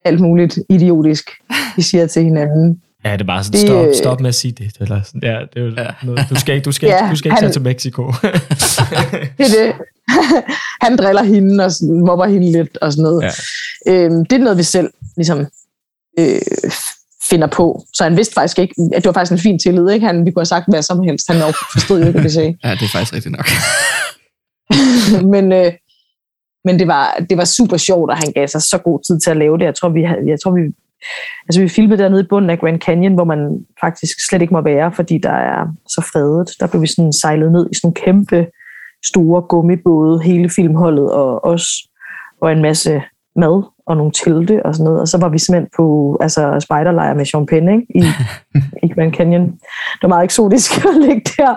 alt 0.07 0.21
muligt 0.21 0.59
idiotisk, 0.71 1.31
vi 1.77 1.83
siger 1.83 2.07
til 2.07 2.23
hinanden. 2.23 2.81
Ja, 3.05 3.13
det 3.13 3.21
er 3.21 3.25
bare 3.25 3.45
sådan, 3.45 3.61
stop, 3.61 3.87
stop 3.95 4.21
med 4.21 4.29
at 4.29 4.35
sige 4.35 4.53
det. 4.53 4.73
Eller 4.81 5.03
sådan, 5.03 5.21
ja, 5.23 5.41
det 5.55 5.63
er 5.63 5.65
jo 5.65 5.73
ja. 5.77 5.87
noget, 6.03 6.27
du 6.31 6.41
skal, 6.41 6.61
du 6.61 6.73
skal, 6.73 6.89
ja, 7.03 7.09
du 7.11 7.17
skal 7.17 7.29
ikke 7.29 7.35
han, 7.35 7.43
tage 7.43 7.53
til 7.53 7.63
Mexico. 7.63 8.03
det 9.39 9.45
er 9.47 9.65
det. 9.65 9.75
han 10.85 10.97
driller 10.97 11.23
hende 11.23 11.65
og 11.65 11.71
mobber 12.07 12.27
hende 12.27 12.53
lidt 12.53 12.77
og 12.77 12.93
sådan 12.93 13.03
noget. 13.03 13.23
Ja. 13.87 13.93
Øhm, 13.93 14.27
det 14.27 14.37
er 14.37 14.45
noget, 14.45 14.59
vi 14.59 14.63
selv 14.63 14.91
ligesom 15.17 15.47
øh, 16.19 16.41
finder 17.31 17.47
på. 17.47 17.85
Så 17.95 18.05
han 18.05 18.17
vidste 18.17 18.35
faktisk 18.35 18.59
ikke, 18.59 18.75
at 18.95 19.03
det 19.03 19.07
var 19.07 19.13
faktisk 19.13 19.33
en 19.33 19.39
fin 19.39 19.59
tillid. 19.59 19.91
Ikke? 19.91 20.07
Han, 20.07 20.27
vi 20.27 20.31
kunne 20.31 20.41
have 20.41 20.47
sagt 20.47 20.67
hvad 20.69 20.83
som 20.83 21.03
helst. 21.03 21.33
Han 21.33 21.43
forstod 21.73 21.99
jo 22.01 22.07
ikke, 22.07 22.13
hvad 22.13 22.23
vi 22.23 22.35
sagde. 22.35 22.57
Ja, 22.65 22.71
det 22.71 22.83
er 22.83 22.89
faktisk 22.89 23.13
rigtigt 23.13 23.37
nok. 23.37 23.49
men 25.35 25.53
øh, 25.53 25.73
men 26.67 26.79
det 26.79 26.87
var, 26.87 27.25
det 27.31 27.39
var 27.39 27.45
super 27.45 27.77
sjovt, 27.77 28.13
at 28.13 28.19
han 28.19 28.33
gav 28.33 28.49
sig 28.49 28.63
så 28.63 28.79
god 28.79 29.01
tid 29.07 29.21
til 29.21 29.31
at 29.31 29.37
lave 29.37 29.59
det. 29.59 29.65
Jeg 29.65 29.75
tror, 29.75 29.89
vi, 29.89 30.03
jeg 30.03 30.39
tror, 30.43 30.51
vi, 30.51 30.61
altså, 31.49 31.61
vi 31.61 31.69
filmede 31.69 32.03
dernede 32.03 32.21
i 32.21 32.31
bunden 32.31 32.51
af 32.51 32.59
Grand 32.59 32.81
Canyon, 32.81 33.15
hvor 33.15 33.25
man 33.25 33.67
faktisk 33.81 34.29
slet 34.29 34.43
ikke 34.43 34.55
må 34.55 34.61
være, 34.61 34.93
fordi 34.93 35.19
der 35.19 35.37
er 35.53 35.67
så 35.89 36.01
fredet. 36.13 36.51
Der 36.61 36.67
blev 36.67 36.83
vi 36.83 36.87
sådan 36.87 37.13
sejlet 37.13 37.53
ned 37.53 37.69
i 37.73 37.75
sådan 37.75 37.95
kæmpe 37.95 38.47
store 39.05 39.43
gummibåde, 39.43 40.23
hele 40.23 40.51
filmholdet 40.51 41.11
og 41.13 41.45
os, 41.45 41.67
og 42.41 42.53
en 42.53 42.63
masse 42.63 43.03
mad 43.37 43.63
og 43.87 43.97
nogle 43.97 44.13
telte 44.13 44.67
og 44.67 44.75
sådan 44.75 44.85
noget. 44.85 45.01
Og 45.01 45.09
så 45.09 45.19
var 45.19 45.29
vi 45.29 45.39
simpelthen 45.39 45.71
på 45.77 46.17
altså, 46.21 46.61
spiderlejr 46.61 47.15
med 47.15 47.47
Penn 47.47 47.69
ikke? 47.69 47.87
I, 47.95 48.03
i 48.87 48.89
Grand 48.95 49.15
Canyon. 49.15 49.47
Det 49.93 50.03
var 50.03 50.09
meget 50.09 50.25
eksotisk 50.25 50.71
at 50.85 50.97
ligge 51.01 51.23
der 51.37 51.55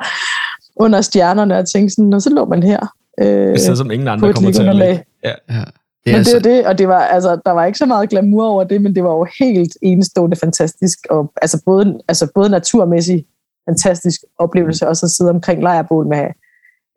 under 0.75 1.01
stjernerne 1.01 1.57
og 1.57 1.69
tænke 1.69 1.89
sådan, 1.89 2.21
så 2.21 2.29
lå 2.29 2.45
man 2.45 2.63
her. 2.63 2.98
Øh, 3.21 3.27
det 3.27 3.69
er 3.69 3.75
som 3.75 3.91
ingen 3.91 4.07
andre 4.07 4.33
kommer 4.33 4.51
til 4.51 4.67
at 4.67 4.75
lægge. 4.75 5.03
Ja. 5.23 5.33
ja. 5.49 5.63
Det 6.05 6.13
men 6.13 6.15
altså... 6.15 6.39
det 6.39 6.45
er 6.45 6.55
det, 6.55 6.67
og 6.67 6.77
det 6.77 6.87
var, 6.87 6.99
altså, 6.99 7.41
der 7.45 7.51
var 7.51 7.65
ikke 7.65 7.77
så 7.77 7.85
meget 7.85 8.09
glamour 8.09 8.45
over 8.45 8.63
det, 8.63 8.81
men 8.81 8.95
det 8.95 9.03
var 9.03 9.09
jo 9.09 9.27
helt 9.39 9.77
enestående 9.81 10.37
fantastisk, 10.37 10.99
og 11.09 11.33
altså 11.41 11.61
både, 11.65 11.99
altså 12.07 12.31
både 12.35 12.49
naturmæssigt 12.49 13.27
fantastisk 13.69 14.21
oplevelse, 14.37 14.87
og 14.87 14.97
så 14.97 15.07
sidde 15.07 15.29
omkring 15.29 15.61
lejrbål 15.61 16.07
med, 16.07 16.25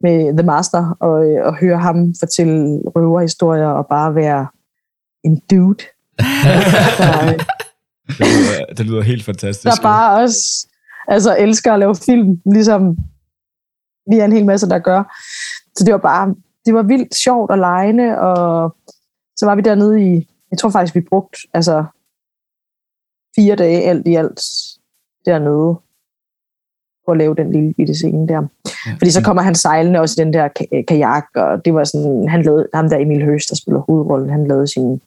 med 0.00 0.36
The 0.38 0.46
Master, 0.46 0.96
og, 1.00 1.12
og 1.44 1.56
høre 1.56 1.78
ham 1.78 2.14
fortælle 2.20 2.82
røverhistorier, 2.96 3.66
og 3.66 3.86
bare 3.86 4.14
være 4.14 4.46
en 5.24 5.42
dude. 5.50 5.84
der, 6.98 7.44
Det 8.06 8.18
lyder, 8.18 8.74
det 8.76 8.86
lyder 8.86 9.02
helt 9.02 9.24
fantastisk. 9.24 9.64
der 9.64 9.82
bare 9.82 10.22
også 10.22 10.66
altså, 11.08 11.36
elsker 11.38 11.72
at 11.72 11.78
lave 11.78 11.94
film, 11.94 12.40
ligesom 12.52 12.96
vi 14.10 14.18
er 14.18 14.24
en 14.24 14.32
hel 14.32 14.46
masse, 14.46 14.68
der 14.68 14.78
gør. 14.78 15.02
Så 15.76 15.84
det 15.84 15.92
var 15.92 15.98
bare, 15.98 16.34
det 16.66 16.74
var 16.74 16.82
vildt 16.82 17.14
sjovt 17.14 17.50
og 17.50 17.58
lejende, 17.58 18.18
og 18.18 18.76
så 19.36 19.46
var 19.46 19.54
vi 19.54 19.62
dernede 19.62 20.02
i, 20.02 20.28
jeg 20.50 20.58
tror 20.58 20.70
faktisk, 20.70 20.94
vi 20.94 21.00
brugte 21.00 21.38
altså 21.54 21.84
fire 23.36 23.56
dage 23.56 23.82
alt 23.82 24.06
i 24.08 24.14
alt 24.14 24.40
dernede 25.26 25.76
for 27.04 27.12
at 27.12 27.18
lave 27.18 27.34
den 27.34 27.52
lille 27.52 27.74
bitte 27.74 27.94
scene 27.94 28.28
der. 28.28 28.42
Ja. 28.86 28.92
Fordi 28.98 29.10
så 29.10 29.22
kommer 29.22 29.42
han 29.42 29.54
sejlende 29.54 30.00
også 30.00 30.20
i 30.20 30.24
den 30.24 30.32
der 30.32 30.48
ka- 30.58 30.84
kajak, 30.88 31.26
og 31.34 31.64
det 31.64 31.74
var 31.74 31.84
sådan, 31.84 32.28
han 32.28 32.42
lavede, 32.42 32.68
ham 32.74 32.88
der 32.88 32.96
Emil 32.98 33.24
Høst, 33.24 33.50
der 33.50 33.56
spiller 33.56 33.80
hovedrollen, 33.80 34.30
han 34.30 34.46
lavede 34.48 34.66
sin, 34.66 35.00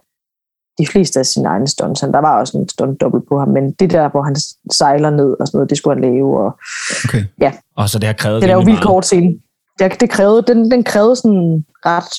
de 0.78 0.88
fleste 0.88 1.20
af 1.20 1.26
sine 1.26 1.48
egne 1.48 1.68
stunts. 1.68 2.02
Han, 2.02 2.12
der 2.12 2.20
var 2.20 2.40
også 2.40 2.58
en 2.58 2.70
stunt 2.70 3.02
dobbelt 3.02 3.28
på 3.28 3.40
ham, 3.40 3.48
men 3.48 3.72
det 3.72 3.92
der, 3.92 4.10
hvor 4.10 4.22
han 4.22 4.36
sejler 4.72 5.10
ned 5.10 5.36
og 5.40 5.48
sådan 5.48 5.58
noget, 5.58 5.70
det 5.70 5.78
skulle 5.78 5.96
han 5.96 6.14
lave. 6.14 6.40
Og, 6.40 6.60
Okay. 7.06 7.24
Og 7.76 7.90
så 7.90 8.00
det 8.00 8.08
har 8.08 8.14
krævet 8.14 8.42
det 8.42 8.50
er 8.50 8.54
jo 8.54 8.60
vildt 8.60 8.84
kort 8.84 9.06
scene. 9.06 9.40
Det, 9.80 10.02
det 10.02 10.10
krævede, 10.10 10.42
den, 10.48 10.72
den 10.72 10.84
krævede 10.84 11.16
sådan 11.16 11.66
ret 11.86 12.12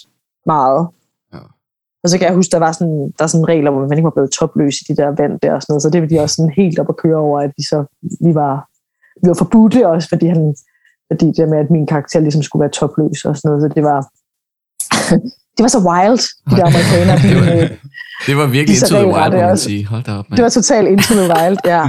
meget. 0.47 0.89
Ja. 1.35 1.39
Og 2.05 2.11
så 2.11 2.19
kan 2.19 2.27
jeg 2.27 2.35
huske, 2.35 2.51
der 2.53 2.59
var 2.59 2.73
sådan, 2.73 3.13
der 3.19 3.25
er 3.25 3.27
sådan 3.27 3.49
regler, 3.49 3.71
hvor 3.71 3.81
man 3.81 3.99
ikke 3.99 4.05
var 4.11 4.11
blevet 4.19 4.31
topløs 4.39 4.75
i 4.81 4.85
de 4.93 4.97
der 4.97 5.07
vand 5.21 5.41
der 5.43 5.53
og 5.55 5.63
sådan 5.63 5.73
noget, 5.73 5.83
så 5.83 5.91
det 5.91 6.01
var 6.03 6.09
de 6.09 6.21
også 6.21 6.35
sådan 6.37 6.53
helt 6.57 6.79
op 6.79 6.89
at 6.89 6.97
køre 6.97 7.17
over, 7.17 7.41
at 7.41 7.51
vi 7.57 7.63
så, 7.63 7.79
vi 8.27 8.35
var, 8.35 8.55
vi 9.23 9.29
var 9.29 9.35
forbudte 9.35 9.89
også, 9.89 10.09
fordi 10.09 10.27
han, 10.27 10.55
fordi 11.11 11.27
det 11.37 11.49
med, 11.49 11.59
at 11.59 11.71
min 11.71 11.87
karakter 11.87 12.21
ligesom 12.21 12.43
skulle 12.43 12.61
være 12.61 12.71
topløs 12.81 13.25
og 13.25 13.37
sådan 13.37 13.49
noget, 13.49 13.63
så 13.63 13.69
det 13.77 13.83
var, 13.91 14.01
det 15.57 15.63
var 15.67 15.73
så 15.77 15.81
wild, 15.91 16.23
de 16.51 16.57
der 16.57 16.67
amerikanere. 16.71 17.19
det, 17.27 17.35
var, 17.37 17.47
De, 17.47 17.63
øh, 17.63 17.71
det 18.27 18.37
var 18.37 18.47
virkelig 18.47 18.69
Disse 18.69 18.87
into 18.87 18.97
the 18.97 19.07
regler, 19.07 19.23
wild, 19.23 19.33
det 19.33 19.41
må 19.43 19.47
man 19.49 19.59
sige. 19.59 19.87
Hold 19.87 20.03
da 20.05 20.13
op, 20.19 20.27
det 20.37 20.43
var 20.43 20.49
totalt 20.49 20.89
into 20.89 21.15
the 21.15 21.29
wild, 21.37 21.59
ja. 21.65 21.83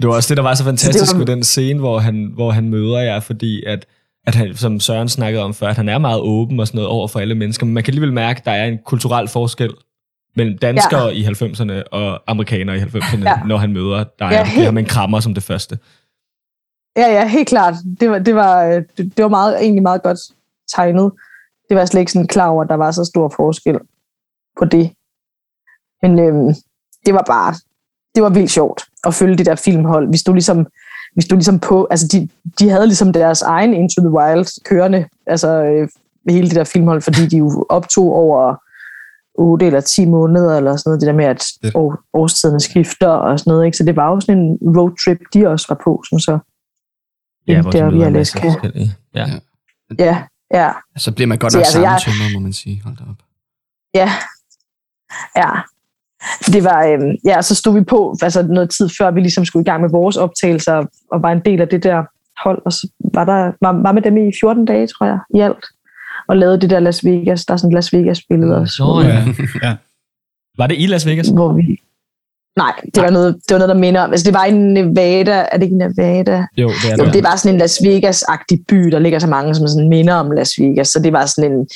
Det 0.00 0.08
var 0.08 0.14
også 0.14 0.28
det, 0.28 0.36
der 0.36 0.42
var 0.42 0.54
så 0.54 0.64
fantastisk 0.64 1.12
var- 1.12 1.18
med 1.18 1.26
den 1.26 1.42
scene, 1.42 1.78
hvor 1.80 1.98
han, 1.98 2.30
hvor 2.34 2.50
han 2.50 2.68
møder 2.68 2.98
jer, 2.98 3.20
fordi 3.20 3.64
at, 3.64 3.86
at 4.26 4.34
han, 4.34 4.54
som 4.56 4.80
Søren 4.80 5.08
snakkede 5.08 5.42
om 5.42 5.54
før, 5.54 5.68
at 5.68 5.76
han 5.76 5.88
er 5.88 5.98
meget 5.98 6.20
åben 6.20 6.60
og 6.60 6.66
sådan 6.66 6.78
noget 6.78 6.90
over 6.90 7.08
for 7.08 7.20
alle 7.20 7.34
mennesker, 7.34 7.66
men 7.66 7.74
man 7.74 7.82
kan 7.84 7.90
alligevel 7.90 8.12
mærke, 8.12 8.38
at 8.38 8.44
der 8.44 8.52
er 8.52 8.64
en 8.64 8.78
kulturel 8.84 9.28
forskel 9.28 9.74
mellem 10.36 10.58
danskere 10.58 11.04
ja. 11.04 11.10
i 11.10 11.24
90'erne 11.24 11.82
og 11.92 12.22
amerikanere 12.26 12.76
i 12.76 12.80
90'erne, 12.80 13.28
ja. 13.28 13.40
Når 13.46 13.56
han 13.56 13.72
møder 13.72 14.04
dig. 14.18 14.28
Ja, 14.30 14.44
helt- 14.44 14.64
ham 14.66 14.78
en 14.78 14.84
krammer 14.84 15.20
som 15.20 15.34
det 15.34 15.42
første. 15.42 15.78
Ja, 16.96 17.08
ja, 17.12 17.26
helt 17.26 17.48
klart. 17.48 17.74
Det 18.00 18.10
var, 18.10 18.18
det 18.18 18.34
var, 18.34 18.64
øh, 18.64 18.82
det, 18.96 19.16
det 19.16 19.22
var 19.22 19.28
meget, 19.28 19.60
egentlig 19.60 19.82
meget 19.82 20.02
godt 20.02 20.18
tegnet. 20.74 21.12
Det 21.68 21.74
var 21.74 21.80
jeg 21.80 21.88
slet 21.88 22.00
ikke 22.00 22.12
sådan 22.12 22.26
klar 22.26 22.48
over, 22.48 22.62
at 22.62 22.68
der 22.68 22.74
var 22.74 22.90
så 22.90 23.04
stor 23.04 23.32
forskel 23.36 23.78
på 24.58 24.64
det. 24.64 24.90
Men 26.02 26.18
øhm, 26.18 26.54
det 27.06 27.14
var 27.14 27.24
bare, 27.26 27.54
det 28.14 28.22
var 28.22 28.28
vildt 28.28 28.50
sjovt 28.50 28.82
at 29.04 29.14
følge 29.14 29.36
det 29.36 29.46
der 29.46 29.54
filmhold. 29.54 30.10
Vi 30.10 30.16
stod 30.16 30.34
ligesom, 30.34 30.66
vi 31.20 31.24
stod 31.24 31.36
ligesom 31.38 31.58
på, 31.60 31.86
altså 31.90 32.06
de, 32.12 32.28
de 32.58 32.70
havde 32.70 32.86
ligesom 32.86 33.12
deres 33.12 33.42
egen 33.42 33.74
Into 33.74 34.00
the 34.00 34.10
Wild 34.10 34.62
kørende, 34.64 35.06
altså 35.26 35.48
øh, 35.64 35.88
hele 36.28 36.46
det 36.48 36.56
der 36.56 36.64
filmhold, 36.64 37.02
fordi 37.02 37.26
de 37.26 37.36
jo 37.36 37.66
optog 37.68 38.04
over 38.24 38.54
8 39.34 39.66
eller 39.66 39.80
10 39.80 40.06
måneder, 40.06 40.56
eller 40.56 40.76
sådan 40.76 40.88
noget, 40.90 41.00
det 41.00 41.06
der 41.06 41.12
med, 41.12 41.24
at 41.24 41.42
år, 41.74 41.98
årstiderne 42.12 42.60
skifter 42.60 43.08
og 43.08 43.38
sådan 43.38 43.50
noget, 43.50 43.66
ikke? 43.66 43.76
Så 43.76 43.84
det 43.84 43.96
var 43.96 44.08
jo 44.14 44.20
sådan 44.20 44.38
en 44.38 44.58
roadtrip, 44.78 45.18
de 45.34 45.46
også 45.48 45.66
var 45.68 45.80
på, 45.84 46.02
som 46.08 46.18
så 46.18 46.38
Ja, 47.46 47.62
hvor 47.62 47.70
der 47.70 47.90
vi 47.90 48.02
er 48.02 48.06
Alaska. 48.06 48.48
Ja. 48.74 48.90
Ja. 49.14 49.26
Ja, 49.98 50.24
ja, 50.54 50.70
Så 50.96 51.12
bliver 51.12 51.26
man 51.28 51.38
godt 51.38 51.52
nok 51.54 51.60
altså, 51.60 51.80
jeg- 51.80 52.00
sammentømret, 52.00 52.32
må 52.34 52.40
man 52.40 52.52
sige. 52.52 52.82
Hold 52.84 52.96
da 52.96 53.04
op. 53.10 53.16
ja, 53.94 54.10
ja. 55.36 55.50
Det 56.46 56.64
var, 56.64 56.86
øhm, 56.86 57.16
ja, 57.24 57.42
så 57.42 57.54
stod 57.54 57.74
vi 57.74 57.84
på 57.84 58.16
altså 58.22 58.42
noget 58.42 58.70
tid 58.70 58.88
før 58.98 59.10
vi 59.10 59.20
ligesom 59.20 59.44
skulle 59.44 59.62
i 59.62 59.70
gang 59.70 59.82
med 59.82 59.90
vores 59.90 60.16
optagelser 60.16 60.84
og 61.12 61.22
var 61.22 61.32
en 61.32 61.40
del 61.44 61.60
af 61.60 61.68
det 61.68 61.82
der 61.82 62.02
hold, 62.44 62.62
og 62.64 62.72
så 62.72 62.88
var 63.14 63.24
der 63.24 63.52
var, 63.60 63.82
var 63.82 63.92
med 63.92 64.02
dem 64.02 64.16
i 64.16 64.32
14 64.40 64.64
dage, 64.64 64.86
tror 64.86 65.06
jeg, 65.06 65.18
i 65.34 65.40
alt, 65.40 65.64
og 66.28 66.36
lavede 66.36 66.60
det 66.60 66.70
der 66.70 66.80
Las 66.80 67.04
Vegas, 67.04 67.44
der 67.44 67.52
er 67.52 67.56
sådan 67.56 67.70
et 67.70 67.74
Las 67.74 67.92
Vegas-billede 67.92 68.56
også, 68.56 68.84
Nå, 68.84 69.00
ja. 69.00 69.24
ja. 69.62 69.76
Var 70.58 70.66
det 70.66 70.76
i 70.78 70.86
Las 70.86 71.06
Vegas? 71.06 71.28
hvor 71.28 71.52
vi... 71.52 71.80
Nej, 72.56 72.72
det 72.94 73.02
var, 73.02 73.10
noget, 73.10 73.34
det 73.34 73.54
var 73.54 73.58
noget, 73.58 73.68
der 73.74 73.80
minder 73.80 74.00
om... 74.00 74.10
Altså, 74.10 74.24
det 74.24 74.34
var 74.34 74.44
i 74.44 74.50
Nevada. 74.50 75.46
Er 75.52 75.56
det 75.56 75.62
ikke 75.62 75.76
Nevada? 75.76 76.46
Jo, 76.56 76.68
det 76.68 76.92
er 76.92 76.96
Jo, 76.98 77.04
det. 77.04 77.14
det 77.14 77.22
var 77.24 77.36
sådan 77.36 77.54
en 77.54 77.58
Las 77.58 77.78
Vegas-agtig 77.82 78.64
by, 78.68 78.76
der 78.76 78.98
ligger 78.98 79.18
så 79.18 79.26
mange, 79.26 79.54
som 79.54 79.68
sådan 79.68 79.88
minder 79.88 80.14
om 80.14 80.30
Las 80.30 80.50
Vegas. 80.58 80.88
Så 80.88 80.98
det 81.04 81.12
var 81.12 81.26
sådan 81.26 81.52
en... 81.52 81.66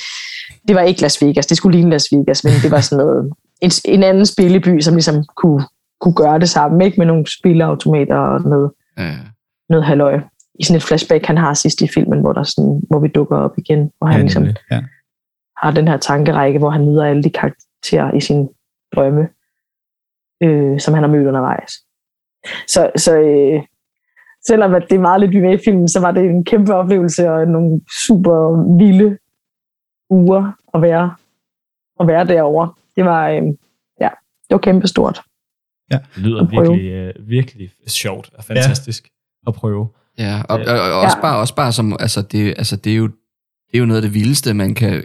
Det 0.68 0.76
var 0.76 0.82
ikke 0.82 1.00
Las 1.02 1.22
Vegas, 1.22 1.46
det 1.46 1.56
skulle 1.56 1.76
ligne 1.78 1.90
Las 1.90 2.04
Vegas, 2.12 2.44
men 2.44 2.52
det 2.62 2.70
var 2.70 2.80
sådan 2.80 3.04
noget... 3.06 3.32
En, 3.64 3.70
en 3.84 4.02
anden 4.02 4.26
spilleby, 4.26 4.80
som 4.80 4.94
ligesom 4.94 5.14
kunne, 5.36 5.62
kunne 6.00 6.14
gøre 6.14 6.38
det 6.38 6.48
samme, 6.48 6.84
ikke? 6.84 6.98
Med 6.98 7.06
nogle 7.06 7.24
spilleautomater 7.38 8.16
og 8.16 8.40
noget, 8.40 8.70
Ja. 8.98 9.12
noget 9.68 9.84
halløj. 9.84 10.20
I 10.60 10.64
sådan 10.64 10.76
et 10.76 10.82
flashback, 10.82 11.26
han 11.26 11.36
har 11.36 11.54
sidst 11.54 11.82
i 11.82 11.88
filmen, 11.94 12.20
hvor, 12.20 12.32
der 12.32 12.42
sådan, 12.42 12.82
hvor 12.90 12.98
vi 12.98 13.08
dukker 13.08 13.36
op 13.36 13.58
igen, 13.58 13.90
hvor 13.98 14.06
han 14.06 14.16
Ja, 14.16 14.20
ligesom 14.22 14.42
nemlig. 14.42 14.56
har 15.56 15.70
den 15.70 15.88
her 15.88 15.96
tankerække, 15.96 16.58
hvor 16.58 16.70
han 16.70 16.84
møder 16.84 17.04
alle 17.04 17.22
de 17.22 17.30
karakterer 17.30 18.14
i 18.14 18.20
sin 18.20 18.48
drømme, 18.96 19.28
øh, 20.42 20.80
som 20.80 20.94
han 20.94 21.02
har 21.02 21.10
mødt 21.10 21.26
undervejs. 21.28 21.72
Så, 22.68 22.90
så 22.96 23.18
øh, 23.18 23.62
selvom 24.46 24.74
at 24.74 24.82
det 24.90 24.96
er 24.96 25.00
meget 25.00 25.20
lidt 25.20 25.30
vi 25.32 25.40
med 25.40 25.58
i 25.58 25.62
filmen, 25.64 25.88
så 25.88 26.00
var 26.00 26.10
det 26.10 26.24
en 26.24 26.44
kæmpe 26.44 26.74
oplevelse 26.74 27.30
og 27.30 27.46
nogle 27.48 27.80
super 28.06 28.36
vilde 28.78 29.18
uger 30.10 30.52
at 30.74 30.82
være, 30.82 31.14
at 32.00 32.06
være 32.06 32.24
derovre. 32.26 32.72
Det 32.96 33.04
var, 33.04 33.28
øh, 33.28 33.42
ja, 34.00 34.08
det 34.48 34.50
var 34.50 34.58
kæmpe 34.58 34.86
stort. 34.88 35.20
Det 35.90 36.00
lyder 36.16 36.44
virkelig, 36.44 36.90
øh, 36.92 37.14
virkelig 37.28 37.70
sjovt 37.86 38.30
og 38.38 38.44
fantastisk 38.44 39.04
ja. 39.04 39.48
at 39.50 39.54
prøve. 39.54 39.88
Ja, 40.18 40.42
og, 40.48 40.58
og, 40.58 40.80
og 40.80 41.00
også, 41.00 41.16
Ja. 41.16 41.20
bare, 41.22 41.38
også 41.38 41.54
bare 41.54 41.72
som, 41.72 41.96
altså 42.00 42.22
det, 42.22 42.48
altså 42.58 42.76
det 42.76 42.92
er 42.92 42.96
jo 42.96 43.06
det 43.70 43.74
er 43.74 43.78
jo 43.78 43.84
noget 43.84 43.98
af 43.98 44.02
det 44.02 44.14
vildeste, 44.14 44.54
man 44.54 44.74
kan 44.74 45.04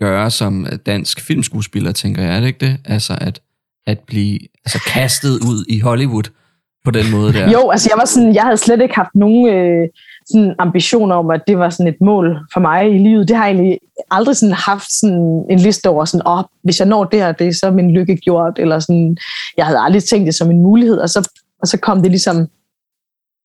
gøre 0.00 0.30
som 0.30 0.66
dansk 0.86 1.20
filmskuespiller, 1.20 1.92
tænker 1.92 2.22
jeg, 2.22 2.36
er 2.36 2.40
det 2.40 2.46
ikke 2.46 2.66
det? 2.66 2.80
Altså 2.84 3.18
at, 3.20 3.42
at 3.86 3.98
blive 4.06 4.38
altså, 4.64 4.78
kastet 4.88 5.30
ud 5.34 5.64
i 5.68 5.80
Hollywood 5.80 6.30
på 6.84 6.90
den 6.90 7.10
måde 7.10 7.32
der. 7.38 7.50
Jo, 7.50 7.70
altså 7.70 7.90
jeg 7.92 7.98
var 7.98 8.04
sådan, 8.04 8.34
jeg 8.34 8.42
havde 8.42 8.56
slet 8.56 8.80
ikke 8.82 8.94
haft 8.94 9.14
nogen 9.14 9.48
øh, 9.54 9.88
sådan 10.26 10.54
ambitioner 10.58 11.16
om, 11.16 11.30
at 11.30 11.42
det 11.46 11.58
var 11.58 11.70
sådan 11.70 11.92
et 11.92 12.00
mål 12.00 12.38
for 12.52 12.60
mig 12.60 12.94
i 12.94 12.98
livet. 12.98 13.28
Det 13.28 13.36
har 13.36 13.46
jeg 13.46 13.54
egentlig 13.54 13.78
aldrig 14.10 14.36
sådan 14.36 14.54
haft 14.54 14.92
sådan 15.00 15.44
en 15.50 15.58
liste 15.58 15.88
over, 15.88 16.04
sådan, 16.04 16.26
oh, 16.26 16.44
hvis 16.62 16.80
jeg 16.80 16.88
når 16.88 17.04
det 17.04 17.20
her, 17.20 17.32
det 17.32 17.48
er 17.48 17.52
så 17.52 17.70
min 17.70 17.90
lykke 17.90 18.16
gjort, 18.16 18.58
eller 18.58 18.78
sådan, 18.78 19.16
jeg 19.56 19.66
havde 19.66 19.78
aldrig 19.80 20.04
tænkt 20.04 20.26
det 20.26 20.34
som 20.34 20.50
en 20.50 20.62
mulighed, 20.62 20.98
og 20.98 21.10
så, 21.10 21.30
og 21.62 21.68
så 21.68 21.78
kom 21.78 22.02
det 22.02 22.10
ligesom, 22.10 22.48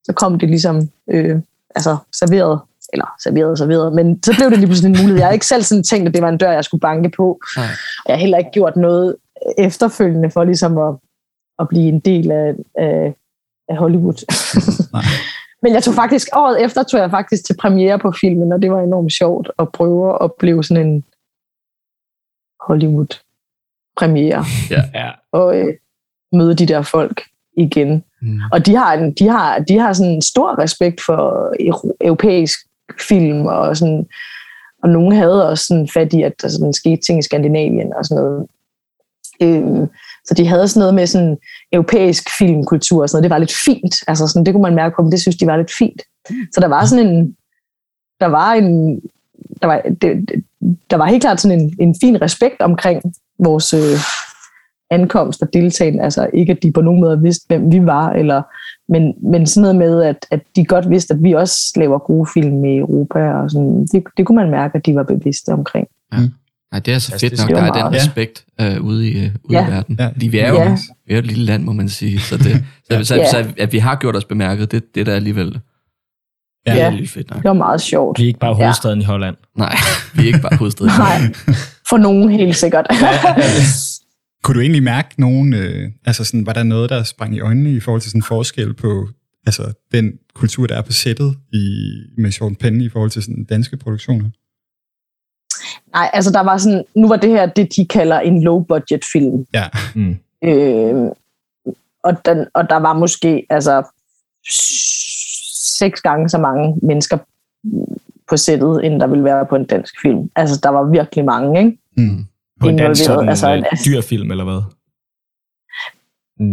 så 0.04 0.13
kom 0.13 0.40
det 0.40 0.50
ligesom, 0.50 0.90
øh, 1.10 1.40
altså 1.76 1.98
serveret, 2.20 2.60
eller 2.94 3.06
serveret 3.24 3.52
og 3.52 3.58
serveret, 3.58 3.94
men 3.94 4.24
så 4.24 4.34
blev 4.38 4.50
det 4.50 4.60
lige 4.60 4.68
pludselig 4.68 4.90
en 4.90 4.98
mulighed. 4.98 5.18
Jeg 5.18 5.26
havde 5.26 5.36
ikke 5.36 5.46
selv 5.46 5.63
sådan 5.63 5.84
tænkt, 5.84 6.08
at 6.08 6.13
det 6.13 6.22
var 6.22 6.30
en 6.30 6.38
dør, 6.38 6.52
jeg 6.52 6.63
skulle 6.63 6.82
banke 6.82 7.10
på, 7.18 7.40
Nej. 7.58 7.66
og 8.06 8.08
jeg 8.08 8.16
har 8.16 8.22
heller 8.22 8.38
ikke 8.38 8.52
gjort 8.52 8.76
noget 8.76 9.16
efterfølgende 9.58 10.32
for 10.32 10.44
ligesom 10.44 10.78
at, 10.78 10.96
at 11.60 11.68
blive 11.68 11.88
en 11.88 12.00
del 12.00 12.32
af, 12.32 12.56
af, 12.78 13.13
af 13.70 13.78
Hollywood. 13.78 14.26
Nej. 14.94 15.04
Men 15.62 15.74
jeg 15.74 15.84
tog 15.84 15.93
faktisk, 15.93 16.28
året 16.34 16.63
efter 16.63 16.84
tog 16.84 17.00
jeg 17.00 17.10
faktisk 17.12 17.46
til 17.46 17.56
premiere 17.60 18.00
på 18.00 18.12
filmen, 18.12 18.52
og 18.52 18.62
det 18.62 18.72
var 18.72 18.82
enormt 18.82 19.13
sjovt 19.13 19.52
at 19.60 19.72
prøve 19.72 20.10
at 20.10 20.20
opleve 20.22 20.63
sådan 20.63 20.88
en 20.88 21.04
Hollywood-premiere 22.67 24.46
Ja. 24.93 25.12
og 25.32 25.58
øh, 25.60 25.74
møde 26.32 26.56
de 26.56 26.65
der 26.65 26.82
folk 26.82 27.22
igen. 27.58 28.04
Mm. 28.22 28.39
Og 28.52 28.65
de 28.65 28.76
har, 28.76 28.93
en, 28.93 29.13
de 29.13 29.28
har, 29.28 29.60
de 29.60 29.80
har 29.80 29.93
sådan 29.93 30.12
en 30.12 30.22
stor 30.22 30.60
respekt 30.60 31.02
for 31.06 31.54
euro- 31.60 31.98
europæisk 32.02 32.60
film, 33.08 33.46
og, 33.46 33.78
sådan, 33.78 34.08
og 34.84 34.89
nogen 34.89 35.13
havde 35.15 35.50
også 35.50 35.65
sådan 35.65 35.88
fat 35.88 36.13
i, 36.13 36.22
at 36.24 36.34
der 36.41 36.48
sådan 36.48 36.74
skete 36.74 37.02
ting 37.02 37.20
i 37.20 37.22
Skandinavien 37.22 37.93
og 37.93 38.06
sådan 38.06 38.24
noget. 38.24 38.48
Øh, 39.41 39.88
så 40.28 40.34
de 40.34 40.48
havde 40.48 40.68
sådan 40.68 40.80
noget 40.80 40.94
med 40.94 41.08
sådan 41.08 41.38
europæisk 41.72 42.24
filmkultur 42.38 43.02
og 43.02 43.10
sådan 43.10 43.18
noget. 43.18 43.24
Det 43.24 43.34
var 43.34 43.38
lidt 43.38 43.56
fint. 43.66 43.96
Altså 44.08 44.28
sådan, 44.28 44.46
det 44.46 44.54
kunne 44.54 44.63
man 44.63 44.76
mærke 44.76 44.96
på, 44.96 45.02
men 45.02 45.12
det 45.12 45.22
synes 45.22 45.36
de 45.36 45.48
var 45.48 45.58
lidt 45.58 45.72
fint. 45.78 46.02
Så 46.54 46.60
der 46.62 46.68
var 46.68 46.86
sådan 46.86 47.08
en, 47.08 47.36
der 48.20 48.26
var 48.26 48.54
en, 48.54 49.00
der 49.62 49.68
var, 49.68 49.82
det, 50.02 50.30
der 50.92 50.98
var 50.98 51.06
helt 51.06 51.24
klart 51.24 51.42
sådan 51.42 51.60
en, 51.60 51.76
en 51.80 51.96
fin 52.02 52.22
respekt 52.22 52.62
omkring 52.62 53.02
vores 53.40 53.74
øh, 53.74 53.98
ankomst 54.90 55.42
og 55.42 55.54
deltagen. 55.54 56.00
Altså 56.02 56.30
ikke, 56.34 56.52
at 56.52 56.63
de 56.63 56.72
på 56.72 56.82
nogen 56.82 57.02
måde 57.02 57.22
vidste, 57.22 57.46
hvem 57.48 57.72
vi 57.72 57.86
var, 57.86 58.10
eller, 58.10 58.42
men, 58.90 59.13
men 59.32 59.48
sådan 59.48 59.62
noget 59.62 59.76
med, 59.76 60.04
at, 60.04 60.26
at 60.32 60.42
de 60.56 60.66
godt 60.66 60.90
vidste, 60.90 61.13
at 61.13 61.24
vi 61.24 61.34
også 61.34 61.74
laver 61.76 62.00
gode 62.00 62.28
film 62.34 62.66
i 62.66 62.78
Europa. 62.78 63.34
Og 63.34 63.52
sådan, 63.52 63.88
det, 63.92 64.04
det 64.18 64.26
kunne 64.26 64.36
man 64.36 64.52
mærke, 64.52 64.78
at 64.78 64.86
de 64.86 64.96
var 64.96 65.04
bevidste 65.04 65.50
omkring. 65.50 65.88
Nej, 66.71 66.80
det 66.80 66.93
er 66.93 66.99
så 66.99 67.12
fedt 67.12 67.21
Fantastisk. 67.21 67.49
nok, 67.49 67.63
Det 67.65 67.73
der 67.73 67.84
er 67.84 67.89
den 67.89 67.95
respekt 67.99 68.45
øh, 68.62 68.82
ude, 68.82 69.10
i, 69.10 69.17
øh, 69.25 69.32
ude 69.43 69.58
Ja. 69.58 69.67
i 69.67 69.71
verden. 69.71 69.95
Ja. 69.99 70.10
Vi 70.15 70.39
er 70.39 70.49
jo 70.49 70.56
Ja. 70.62 70.69
vi 71.06 71.13
er 71.13 71.15
jo 71.15 71.19
et 71.19 71.25
lille 71.27 71.45
land, 71.45 71.63
må 71.63 71.73
man 71.73 71.89
sige. 71.89 72.19
Så, 72.19 72.38
det, 72.38 72.63
så, 72.91 73.03
så, 73.03 73.15
Ja. 73.15 73.32
så, 73.32 73.53
at 73.58 73.73
vi 73.73 73.77
har 73.77 73.95
gjort 73.95 74.15
os 74.15 74.25
bemærket, 74.25 74.71
det, 74.71 74.95
det 74.95 75.01
er 75.01 75.06
da 75.06 75.12
alligevel 75.12 75.60
Ja. 76.67 76.73
det 76.73 76.82
er 76.82 76.86
Ja. 76.86 76.89
lidt 76.89 77.10
fedt 77.10 77.30
nok. 77.30 77.38
Det 77.38 77.47
var 77.47 77.53
meget 77.53 77.82
sjovt. 77.82 78.19
Vi 78.19 78.23
er 78.23 78.27
ikke 78.27 78.39
bare 78.39 78.56
Ja. 78.58 78.63
hovedstaden 78.63 79.01
i 79.01 79.03
Holland. 79.03 79.36
Nej, 79.58 79.75
vi 80.15 80.21
er 80.21 80.25
ikke 80.27 80.39
bare 80.41 80.58
hovedstedet. 80.58 80.91
Nej, 80.97 81.21
for 81.89 81.97
nogen 81.97 82.30
helt 82.32 82.56
sikkert. 82.56 82.86
kunne 84.43 84.56
du 84.56 84.60
egentlig 84.60 84.84
mærke 84.84 85.10
nogen, 85.21 85.53
øh, 85.53 85.91
altså 86.06 86.23
sådan, 86.23 86.45
var 86.45 86.53
der 86.53 86.63
noget, 86.63 86.89
der 86.89 87.03
sprang 87.03 87.36
i 87.36 87.39
øjnene 87.39 87.71
i 87.73 87.80
forhold 87.80 88.01
til 88.01 88.12
sådan 88.12 88.23
forskel 88.23 88.73
på 88.73 89.10
altså, 89.45 89.73
den 89.91 90.12
kultur, 90.36 90.67
der 90.67 90.75
er 90.77 90.82
på 90.82 90.91
sættet 90.91 91.36
i, 91.53 91.91
med 92.17 92.32
Sean 92.32 92.56
Penn 92.56 92.82
i 92.82 92.89
forhold 92.89 93.12
til 93.12 93.21
sådan 93.23 93.43
danske 93.43 93.77
produktioner? 93.77 94.30
Nej, 95.93 96.10
altså 96.13 96.32
der 96.32 96.39
var 96.43 96.58
sådan, 96.58 96.84
nu 96.95 97.08
var 97.08 97.15
det 97.15 97.30
her 97.30 97.45
det, 97.45 97.76
de 97.76 97.86
kalder 97.86 98.19
en 98.19 98.43
low-budget 98.43 99.06
film. 99.12 99.45
Ja. 99.54 99.63
Mm. 99.95 100.17
Øh, 100.43 101.12
og, 102.04 102.26
den, 102.26 102.45
og 102.54 102.69
der 102.69 102.76
var 102.78 102.93
måske 102.93 103.45
altså 103.50 103.84
seks 105.78 106.02
gange 106.02 106.30
så 106.30 106.38
mange 106.38 106.76
mennesker 106.82 107.17
på 108.30 108.38
sættet, 108.38 108.86
end 108.86 109.00
der 109.00 109.08
ville 109.08 109.23
være 109.23 109.45
på 109.45 109.56
en 109.56 109.65
dansk 109.65 110.02
film. 110.02 110.30
Altså, 110.36 110.60
der 110.63 110.69
var 110.69 110.84
virkelig 110.91 111.26
mange, 111.26 111.60
ikke? 111.60 111.78
Mm. 111.97 112.26
På 112.62 112.67
en 112.67 112.78
dansk 112.78 113.06
sådan, 113.06 113.30
altså, 113.30 113.47
altså, 113.47 113.89
dyrfilm, 113.89 114.32
eller 114.32 114.43
hvad? 114.43 114.62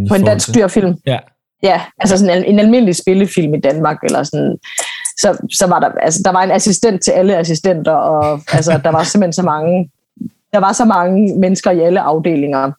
På 0.09 0.15
en 0.15 0.23
dansk 0.25 0.45
til- 0.45 0.55
dyrfilm. 0.55 0.95
Ja. 1.05 1.19
Ja, 1.63 1.81
altså 1.97 2.17
sådan 2.17 2.37
en, 2.37 2.43
en 2.53 2.59
almindelig 2.59 2.95
spillefilm 2.95 3.53
i 3.53 3.59
Danmark, 3.59 4.03
eller 4.03 4.23
sådan, 4.23 4.57
så, 5.17 5.47
så 5.53 5.67
var 5.67 5.79
der, 5.79 5.89
altså 5.89 6.21
der 6.25 6.31
var 6.31 6.43
en 6.43 6.51
assistent 6.51 7.03
til 7.03 7.11
alle 7.11 7.37
assistenter, 7.37 7.91
og 7.91 8.41
altså 8.53 8.79
der 8.83 8.89
var 8.89 9.03
simpelthen 9.03 9.33
så 9.33 9.43
mange, 9.43 9.89
der 10.53 10.59
var 10.59 10.73
så 10.73 10.85
mange 10.85 11.39
mennesker 11.39 11.71
i 11.71 11.79
alle 11.79 12.01
afdelinger, 12.01 12.71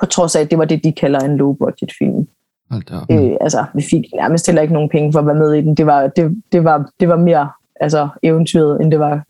på 0.00 0.06
trods 0.06 0.36
af, 0.36 0.40
at 0.40 0.50
det 0.50 0.58
var 0.58 0.64
det, 0.64 0.84
de 0.84 0.92
kalder 0.92 1.20
en 1.20 1.36
low-budget 1.36 1.92
film. 1.98 2.28
Hold 2.70 2.82
da 2.82 2.94
op. 2.96 3.06
Øh, 3.10 3.36
altså, 3.40 3.64
vi 3.74 3.82
fik 3.90 4.04
nærmest 4.14 4.46
heller 4.46 4.62
ikke 4.62 4.74
nogen 4.74 4.88
penge 4.88 5.12
for 5.12 5.18
at 5.18 5.26
være 5.26 5.34
med 5.34 5.52
i 5.52 5.60
den. 5.60 5.74
Det 5.74 5.86
var, 5.86 6.06
det, 6.06 6.42
det 6.52 6.64
var, 6.64 6.90
det 7.00 7.08
var 7.08 7.16
mere 7.16 7.50
altså, 7.80 8.08
eventyret, 8.22 8.80
end 8.80 8.90
det 8.90 8.98
var 8.98 9.22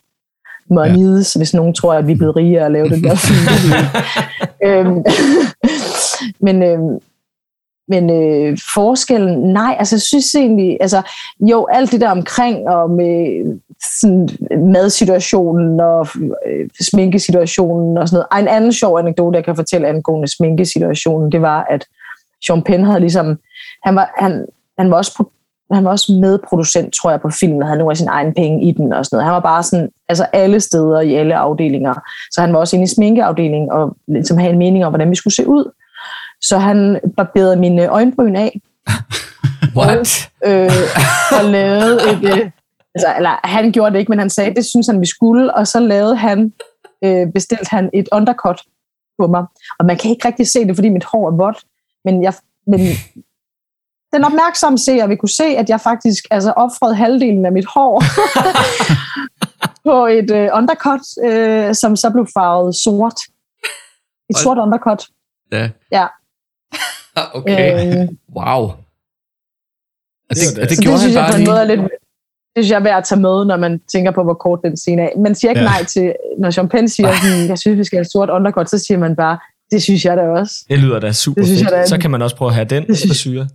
monies, 0.70 1.36
ja. 1.36 1.38
hvis 1.38 1.54
nogen 1.54 1.74
tror, 1.74 1.94
at 1.94 2.06
vi 2.06 2.12
er 2.12 2.16
blevet 2.16 2.36
rige 2.36 2.60
af 2.60 2.64
at 2.64 2.72
lave 2.72 2.88
den 2.88 3.04
der 3.04 3.14
film. 3.14 3.72
øhm, 4.68 5.04
men 6.40 6.62
øhm, 6.62 6.98
men 7.88 8.10
øh, 8.10 8.58
forskellen, 8.74 9.52
nej, 9.52 9.76
altså 9.78 9.96
jeg 9.96 10.00
synes 10.00 10.34
egentlig, 10.34 10.76
altså 10.80 11.02
jo, 11.40 11.66
alt 11.72 11.92
det 11.92 12.00
der 12.00 12.10
omkring, 12.10 12.68
og 12.68 12.90
med 12.90 13.44
sådan 14.00 14.28
madsituationen 14.72 15.80
og 15.80 16.08
øh, 16.46 16.68
sminkesituationen 16.80 17.98
og 17.98 18.08
sådan 18.08 18.16
noget. 18.16 18.26
Ej, 18.30 18.40
en 18.40 18.48
anden 18.48 18.72
sjov 18.72 18.98
anekdote, 18.98 19.36
jeg 19.36 19.44
kan 19.44 19.56
fortælle 19.56 19.88
angående 19.88 20.36
sminkesituationen, 20.36 21.32
det 21.32 21.42
var, 21.42 21.66
at 21.70 21.84
Sean 22.46 22.62
Penn 22.62 22.84
havde 22.84 23.00
ligesom, 23.00 23.38
han 23.84 23.96
var, 23.96 24.14
han, 24.18 24.46
han 24.78 24.90
var 24.90 24.96
også 24.96 25.24
han 25.72 25.84
var 25.84 25.90
også 25.90 26.12
medproducent, 26.12 26.94
tror 26.94 27.10
jeg, 27.10 27.20
på 27.20 27.30
filmen, 27.40 27.62
og 27.62 27.68
havde 27.68 27.78
nogle 27.78 27.92
af 27.92 27.96
sine 27.96 28.10
egne 28.10 28.34
penge 28.34 28.64
i 28.64 28.72
den 28.72 28.92
og 28.92 29.04
sådan 29.04 29.16
noget. 29.16 29.24
Han 29.24 29.34
var 29.34 29.40
bare 29.40 29.62
sådan, 29.62 29.88
altså 30.08 30.24
alle 30.32 30.60
steder 30.60 31.00
i 31.00 31.14
alle 31.14 31.36
afdelinger. 31.36 31.94
Så 32.30 32.40
han 32.40 32.52
var 32.52 32.58
også 32.58 32.76
inde 32.76 32.84
i 32.84 32.94
sminkeafdelingen 32.94 33.70
og 33.70 33.96
ligesom 34.08 34.38
havde 34.38 34.52
en 34.52 34.58
mening 34.58 34.84
om, 34.84 34.92
hvordan 34.92 35.10
vi 35.10 35.14
skulle 35.14 35.34
se 35.34 35.48
ud. 35.48 35.70
Så 36.48 36.58
han 36.58 37.00
barberede 37.16 37.56
mine 37.56 37.86
øjenbryn 37.86 38.36
af, 38.36 38.60
What? 39.76 40.30
øh, 40.44 40.70
og 41.38 41.44
lavede 41.44 41.94
et... 42.10 42.24
Øh, 42.24 42.50
altså, 42.94 43.14
eller 43.16 43.46
han 43.46 43.72
gjorde 43.72 43.92
det 43.92 43.98
ikke, 43.98 44.10
men 44.10 44.18
han 44.18 44.30
sagde, 44.30 44.54
det 44.54 44.66
synes 44.66 44.86
han, 44.86 45.00
vi 45.00 45.06
skulle, 45.06 45.54
og 45.54 45.66
så 45.66 45.80
lavede 45.80 46.16
han, 46.16 46.52
øh, 47.04 47.32
bestilte 47.34 47.70
han 47.70 47.90
et 47.92 48.08
undercut 48.12 48.62
på 49.18 49.26
mig. 49.26 49.44
Og 49.78 49.86
man 49.86 49.96
kan 49.96 50.10
ikke 50.10 50.28
rigtig 50.28 50.46
se 50.46 50.64
det, 50.64 50.76
fordi 50.76 50.88
mit 50.88 51.04
hår 51.04 51.28
er 51.30 51.36
vådt, 51.36 51.64
men, 52.04 52.22
jeg, 52.22 52.34
men 52.66 52.80
den 54.14 54.24
opmærksomme 54.24 54.78
seer 54.78 55.06
vil 55.06 55.16
kunne 55.16 55.36
se, 55.36 55.44
at 55.44 55.68
jeg 55.68 55.80
faktisk 55.80 56.24
altså, 56.30 56.52
offrede 56.52 56.94
halvdelen 56.94 57.46
af 57.46 57.52
mit 57.52 57.66
hår 57.66 58.02
på 59.86 60.06
et 60.06 60.30
øh, 60.30 60.50
undercut, 60.54 61.00
øh, 61.24 61.74
som 61.74 61.96
så 61.96 62.10
blev 62.10 62.26
farvet 62.34 62.74
sort. 62.74 63.18
Et 64.30 64.36
Hold- 64.36 64.42
sort 64.42 64.58
undercut. 64.58 65.06
Ja. 65.52 65.70
Ja. 65.92 66.06
Okay. 67.38 68.02
Øh, 68.02 68.08
Wow. 68.36 68.62
Og 70.30 70.34
det, 70.36 70.36
Det 70.54 70.62
og 70.62 70.68
det 70.70 70.78
gjorde 70.78 70.92
det 70.92 71.00
synes 71.00 71.14
han 71.14 71.22
jeg 71.22 71.22
bare 71.22 71.30
på 71.32 71.36
en 71.36 71.40
lige. 71.40 71.50
måde 71.50 71.60
er 71.60 71.64
lidt, 71.64 71.80
det 72.54 72.64
synes 72.64 72.70
jeg 72.70 72.78
er 72.78 72.82
værd 72.82 72.98
at 72.98 73.04
tage 73.04 73.20
med, 73.20 73.44
når 73.44 73.56
man 73.56 73.80
tænker 73.92 74.10
på, 74.10 74.22
hvor 74.22 74.34
kort 74.34 74.60
den 74.64 74.76
scene 74.76 75.02
er. 75.02 75.08
Man 75.18 75.34
siger 75.34 75.50
ikke 75.50 75.60
Ja. 75.62 75.66
nej 75.66 75.84
til, 75.84 76.14
når 76.38 76.50
Jean 76.58 76.68
Penn 76.68 76.88
siger, 76.88 77.08
sådan, 77.22 77.48
jeg 77.48 77.58
synes, 77.58 77.78
vi 77.78 77.84
skal 77.84 77.96
have 77.96 78.02
et 78.02 78.10
sort 78.12 78.30
undercut, 78.30 78.70
så 78.70 78.78
siger 78.78 78.98
man 78.98 79.16
bare, 79.16 79.38
det 79.70 79.82
synes 79.82 80.04
jeg 80.04 80.16
da 80.16 80.22
også. 80.22 80.54
Det 80.68 80.78
lyder 80.78 81.00
da 81.00 81.12
super 81.12 81.40
Det 81.40 81.46
synes 81.46 81.60
jeg, 81.60 81.66
fedt. 81.66 81.74
der 81.74 81.82
er- 81.82 81.86
Så 81.86 81.98
kan 81.98 82.10
man 82.10 82.22
også 82.22 82.36
prøve 82.36 82.48
at 82.48 82.54
have 82.54 82.64
den 82.64 82.86
Det 82.86 82.96
synes- 82.98 83.10
frisyre. 83.10 83.48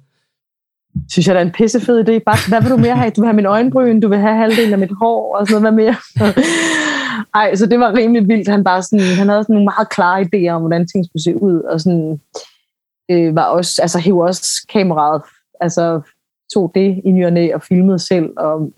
Synes 1.12 1.28
jeg 1.28 1.36
da 1.36 1.40
er 1.40 1.46
en 1.46 1.52
pissefed 1.52 2.00
idé. 2.10 2.18
Bare, 2.26 2.38
hvad 2.50 2.62
vil 2.62 2.72
du 2.72 2.78
mere 2.78 2.96
have? 2.96 3.10
Du 3.16 3.22
vil 3.22 3.28
have 3.28 3.36
min 3.36 3.46
øjenbryn, 3.46 4.00
du 4.00 4.08
vil 4.08 4.18
have 4.20 4.36
halvdelen 4.36 4.74
af 4.74 4.80
mit 4.80 4.92
hår, 5.02 5.36
og 5.38 5.48
sådan 5.48 5.62
noget, 5.62 5.74
hvad 5.76 5.84
mere? 5.86 5.96
Ej, 7.36 7.56
så 7.56 7.66
det 7.66 7.80
var 7.80 7.94
rimelig 7.94 8.28
vildt. 8.28 8.48
Han, 8.48 8.64
bare 8.64 8.84
sådan, 8.84 9.00
han 9.00 9.30
havde 9.30 9.44
sådan 9.44 9.54
nogle 9.54 9.66
meget 9.76 9.90
klare 9.90 10.22
idéer 10.22 10.50
om, 10.56 10.62
hvordan 10.62 10.88
ting 10.88 11.06
skulle 11.06 11.24
se 11.24 11.42
ud, 11.42 11.60
og 11.62 11.82
sådan, 11.82 12.20
øh, 13.10 13.36
var 13.36 13.44
også, 13.46 13.82
altså, 13.82 14.00
hævde 14.00 14.22
også 14.22 14.66
kameraet, 14.70 15.22
altså 15.62 16.02
tog 16.54 16.72
det 16.76 17.02
i 17.06 17.12
ny 17.12 17.54
og 17.54 17.62
filmede 17.62 18.00
selv, 18.00 18.30
og 18.38 18.72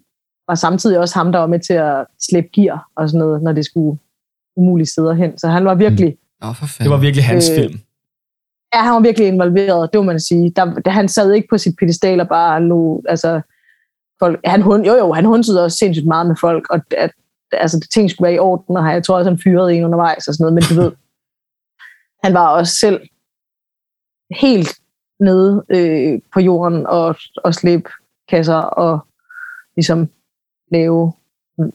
var 0.47 0.55
samtidig 0.55 0.99
også 0.99 1.15
ham, 1.19 1.31
der 1.31 1.39
var 1.39 1.47
med 1.47 1.59
til 1.59 1.73
at 1.73 2.05
slæbe 2.29 2.47
gear 2.53 2.89
og 2.95 3.09
sådan 3.09 3.19
noget, 3.19 3.43
når 3.43 3.51
det 3.51 3.65
skulle 3.65 3.99
umulige 4.55 4.87
steder 4.87 5.13
hen. 5.13 5.37
Så 5.37 5.47
han 5.47 5.65
var 5.65 5.75
virkelig, 5.75 6.17
for 6.43 6.53
fanden. 6.53 6.83
Det 6.83 6.91
var 6.91 6.97
virkelig 6.97 7.25
hans 7.25 7.49
Øh, 7.49 7.55
film. 7.55 7.79
ja, 8.73 8.79
han 8.81 8.93
var 8.93 8.99
virkelig 8.99 9.27
involveret, 9.27 9.89
det 9.93 9.99
må 9.99 10.03
man 10.03 10.19
sige. 10.19 10.53
Der, 10.55 10.65
der, 10.65 10.91
han 10.91 11.07
sad 11.07 11.33
ikke 11.33 11.47
på 11.49 11.57
sit 11.57 11.75
pedestal 11.79 12.19
og 12.21 12.27
bare 12.27 12.63
lå, 12.63 13.03
altså, 13.09 13.41
folk, 14.19 14.39
han, 14.45 14.61
hund, 14.61 14.85
jo 14.85 14.93
jo, 14.95 15.13
han 15.13 15.25
hundsede 15.25 15.63
også 15.63 15.77
sindssygt 15.77 16.07
meget 16.07 16.27
med 16.27 16.35
folk, 16.35 16.69
og 16.69 16.79
at, 16.97 17.11
altså, 17.51 17.79
det 17.79 17.89
ting 17.89 18.11
skulle 18.11 18.25
være 18.25 18.35
i 18.35 18.39
orden, 18.39 18.77
og 18.77 18.85
jeg 18.91 19.03
tror 19.03 19.17
også, 19.17 19.29
han 19.29 19.39
fyrede 19.39 19.73
en 19.73 19.83
undervejs 19.85 20.27
og 20.27 20.33
sådan 20.33 20.43
noget, 20.43 20.53
men 20.53 20.63
du 20.63 20.81
ved, 20.81 20.91
han 22.23 22.33
var 22.33 22.47
også 22.47 22.75
selv 22.75 23.01
helt 24.39 24.69
nede 25.19 25.63
øh, 25.69 26.19
på 26.33 26.39
jorden 26.39 26.85
og, 26.87 27.15
og 27.43 27.55
slæbe 27.55 27.89
kasser 28.29 28.55
og 28.55 28.99
ligesom 29.75 30.09
lave 30.71 31.13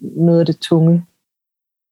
noget 0.03 0.41
af 0.41 0.47
det 0.47 0.59
tunge 0.59 1.05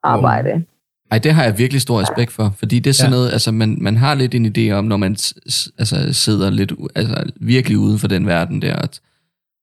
arbejde. 0.03 0.65
Ej, 1.11 1.19
det 1.19 1.35
har 1.35 1.45
jeg 1.45 1.59
virkelig 1.59 1.83
stor 1.83 2.01
respekt 2.01 2.33
for, 2.33 2.55
fordi 2.59 2.79
det 2.79 2.91
er 2.91 2.95
sådan 2.95 3.13
Ja. 3.13 3.17
noget, 3.17 3.33
altså 3.33 3.53
man, 3.53 3.77
man 3.81 3.97
har 3.97 4.15
lidt 4.15 4.35
en 4.35 4.47
idé 4.47 4.71
om, 4.73 4.85
når 4.85 4.97
man 4.97 5.13
altså, 5.79 6.09
sidder 6.13 6.51
lidt, 6.51 6.73
altså 6.95 7.31
virkelig 7.41 7.79
uden 7.79 7.99
for 7.99 8.09
den 8.09 8.27
verden 8.27 8.63
der, 8.63 8.77
og, 8.77 8.89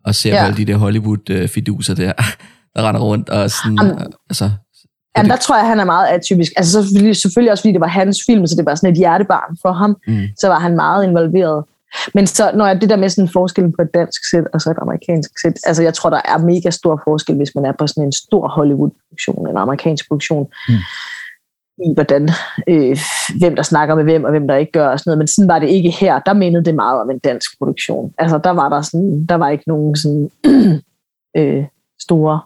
og 0.06 0.16
ser 0.16 0.30
Ja. 0.30 0.36
ja. 0.36 0.46
alle 0.46 0.58
de 0.58 0.66
der 0.66 0.78
Hollywood-fiduser 0.78 1.96
der, 1.96 2.14
der 2.76 2.88
render 2.88 3.02
rundt, 3.02 3.30
og 3.30 3.52
sådan, 3.52 3.78
Jamen, 3.82 4.14
altså, 4.30 4.52
Jamen, 5.18 5.30
der 5.30 5.38
tror 5.38 5.56
jeg, 5.58 5.68
han 5.68 5.80
er 5.80 5.86
meget 5.86 6.08
atypisk. 6.08 6.52
Altså 6.58 6.72
så 6.72 6.84
selvfølgelig, 6.84 7.16
selvfølgelig 7.16 7.52
også, 7.52 7.62
fordi 7.62 7.72
det 7.74 7.82
var 7.82 7.88
hans 7.88 8.18
film, 8.26 8.48
så 8.48 8.56
det 8.56 8.66
var 8.66 8.76
sådan 8.76 8.92
et 8.92 8.98
hjertebarn 8.98 9.58
for 9.62 9.72
ham. 9.72 9.98
mm, 10.08 10.24
Så 10.38 10.48
var 10.48 10.60
han 10.60 10.76
meget 10.76 11.04
involveret. 11.04 11.64
Men 12.14 12.28
så, 12.28 12.52
når 12.56 12.68
jeg 12.68 12.82
det 12.82 12.90
der 12.90 12.96
med 12.96 13.10
sådan 13.10 13.24
en 13.24 13.30
forskel 13.34 13.72
på 13.72 13.82
et 13.82 13.94
dansk 13.94 14.22
sæt 14.32 14.44
og 14.54 14.62
så 14.62 14.70
et 14.72 14.78
amerikansk 14.82 15.32
sæt, 15.42 15.54
altså 15.64 15.84
jeg 15.84 15.94
tror, 15.94 16.10
der 16.10 16.22
er 16.26 16.38
mega 16.38 16.70
stor 16.70 17.02
forskel, 17.04 17.36
hvis 17.36 17.56
man 17.56 17.66
er 17.66 17.72
på 17.80 17.88
sådan 17.88 18.04
en 18.04 18.12
stor 18.12 18.48
Hollywood-produktion, 18.48 19.48
en 19.50 19.58
amerikansk 19.58 20.08
produktion, 20.08 20.48
Mm. 20.70 20.74
i 21.86 21.94
hvordan, 21.94 22.30
øh, 22.68 22.98
hvem 23.40 23.56
der 23.56 23.64
snakker 23.64 23.96
med 23.96 24.04
hvem, 24.04 24.24
og 24.24 24.30
hvem 24.32 24.48
der 24.48 24.56
ikke 24.56 24.72
gør 24.72 24.88
og 24.88 25.00
sådan 25.00 25.10
noget. 25.10 25.18
Men 25.18 25.28
sådan 25.28 25.48
var 25.48 25.60
det 25.60 25.70
ikke 25.70 25.90
her. 25.92 26.20
Der 26.20 26.34
mindede 26.34 26.66
det 26.66 26.76
meget 26.76 27.02
om 27.02 27.10
en 27.12 27.20
dansk 27.20 27.58
produktion. 27.58 28.14
Altså 28.18 28.38
der 28.38 28.50
var 28.50 28.70
der 28.70 28.82
sådan, 28.82 29.26
der 29.26 29.36
var 29.36 29.50
ikke 29.50 29.64
nogen 29.68 29.96
sådan 29.96 30.32
øh, 31.38 31.66
store 32.02 32.40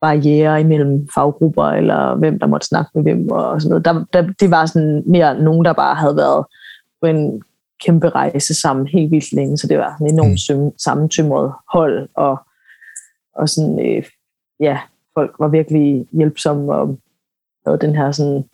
barriere 0.00 0.60
imellem 0.60 1.08
faggrupper, 1.14 1.64
eller 1.64 2.14
hvem 2.14 2.38
der 2.38 2.46
måtte 2.46 2.66
snakke 2.66 2.90
med 2.94 3.02
hvem, 3.02 3.30
og 3.30 3.62
sådan 3.62 3.70
noget. 3.70 3.84
Der, 3.84 4.04
der, 4.12 4.32
det 4.40 4.50
var 4.50 4.66
sådan 4.66 5.02
mere 5.06 5.42
nogen, 5.42 5.64
der 5.64 5.72
bare 5.72 5.94
havde 5.94 6.16
været 6.16 6.46
på 7.00 7.06
en 7.06 7.42
kæmpe 7.84 8.08
rejse 8.08 8.54
sammen 8.54 8.86
helt 8.86 9.10
vildt 9.10 9.32
længe, 9.32 9.56
så 9.58 9.66
det 9.66 9.78
var 9.78 9.96
en 10.00 10.06
enormt 10.06 10.40
søm, 10.40 10.78
sammentømret 10.78 11.52
hold, 11.72 12.08
og, 12.14 12.38
og 13.34 13.48
sådan, 13.48 13.78
øh, 13.86 14.04
ja, 14.60 14.78
folk 15.14 15.34
var 15.38 15.48
virkelig 15.48 16.06
hjælpsomme, 16.12 16.74
og 16.74 16.98
havde 17.66 17.78
den 17.78 17.96
her 17.96 18.12
sådan 18.12 18.44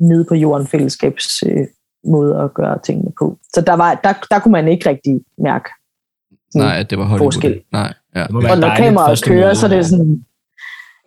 nede 0.00 0.24
på 0.24 0.34
jorden 0.34 0.66
fællesskabs 0.66 1.42
øh, 1.42 1.66
måde 2.04 2.38
at 2.40 2.54
gøre 2.54 2.78
tingene 2.84 3.12
på. 3.18 3.38
Så 3.54 3.60
der, 3.60 3.72
var, 3.72 3.94
der, 3.94 4.12
der 4.30 4.38
kunne 4.38 4.52
man 4.52 4.68
ikke 4.68 4.88
rigtig 4.88 5.20
mærke. 5.38 5.68
nej, 6.54 6.82
det 6.82 6.98
var 6.98 7.04
Hollywood. 7.04 7.32
forskel. 7.32 7.62
Nej, 7.72 7.94
ja. 8.16 8.24
Det 8.24 8.32
må 8.32 8.40
være 8.40 8.52
og 8.52 8.58
når 8.58 8.76
kameraet 8.76 9.24
kører, 9.24 9.46
møde. 9.46 9.54
så 9.54 9.66
er 9.66 9.70
det 9.70 9.86
sådan... 9.86 10.24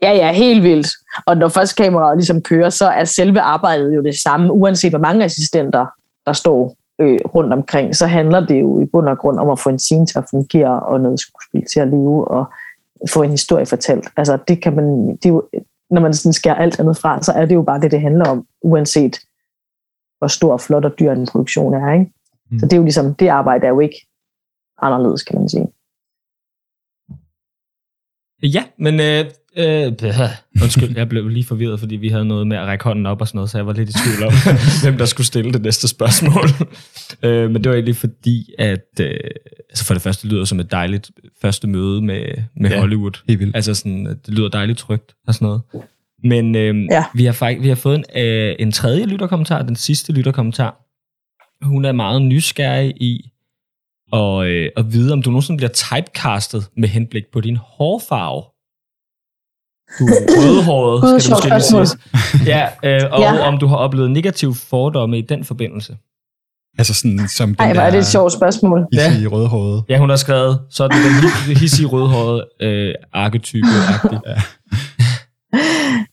Ja, 0.02 0.12
ja, 0.12 0.32
helt 0.32 0.64
vildt. 0.64 0.88
Og 1.26 1.38
når 1.38 1.48
først 1.48 1.76
kameraet 1.76 2.18
ligesom 2.18 2.42
kører, 2.42 2.70
så 2.70 2.88
er 2.88 3.04
selve 3.04 3.40
arbejdet 3.40 3.96
jo 3.96 4.04
det 4.04 4.16
samme, 4.24 4.54
uanset 4.54 4.92
hvor 4.92 5.00
mange 5.00 5.26
assistenter, 5.26 5.86
der 6.26 6.34
står 6.34 6.76
øh, 7.02 7.20
rundt 7.36 7.54
omkring, 7.54 7.96
så 7.96 8.08
handler 8.08 8.40
det 8.46 8.62
jo 8.62 8.82
i 8.82 8.86
bund 8.86 9.10
og 9.10 9.18
grund 9.18 9.40
om 9.40 9.50
at 9.50 9.60
få 9.60 9.70
en 9.70 9.80
scene 9.80 10.06
til 10.06 10.18
at 10.18 10.26
fungere, 10.32 10.80
og 10.80 11.00
noget 11.00 11.20
skuespil 11.20 11.66
til 11.74 11.80
at 11.80 11.88
leve, 11.88 12.28
og 12.28 12.46
få 13.10 13.22
en 13.22 13.32
historie 13.32 13.66
fortalt. 13.66 14.08
Altså, 14.18 14.38
det 14.48 14.62
kan 14.62 14.76
man, 14.76 15.08
det 15.16 15.26
er 15.26 15.30
jo, 15.30 15.44
når 15.90 16.02
man 16.02 16.14
sådan 16.14 16.34
skærer 16.34 16.56
alt 16.56 16.80
andet 16.80 16.98
fra, 16.98 17.22
så 17.22 17.32
er 17.32 17.46
det 17.46 17.56
jo 17.56 17.62
bare 17.62 17.82
det, 17.82 17.92
det 17.92 18.02
handler 18.02 18.26
om, 18.30 18.46
uanset 18.62 19.20
hvor 20.18 20.28
stor, 20.28 20.58
flot 20.58 20.86
og 20.86 21.00
dyr 21.00 21.12
en 21.12 21.28
produktion 21.28 21.74
er. 21.74 21.94
Ikke? 21.94 22.12
Mm. 22.52 22.60
Så 22.60 22.66
det 22.66 22.74
er 22.74 22.78
jo 22.78 22.84
ligesom, 22.84 23.16
det 23.16 23.28
arbejde 23.28 23.66
er 23.66 23.70
jo 23.70 23.80
ikke 23.80 24.08
anderledes, 24.82 25.24
kan 25.24 25.40
man 25.40 25.50
sige. 25.50 25.68
Ja, 28.44 28.64
men 28.78 29.00
øh, 29.00 29.26
Øh, 29.58 29.94
undskyld, 30.64 30.98
jeg 30.98 31.10
blev 31.10 31.28
lige 31.28 31.44
forvirret, 31.44 31.80
fordi 31.80 31.96
vi 31.96 32.10
havde 32.10 32.26
noget 32.26 32.48
med 32.48 32.58
at 32.58 32.66
række 32.66 32.84
hånden 32.84 33.06
op 33.06 33.22
og 33.22 33.28
sådan 33.28 33.38
noget, 33.38 33.50
så 33.50 33.58
jeg 33.58 33.68
var 33.68 33.74
lidt 33.74 33.90
i 33.90 33.94
tvivl 33.94 34.24
om, 34.28 34.34
hvem 34.84 34.98
der 34.98 35.06
skulle 35.06 35.28
stille 35.28 35.54
det 35.54 35.62
næste 35.62 35.88
spørgsmål. 35.88 36.46
øh, 37.30 37.52
men 37.52 37.64
det 37.64 37.70
var 37.70 37.76
egentlig 37.76 37.96
fordi, 37.96 38.54
at 38.60 38.86
øh, 39.02 39.20
altså 39.70 39.86
for 39.86 39.94
det 39.94 40.04
første 40.04 40.28
det 40.28 40.34
lyder 40.34 40.46
som 40.46 40.60
et 40.60 40.72
dejligt 40.72 41.12
første 41.42 41.68
møde 41.68 42.02
med, 42.02 42.26
med 42.56 42.70
Ja, 42.70 42.80
Hollywood. 42.80 43.22
helt 43.28 43.40
vildt. 43.40 43.56
Altså 43.56 43.74
sådan, 43.74 44.08
at 44.08 44.26
det 44.26 44.34
lyder 44.34 44.50
dejligt 44.50 44.80
trygt 44.80 45.16
og 45.28 45.34
sådan 45.34 45.46
noget. 45.46 45.62
Men 46.24 46.56
øh, 46.56 46.86
ja. 46.92 46.96
Ja. 46.96 47.04
vi, 47.16 47.26
har 47.26 47.34
faktisk, 47.34 47.64
vi 47.64 47.68
har 47.68 47.76
fået 47.76 47.96
en, 48.16 48.22
øh, 48.24 48.56
en 48.60 48.72
tredje 48.72 49.06
lytterkommentar, 49.06 49.62
den 49.62 49.76
sidste 49.76 50.14
lytterkommentar. 50.14 50.86
Hun 51.62 51.86
er 51.86 51.92
meget 51.92 52.22
nysgerrig 52.22 52.94
i 53.02 53.32
at, 54.14 54.46
øh, 54.48 54.70
at 54.78 54.94
vide, 54.94 55.14
om 55.14 55.22
du 55.22 55.30
nogensinde 55.30 55.58
bliver 55.58 55.70
typecastet 55.72 56.68
med 56.78 56.90
henblik 56.90 57.24
på 57.34 57.42
din 57.42 57.56
hårfarve. 57.62 58.42
Du 60.00 60.06
er 60.06 60.22
rødhåret, 60.42 61.22
skal 61.22 61.36
det 61.52 61.74
måske 61.74 61.98
lige. 62.38 62.46
Ja, 62.56 62.68
øh, 62.84 63.12
og 63.12 63.20
Ja. 63.20 63.48
om 63.48 63.58
du 63.58 63.68
har 63.68 63.76
oplevet 63.76 64.12
negative 64.12 64.56
fordomme 64.56 65.18
i 65.18 65.22
den 65.22 65.44
forbindelse. 65.44 65.98
Altså 66.78 66.94
sådan 66.94 67.28
som 67.28 67.48
den 67.50 67.56
Ej, 67.60 67.74
hvor 67.74 67.82
er 67.82 67.90
det 67.92 67.98
et 68.00 68.06
sjovt 68.06 68.34
spørgsmål. 68.34 68.86
Ja. 68.94 69.20
i 69.22 69.28
rødhåret. 69.28 69.84
Ja, 69.90 69.98
hun 69.98 70.10
har 70.10 70.16
skrevet, 70.16 70.60
så 70.70 70.84
er 70.84 70.88
det 70.88 70.98
den 70.98 71.12
hi- 71.30 71.60
hissige 71.60 71.88
rødhårede 71.88 72.48
øh, 72.62 72.94
arketype-agtig. 73.14 74.20
Ja. 74.28 74.42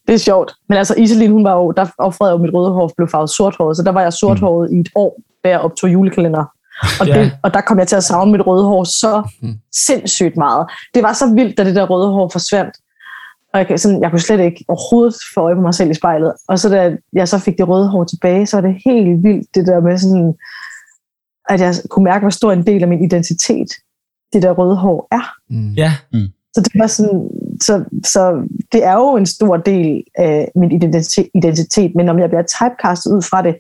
Det 0.06 0.14
er 0.14 0.18
sjovt. 0.18 0.52
Men 0.68 0.78
altså, 0.78 0.94
Iselin, 0.98 1.30
hun 1.30 1.44
var 1.44 1.54
jo, 1.54 1.72
der 1.76 1.86
offrede 1.98 2.30
jo 2.32 2.36
mit 2.38 2.54
røde 2.54 2.70
hår, 2.72 2.92
blev 2.96 3.08
farvet 3.08 3.30
sorthåret, 3.30 3.76
så 3.76 3.82
der 3.82 3.90
var 3.92 4.02
jeg 4.02 4.12
sorthåret 4.12 4.70
mm. 4.70 4.76
i 4.76 4.80
et 4.80 4.88
år, 4.94 5.20
da 5.44 5.48
jeg 5.48 5.60
optog 5.60 5.92
julekalender. 5.92 6.44
Og, 7.00 7.06
Ja. 7.06 7.20
det, 7.20 7.32
og 7.42 7.54
der 7.54 7.60
kom 7.60 7.78
jeg 7.78 7.88
til 7.88 7.96
at 7.96 8.04
savne 8.04 8.32
mit 8.32 8.46
røde 8.46 8.64
hår 8.64 8.84
så 8.84 9.28
sindssygt 9.86 10.36
meget. 10.36 10.66
Det 10.94 11.02
var 11.02 11.12
så 11.12 11.34
vildt, 11.34 11.58
da 11.58 11.64
det 11.64 11.74
der 11.74 11.86
røde 11.86 12.12
hår 12.12 12.28
forsvandt. 12.28 12.76
Og 13.52 13.58
jeg, 13.58 13.66
kan, 13.66 13.78
sådan, 13.78 14.02
jeg 14.02 14.10
kunne 14.10 14.20
slet 14.20 14.40
ikke 14.40 14.64
overhovedet 14.68 15.14
få 15.34 15.40
øje 15.40 15.54
på 15.54 15.60
mig 15.60 15.74
selv 15.74 15.90
i 15.90 15.94
spejlet. 15.94 16.32
Og 16.48 16.58
så 16.58 16.68
da 16.68 16.96
jeg 17.12 17.28
så 17.28 17.38
fik 17.38 17.58
det 17.58 17.68
røde 17.68 17.88
hår 17.88 18.04
tilbage, 18.04 18.46
så 18.46 18.56
var 18.56 18.68
det 18.68 18.76
helt 18.84 19.22
vildt, 19.22 19.46
det 19.54 19.66
der 19.66 19.80
med 19.80 19.98
sådan, 19.98 20.34
at 21.48 21.60
jeg 21.60 21.74
kunne 21.90 22.04
mærke, 22.04 22.20
hvor 22.20 22.30
stor 22.30 22.52
en 22.52 22.66
del 22.66 22.82
af 22.82 22.88
min 22.88 23.04
identitet 23.04 23.68
det 24.32 24.42
der 24.42 24.50
røde 24.52 24.76
hår 24.76 25.08
er. 25.10 25.32
Mm. 25.50 25.72
ja, 25.72 25.92
Så 26.54 26.60
det 26.60 26.72
var 26.74 26.86
sådan, 26.86 27.28
så, 27.60 27.84
så 28.04 28.48
det 28.72 28.84
er 28.84 28.92
jo 28.92 29.16
en 29.16 29.26
stor 29.26 29.56
del 29.56 30.02
af 30.14 30.50
min 30.54 30.72
identitet, 30.72 31.28
identitet, 31.34 31.92
men 31.94 32.08
om 32.08 32.18
jeg 32.18 32.28
bliver 32.28 32.42
typecastet 32.42 33.12
ud 33.12 33.22
fra 33.22 33.42
det, 33.42 33.56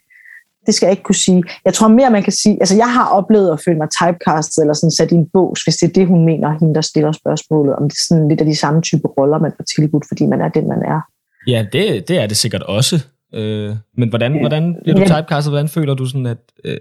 det 0.66 0.74
skal 0.74 0.86
jeg 0.86 0.90
ikke 0.92 1.02
kunne 1.02 1.14
sige. 1.14 1.42
Jeg 1.64 1.74
tror 1.74 1.88
mere, 1.88 2.10
man 2.10 2.22
kan 2.22 2.32
sige, 2.32 2.56
altså 2.60 2.76
jeg 2.76 2.92
har 2.92 3.06
oplevet 3.08 3.52
at 3.52 3.60
føle 3.64 3.78
mig 3.78 3.88
typecastet, 3.90 4.62
eller 4.62 4.74
sådan 4.74 4.90
sat 4.90 5.10
i 5.12 5.14
en 5.14 5.26
bås, 5.32 5.62
hvis 5.64 5.76
det 5.76 5.88
er 5.88 5.92
det, 5.92 6.06
hun 6.06 6.24
mener, 6.24 6.58
hende 6.58 6.74
der 6.74 6.80
stiller 6.80 7.12
spørgsmålet, 7.12 7.76
om 7.76 7.82
det 7.88 7.96
er 7.96 8.04
sådan 8.08 8.28
lidt 8.28 8.40
af 8.40 8.46
de 8.46 8.56
samme 8.56 8.82
type 8.82 9.08
roller, 9.08 9.38
man 9.38 9.52
får 9.56 9.64
tilbudt, 9.76 10.04
fordi 10.08 10.26
man 10.26 10.40
er 10.40 10.48
den, 10.48 10.68
man 10.68 10.78
er. 10.94 11.00
ja 11.46 11.66
det, 11.72 12.08
det 12.08 12.18
er 12.22 12.26
det 12.26 12.36
sikkert 12.36 12.62
også. 12.62 12.96
Øh, 13.34 13.74
men 13.98 14.08
hvordan, 14.08 14.38
hvordan 14.40 14.76
bliver 14.82 14.96
du 14.96 15.02
Ja. 15.02 15.06
typecastet? 15.06 15.52
Hvordan 15.52 15.68
føler 15.68 15.94
du 15.94 16.06
sådan, 16.06 16.26
at... 16.26 16.38
Øh, 16.64 16.76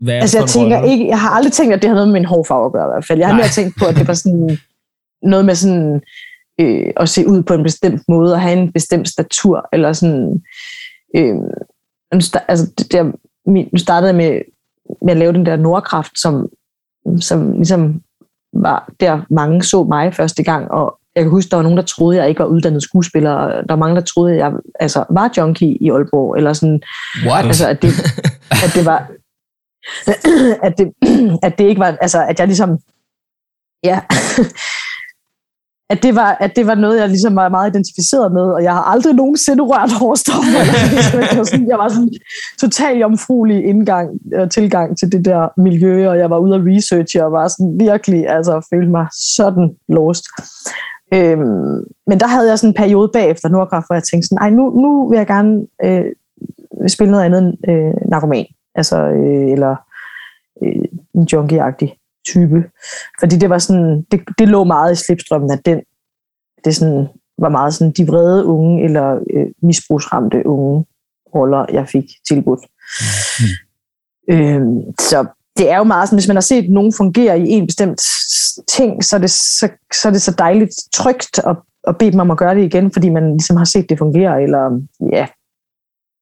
hvad 0.00 0.14
er 0.14 0.20
Altså 0.20 0.38
jeg 0.38 0.48
tænker 0.48 0.76
rolle? 0.78 0.92
ikke, 0.92 1.08
jeg 1.08 1.20
har 1.20 1.30
aldrig 1.30 1.52
tænkt, 1.52 1.74
at 1.74 1.82
det 1.82 1.88
har 1.88 1.94
noget 1.94 2.08
med 2.08 2.12
min 2.20 2.24
hårfarve 2.24 2.66
at 2.66 2.72
gøre 2.72 2.86
i 2.86 2.92
hvert 2.92 3.06
fald. 3.06 3.18
Jeg 3.18 3.28
har 3.28 3.34
Nej. 3.34 3.42
mere 3.42 3.48
tænkt 3.48 3.74
på, 3.78 3.84
at 3.84 3.94
det 3.96 4.08
var 4.08 4.14
sådan 4.14 4.58
noget 5.22 5.44
med 5.44 5.54
sådan 5.54 6.00
øh, 6.60 6.86
at 6.96 7.08
se 7.08 7.26
ud 7.28 7.42
på 7.42 7.54
en 7.54 7.62
bestemt 7.62 8.02
måde, 8.08 8.32
og 8.34 8.40
have 8.40 8.58
en 8.58 8.72
bestemt 8.72 9.08
statur, 9.08 9.68
eller 9.72 9.92
sådan... 9.92 10.42
Øh, 11.16 11.34
altså, 12.12 12.72
det 12.78 12.92
der, 12.92 13.12
min, 13.46 13.68
nu 13.72 13.78
startede 13.78 14.08
jeg 14.08 14.16
med, 14.16 14.40
med 15.02 15.12
at 15.12 15.16
lave 15.16 15.32
den 15.32 15.46
der 15.46 15.56
Nordkraft, 15.56 16.20
som, 16.20 16.48
som 17.20 17.52
ligesom 17.52 18.02
var 18.52 18.90
der 19.00 19.20
mange 19.30 19.62
så 19.62 19.84
mig 19.84 20.14
første 20.14 20.42
gang, 20.42 20.70
og 20.70 20.98
jeg 21.14 21.24
kan 21.24 21.30
huske, 21.30 21.50
der 21.50 21.56
var 21.56 21.62
nogen, 21.62 21.78
der 21.78 21.84
troede, 21.84 22.18
jeg 22.18 22.28
ikke 22.28 22.38
var 22.38 22.46
uddannet 22.46 22.82
skuespiller, 22.82 23.30
og 23.30 23.52
der 23.52 23.74
var 23.74 23.76
mange, 23.76 23.96
der 23.96 24.02
troede, 24.02 24.36
jeg 24.36 24.52
altså, 24.80 25.04
var 25.10 25.32
junkie 25.36 25.76
i 25.80 25.90
Aalborg, 25.90 26.36
eller 26.36 26.52
sådan, 26.52 26.82
What? 27.26 27.46
Altså, 27.46 27.68
at 27.68 27.82
det, 27.82 27.90
at 28.64 28.70
det 28.74 28.84
var... 28.84 29.10
At 30.66 30.78
det, 30.78 30.92
at 31.46 31.58
det 31.58 31.64
ikke 31.64 31.80
var... 31.80 31.96
Altså, 32.00 32.24
at 32.24 32.38
jeg 32.38 32.46
ligesom... 32.46 32.78
Ja. 33.84 34.00
At 35.90 36.02
det, 36.02 36.14
var, 36.14 36.36
at 36.40 36.56
det 36.56 36.66
var 36.66 36.74
noget, 36.74 37.00
jeg 37.00 37.08
ligesom 37.08 37.36
var 37.36 37.48
meget 37.48 37.70
identificeret 37.70 38.32
med, 38.32 38.42
og 38.42 38.62
jeg 38.62 38.72
har 38.72 38.82
aldrig 38.82 39.14
nogensinde 39.14 39.62
rørt 39.62 39.92
hårstoffer. 40.00 40.58
Jeg 41.28 41.38
var 41.38 41.44
sådan- 41.44 41.68
Jeg 41.68 41.78
var 41.78 41.88
sådan 41.88 42.98
jomfruelig 42.98 43.64
indgang, 43.64 44.08
øh, 44.34 44.50
tilgang 44.50 44.98
til 44.98 45.12
det 45.12 45.24
der 45.24 45.48
miljø, 45.60 46.08
og 46.10 46.18
jeg 46.18 46.30
var 46.30 46.38
ude 46.38 46.54
at 46.54 46.60
researche, 46.66 47.24
og 47.24 47.32
var 47.32 47.48
sådan 47.48 47.80
virkelig, 47.80 48.28
altså 48.28 48.66
følte 48.74 48.90
mig 48.90 49.06
sådan 49.36 49.70
lost. 49.88 50.24
Øhm, 51.14 51.84
men 52.06 52.20
der 52.20 52.26
havde 52.26 52.48
jeg 52.48 52.58
sådan 52.58 52.70
en 52.70 52.74
periode 52.74 53.10
bagefter 53.12 53.48
Nordkraft, 53.48 53.86
hvor 53.88 53.94
jeg 53.94 54.02
tænkte 54.02 54.28
sådan, 54.28 54.42
ej, 54.42 54.50
nu, 54.50 54.70
nu 54.82 55.08
vil 55.08 55.16
jeg 55.16 55.26
gerne 55.26 55.66
øh, 55.84 56.04
spille 56.88 57.10
noget 57.10 57.24
andet 57.24 57.38
end 57.42 57.70
øh, 57.70 57.94
narkoman. 58.10 58.46
Altså, 58.74 58.96
øh, 58.98 59.52
eller 59.52 59.76
øh, 60.64 60.84
en 61.14 61.28
junkie-agtig 61.32 62.07
type. 62.32 62.70
Fordi 63.20 63.36
det 63.36 63.50
var 63.50 63.58
sådan, 63.58 64.02
det, 64.10 64.20
det 64.38 64.48
lå 64.48 64.64
meget 64.64 64.92
i 64.92 65.04
slipstrømmen, 65.04 65.50
at 65.50 65.60
den, 65.64 65.80
det 66.64 66.76
sådan, 66.76 67.08
var 67.38 67.48
meget 67.48 67.74
sådan 67.74 67.92
de 67.92 68.06
vrede 68.06 68.44
unge, 68.44 68.84
eller 68.84 69.18
øh, 69.34 69.46
misbrugsramte 69.62 70.46
unge 70.46 70.84
roller, 71.34 71.66
jeg 71.72 71.88
fik 71.88 72.04
tilbudt. 72.28 72.60
Mm. 73.40 74.34
Øhm, 74.34 74.80
så 75.00 75.26
det 75.56 75.70
er 75.70 75.76
jo 75.76 75.84
meget 75.84 76.08
sådan, 76.08 76.18
hvis 76.18 76.28
man 76.28 76.36
har 76.36 76.40
set 76.52 76.70
nogen 76.70 76.92
fungere 76.96 77.40
i 77.40 77.50
en 77.50 77.66
bestemt 77.66 78.02
ting, 78.68 79.04
så 79.04 79.16
er 79.16 79.20
det 79.20 79.30
så, 79.30 79.68
så, 79.92 80.08
er 80.08 80.12
det 80.12 80.22
så 80.22 80.34
dejligt 80.38 80.74
trygt 80.92 81.38
at, 81.38 81.56
at 81.88 81.98
bede 81.98 82.12
dem 82.12 82.20
om 82.20 82.30
at 82.30 82.38
gøre 82.38 82.54
det 82.54 82.64
igen, 82.64 82.92
fordi 82.92 83.08
man 83.08 83.30
ligesom 83.30 83.56
har 83.56 83.64
set 83.64 83.88
det 83.88 83.98
fungere, 83.98 84.42
eller 84.42 84.80
ja, 85.12 85.26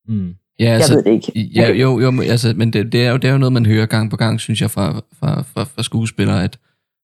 Mm. 0.09 0.35
Ja, 0.59 0.65
jeg 0.65 0.75
altså, 0.75 0.95
ved 0.95 1.03
det 1.05 1.11
ikke. 1.11 1.51
Ja, 1.55 1.71
jo, 1.73 2.01
jo, 2.01 2.11
men 2.11 2.31
altså, 2.31 2.53
men 2.57 2.73
det, 2.73 2.93
det, 2.93 3.07
er 3.07 3.11
jo, 3.11 3.17
det 3.17 3.29
er 3.29 3.33
jo 3.33 3.39
noget, 3.39 3.53
man 3.53 3.67
hører 3.67 3.87
gang 3.87 4.11
på 4.11 4.17
gang, 4.17 4.41
synes 4.41 4.61
jeg, 4.61 4.71
fra, 4.71 4.93
fra, 5.21 5.43
fra, 5.55 5.65
fra 5.65 5.83
skuespillere, 5.83 6.45
at, 6.45 6.59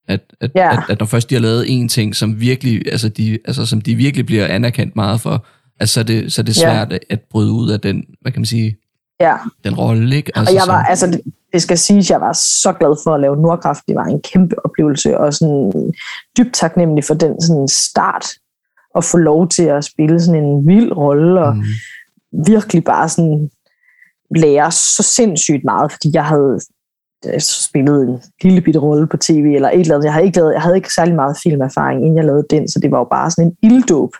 at, 0.08 0.20
at, 0.40 0.50
Ja. 0.54 0.72
at, 0.72 0.78
at 0.88 0.98
når 1.00 1.06
først 1.06 1.30
de 1.30 1.34
har 1.34 1.42
lavet 1.42 1.64
en 1.68 1.88
ting, 1.88 2.16
som 2.16 2.40
virkelig, 2.40 2.82
altså 2.92 3.08
de, 3.08 3.38
altså, 3.44 3.66
som 3.66 3.80
de 3.80 3.94
virkelig 3.94 4.26
bliver 4.26 4.46
anerkendt 4.46 4.96
meget 4.96 5.20
for, 5.20 5.46
altså, 5.80 5.94
så 5.94 6.00
er 6.00 6.04
det, 6.04 6.32
så 6.32 6.40
er 6.42 6.44
det 6.44 6.56
Ja. 6.62 6.62
svært 6.86 6.98
at 7.10 7.20
bryde 7.30 7.52
ud 7.52 7.70
af 7.70 7.80
den, 7.80 8.04
hvad 8.20 8.32
kan 8.32 8.40
man 8.40 8.46
sige, 8.46 8.76
Ja. 9.20 9.34
den 9.64 9.74
rolle, 9.74 10.16
ikke? 10.16 10.32
Altså, 10.38 10.54
Og 10.54 10.60
jeg 10.60 10.74
var, 10.74 10.84
så- 10.84 10.88
altså, 10.90 11.06
det, 11.06 11.20
det 11.52 11.62
skal 11.62 11.78
siges, 11.78 12.10
jeg 12.10 12.20
var 12.20 12.32
så 12.62 12.74
glad 12.78 12.96
for 13.04 13.14
at 13.14 13.20
lave 13.20 13.36
Nordkraft. 13.42 13.80
Det 13.88 13.94
var 13.94 14.04
en 14.04 14.20
kæmpe 14.32 14.54
oplevelse, 14.66 15.18
og 15.18 15.34
sådan 15.34 15.72
dybt 16.38 16.54
taknemmelig 16.54 17.04
for 17.04 17.14
den 17.14 17.40
sådan 17.42 17.68
start, 17.68 18.24
at 18.96 19.04
få 19.04 19.16
lov 19.16 19.48
til 19.48 19.62
at 19.62 19.84
spille 19.84 20.20
sådan 20.20 20.44
en 20.44 20.66
vild 20.66 20.92
rolle, 20.96 21.40
og 21.44 21.56
Mm 21.56 21.62
virkelig 22.46 22.84
bare 22.84 23.08
sådan 23.08 23.50
lære 24.36 24.70
så 24.70 25.02
sindssygt 25.02 25.64
meget, 25.64 25.92
fordi 25.92 26.10
jeg 26.14 26.24
havde 26.24 26.60
spillet 27.38 28.02
en 28.02 28.20
lille 28.42 28.60
bitte 28.60 28.80
rolle 28.80 29.06
på 29.06 29.16
tv, 29.16 29.52
eller 29.54 29.70
et 29.70 29.80
eller 29.80 29.94
andet. 29.94 30.04
Jeg 30.04 30.12
havde 30.12 30.26
ikke, 30.26 30.38
lavet, 30.38 30.52
jeg 30.52 30.62
havde 30.62 30.76
ikke 30.76 30.94
særlig 30.94 31.14
meget 31.14 31.36
filmerfaring, 31.42 32.00
inden 32.00 32.16
jeg 32.16 32.24
lavede 32.24 32.46
den, 32.50 32.68
så 32.68 32.78
det 32.80 32.90
var 32.90 32.98
jo 32.98 33.04
bare 33.04 33.30
sådan 33.30 33.48
en 33.48 33.70
ilddåb 33.70 34.14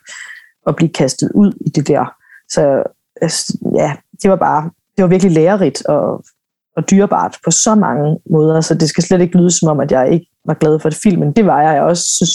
at 0.66 0.76
blive 0.76 0.92
kastet 0.92 1.30
ud 1.34 1.52
i 1.66 1.68
det 1.68 1.88
der. 1.88 2.14
Så 2.48 2.82
altså, 3.22 3.58
ja, 3.74 3.92
det 4.22 4.30
var 4.30 4.36
bare, 4.36 4.70
det 4.96 5.02
var 5.02 5.08
virkelig 5.08 5.32
lærerigt 5.32 5.86
og, 5.86 6.24
og 6.76 6.90
dyrebart 6.90 7.38
på 7.44 7.50
så 7.50 7.74
mange 7.74 8.18
måder, 8.30 8.60
så 8.60 8.74
det 8.74 8.88
skal 8.88 9.04
slet 9.04 9.20
ikke 9.20 9.36
lyde 9.36 9.50
som 9.50 9.68
om, 9.68 9.80
at 9.80 9.92
jeg 9.92 10.12
ikke 10.12 10.26
var 10.44 10.54
glad 10.54 10.78
for 10.78 10.88
det 10.88 10.98
filmen. 11.02 11.32
Det 11.32 11.46
var 11.46 11.62
jeg, 11.62 11.74
jeg 11.74 11.82
også 11.82 12.04
synes, 12.16 12.32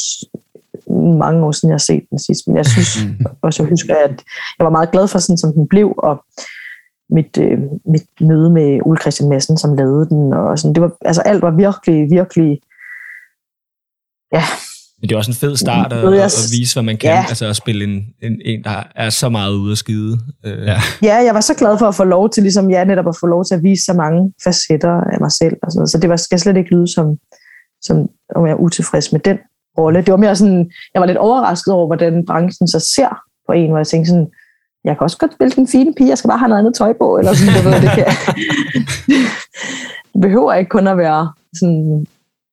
mange 0.97 1.45
år 1.45 1.51
siden, 1.51 1.69
jeg 1.69 1.73
har 1.73 1.87
set 1.91 2.03
den 2.09 2.19
sidst, 2.19 2.47
men 2.47 2.57
jeg 2.57 2.65
synes 2.65 2.97
også, 3.43 3.63
jeg 3.63 3.69
husker, 3.69 3.95
at 3.95 4.23
jeg 4.57 4.65
var 4.65 4.69
meget 4.69 4.91
glad 4.91 5.07
for, 5.07 5.19
sådan 5.19 5.37
som 5.37 5.53
den 5.53 5.67
blev, 5.67 5.93
og 5.97 6.23
mit, 7.09 7.37
øh, 7.41 7.59
mit 7.93 8.09
møde 8.21 8.49
med 8.49 8.79
Ole 8.85 8.99
Christian 9.01 9.29
Madsen, 9.29 9.57
som 9.57 9.73
lavede 9.73 10.09
den, 10.09 10.33
og 10.33 10.59
sådan, 10.59 10.75
det 10.75 10.81
var, 10.81 10.91
altså 11.05 11.21
alt 11.21 11.41
var 11.41 11.51
virkelig, 11.51 12.11
virkelig, 12.11 12.59
ja, 14.33 14.43
Men 14.99 15.09
det 15.09 15.15
er 15.15 15.17
også 15.17 15.31
en 15.31 15.35
fed 15.35 15.57
start 15.57 15.93
at, 15.93 16.13
jeg 16.13 16.23
at, 16.23 16.49
vise, 16.51 16.75
hvad 16.75 16.83
man 16.83 16.97
kan. 16.97 17.09
Ja. 17.09 17.25
Altså 17.29 17.45
at 17.45 17.55
spille 17.55 17.83
en, 17.83 18.05
en, 18.21 18.41
en, 18.45 18.63
der 18.63 18.83
er 18.95 19.09
så 19.09 19.29
meget 19.29 19.53
ude 19.53 19.71
at 19.71 19.77
skide. 19.77 20.19
Øh, 20.45 20.65
Ja. 20.65 20.79
ja, 21.03 21.15
jeg 21.15 21.33
var 21.33 21.41
så 21.41 21.53
glad 21.53 21.77
for 21.77 21.87
at 21.87 21.95
få 21.95 22.03
lov 22.03 22.29
til, 22.29 22.43
ligesom 22.43 22.69
ja, 22.69 22.83
netop 22.83 23.07
at 23.07 23.15
få 23.19 23.27
lov 23.27 23.45
til 23.45 23.55
at 23.55 23.63
vise 23.63 23.83
så 23.85 23.93
mange 23.93 24.33
facetter 24.43 25.01
af 25.13 25.19
mig 25.19 25.31
selv, 25.31 25.55
og 25.63 25.71
sådan 25.71 25.79
noget. 25.79 25.89
så 25.89 25.97
det 25.97 26.09
var, 26.09 26.15
skal 26.15 26.39
slet 26.39 26.57
ikke 26.57 26.71
lyde 26.75 26.93
som, 26.93 27.17
som 27.81 27.97
om 28.35 28.45
jeg 28.45 28.51
er 28.51 28.55
utilfreds 28.55 29.11
med 29.11 29.19
den 29.19 29.37
rolle. 29.77 30.01
Det 30.01 30.11
var 30.11 30.17
mere 30.17 30.35
sådan, 30.35 30.71
jeg 30.93 30.99
var 30.99 31.05
lidt 31.05 31.17
overrasket 31.17 31.73
over, 31.73 31.85
hvordan 31.87 32.25
branchen 32.25 32.67
så 32.67 32.79
ser 32.95 33.21
på 33.47 33.51
en, 33.51 33.69
hvor 33.69 33.77
jeg 33.77 33.87
tænkte 33.87 34.09
sådan, 34.09 34.27
jeg 34.83 34.97
kan 34.97 35.03
også 35.03 35.17
godt 35.17 35.33
spille 35.33 35.51
den 35.51 35.67
fine 35.67 35.93
pige, 35.93 36.09
jeg 36.09 36.17
skal 36.17 36.27
bare 36.27 36.37
have 36.37 36.49
noget 36.49 36.59
andet 36.59 36.75
tøj 36.75 36.93
på, 36.93 37.17
eller 37.17 37.33
sådan, 37.33 37.53
du 37.63 37.69
ved, 37.69 37.81
det, 37.81 37.91
kan. 37.91 38.05
det 40.13 40.21
behøver 40.21 40.53
ikke 40.53 40.69
kun 40.69 40.87
at 40.87 40.97
være 40.97 41.33
sådan 41.59 42.07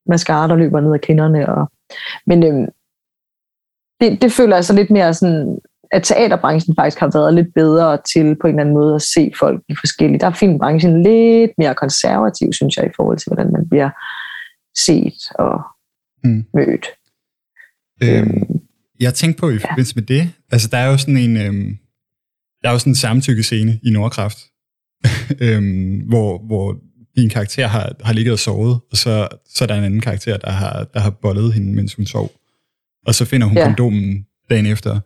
mascara, 0.07 0.49
der 0.49 0.57
løber 0.57 0.81
ned 0.81 0.95
ad 0.95 0.99
kinderne. 0.99 1.49
Og, 1.49 1.70
men 2.27 2.43
øhm, 2.43 2.66
det, 4.01 4.22
det 4.22 4.33
føler 4.33 4.57
jeg 4.57 4.64
så 4.64 4.72
lidt 4.72 4.91
mere 4.91 5.14
sådan, 5.14 5.59
at 5.93 6.03
teaterbranchen 6.03 6.77
faktisk 6.77 7.01
har 7.01 7.11
været 7.14 7.35
lidt 7.35 7.55
bedre 7.55 7.99
til 8.14 8.37
på 8.41 8.47
en 8.47 8.55
eller 8.55 8.61
anden 8.61 8.75
måde 8.75 8.95
at 8.95 9.03
se 9.03 9.33
folk 9.39 9.62
i 9.68 9.75
forskellige. 9.81 10.20
Der 10.20 10.27
er 10.27 10.31
filmbranchen 10.33 11.03
lidt 11.03 11.51
mere 11.59 11.75
konservativ, 11.75 12.53
synes 12.53 12.77
jeg, 12.77 12.87
i 12.87 12.95
forhold 12.97 13.18
til, 13.18 13.29
hvordan 13.31 13.53
man 13.53 13.68
bliver 13.68 13.91
set 14.77 15.18
og 15.35 15.61
Mm. 16.25 16.45
mødt. 16.55 16.87
Øhm, 18.03 18.43
jeg 19.01 19.15
tænkte 19.15 19.41
på 19.41 19.51
i 19.51 19.59
forbindelse 19.59 19.95
med 19.95 20.03
det, 20.03 20.31
altså 20.51 20.69
der 20.69 20.79
er 20.79 20.87
jo 20.87 20.97
sådan 20.99 21.17
en, 21.17 21.37
øhm, 21.37 21.77
der 22.63 22.69
er 22.69 22.73
jo 22.73 22.79
sådan 22.79 22.91
en 22.91 22.95
samtykkescene 22.95 23.79
i 23.83 23.91
Nordkraft, 23.91 24.39
øhm, 25.41 26.01
hvor, 26.09 26.47
hvor 26.47 26.77
din 27.17 27.29
karakter 27.29 27.67
har, 27.67 27.93
har 28.05 28.13
ligget 28.13 28.33
og 28.33 28.39
sovet, 28.39 28.81
og 28.91 28.97
så, 28.97 29.29
så 29.55 29.65
er 29.65 29.67
der 29.67 29.75
en 29.75 29.85
anden 29.85 30.01
karakter, 30.01 30.37
der 30.37 30.51
har, 30.51 30.85
der 30.95 31.01
har 31.01 31.11
bollet 31.11 31.53
hende, 31.53 31.75
mens 31.75 31.95
hun 31.95 32.07
sov. 32.07 32.33
Og 33.07 33.15
så 33.15 33.25
finder 33.25 33.47
hun 33.47 33.57
Ja. 33.57 33.65
kondomen 33.65 34.27
dagen 34.51 34.67
efter. 34.67 35.01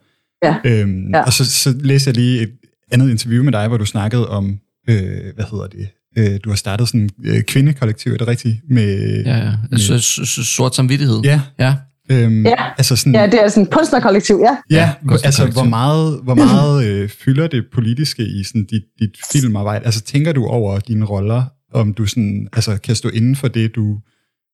Ja. 0.45 0.57
Øhm, 0.65 1.11
Ja. 1.15 1.23
Og 1.23 1.33
så, 1.33 1.45
så 1.51 1.75
læste 1.81 2.09
jeg 2.09 2.17
lige 2.17 2.43
et 2.43 2.51
andet 2.93 3.11
interview 3.11 3.45
med 3.45 3.53
dig, 3.53 3.69
hvor 3.69 3.77
du 3.77 3.85
snakkede 3.85 4.29
om, 4.29 4.59
øh, 4.89 5.35
hvad 5.35 5.45
hedder 5.51 5.67
det, 5.67 5.89
øh, 6.19 6.41
du 6.45 6.49
har 6.49 6.57
startet 6.57 6.89
sådan 6.89 7.01
en 7.01 7.11
øh, 7.25 7.43
kvindekollektiv, 7.43 8.13
er 8.13 8.17
det 8.17 8.29
rigtigt? 8.29 8.57
Med, 8.71 9.23
Ja, 9.25 9.37
ja. 9.37 9.53
Altså, 9.73 9.99
s- 9.99 10.29
s- 10.29 10.49
sort 10.49 10.75
samvittighed. 10.75 11.21
ja, 11.25 11.41
Ja. 11.59 11.75
Øhm, 12.11 12.47
Ja. 12.47 12.65
altså 12.79 12.97
sådan, 12.97 13.15
Ja, 13.15 13.27
det 13.27 13.45
er 13.45 13.49
sådan 13.49 13.63
et 13.63 13.71
kunstnerkollektiv, 13.71 14.41
ja. 14.43 14.57
Ja, 14.71 14.93
altså 15.25 15.47
hvor 15.47 15.65
meget, 15.65 16.21
hvor 16.23 16.35
meget 16.35 16.85
øh, 16.87 17.09
fylder 17.09 17.47
det 17.47 17.65
politiske 17.75 18.23
i 18.23 18.45
sådan 18.45 18.65
dit, 18.65 18.83
dit 18.99 19.17
filmarbejde? 19.33 19.85
Altså 19.85 20.01
tænker 20.03 20.33
du 20.33 20.47
over 20.47 20.79
dine 20.79 21.05
roller, 21.05 21.43
om 21.75 21.95
du 21.95 22.07
sådan, 22.07 22.49
altså, 22.53 22.79
kan 22.85 22.95
stå 22.95 23.09
inden 23.09 23.37
for 23.37 23.49
det, 23.49 23.75
du 23.75 23.99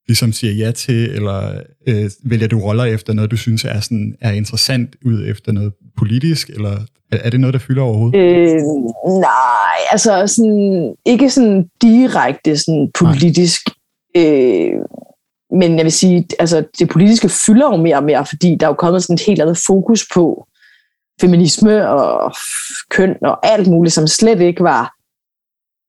ligesom 0.08 0.32
siger 0.32 0.52
ja 0.52 0.70
til, 0.70 1.10
eller 1.10 1.60
øh, 1.88 2.10
vælger 2.24 2.48
du 2.48 2.58
roller 2.58 2.84
efter 2.84 3.12
noget, 3.12 3.30
du 3.30 3.36
synes 3.36 3.64
er, 3.64 3.80
sådan, 3.80 4.14
er 4.20 4.32
interessant 4.32 4.96
ud 5.04 5.26
efter 5.26 5.52
noget 5.52 5.72
politisk, 5.98 6.48
eller 6.48 6.70
er, 7.12 7.18
er 7.24 7.30
det 7.30 7.40
noget, 7.40 7.54
der 7.54 7.60
fylder 7.60 7.82
overhovedet? 7.82 8.18
Øh, 8.18 8.60
nej, 9.20 9.76
altså 9.92 10.26
sådan, 10.26 10.94
ikke 11.06 11.30
sådan 11.30 11.64
direkte 11.82 12.56
sådan 12.56 12.90
politisk. 12.98 13.60
Øh, 14.16 14.70
men 15.58 15.76
jeg 15.76 15.84
vil 15.84 15.92
sige, 15.92 16.28
altså 16.38 16.64
det 16.78 16.88
politiske 16.88 17.28
fylder 17.46 17.70
jo 17.70 17.76
mere 17.76 17.96
og 17.96 18.04
mere, 18.04 18.26
fordi 18.26 18.56
der 18.60 18.66
er 18.66 18.70
jo 18.70 18.74
kommet 18.74 19.02
sådan 19.02 19.14
et 19.14 19.26
helt 19.26 19.42
andet 19.42 19.58
fokus 19.66 20.08
på 20.14 20.46
feminisme 21.20 21.88
og 21.88 22.34
køn 22.90 23.16
og 23.22 23.46
alt 23.46 23.68
muligt, 23.68 23.94
som 23.94 24.06
slet 24.06 24.40
ikke 24.40 24.62
var 24.62 24.94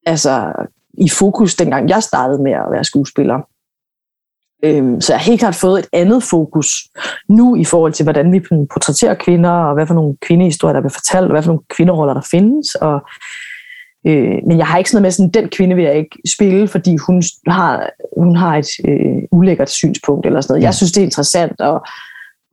altså, 0.05 0.53
i 0.97 1.09
fokus, 1.09 1.55
dengang 1.55 1.89
jeg 1.89 2.03
startede 2.03 2.43
med 2.43 2.51
at 2.51 2.72
være 2.72 2.84
skuespiller. 2.84 3.39
Øhm, 4.66 5.01
så 5.01 5.13
jeg 5.13 5.20
har 5.20 5.26
helt 5.26 5.39
klart 5.39 5.55
fået 5.55 5.80
et 5.80 5.88
andet 5.93 6.24
fokus 6.24 6.68
nu 7.30 7.55
i 7.55 7.66
forhold 7.66 7.93
til, 7.93 8.03
hvordan 8.03 8.32
vi 8.32 8.39
portrætterer 8.74 9.13
kvinder, 9.13 9.51
og 9.51 9.74
hvad 9.74 9.88
for 9.88 9.93
nogle 9.93 10.18
kvindehistorier, 10.22 10.74
der 10.74 10.82
bliver 10.82 10.99
fortalt, 10.99 11.26
og 11.26 11.32
hvad 11.32 11.43
for 11.43 11.51
nogle 11.51 11.63
kvinderoller, 11.70 12.13
der 12.13 12.28
findes. 12.32 12.76
Og, 12.76 13.01
øh, 14.08 14.38
men 14.47 14.58
jeg 14.58 14.68
har 14.68 14.78
ikke 14.78 14.89
sådan 14.89 15.01
noget 15.01 15.06
med, 15.06 15.12
sådan, 15.12 15.43
den 15.43 15.49
kvinde 15.49 15.76
vil 15.76 15.84
jeg 15.84 15.95
ikke 15.95 16.18
spille, 16.36 16.68
fordi 16.68 16.97
hun 16.97 17.24
har, 17.47 17.89
hun 18.18 18.36
har 18.36 18.58
et 18.58 18.68
øh, 18.88 19.22
ulækkert 19.32 19.70
synspunkt 19.70 20.26
eller 20.26 20.41
sådan 20.41 20.53
noget. 20.53 20.64
Jeg 20.64 20.74
synes, 20.74 20.91
det 20.91 21.01
er 21.01 21.06
interessant 21.06 21.62
at 21.62 21.82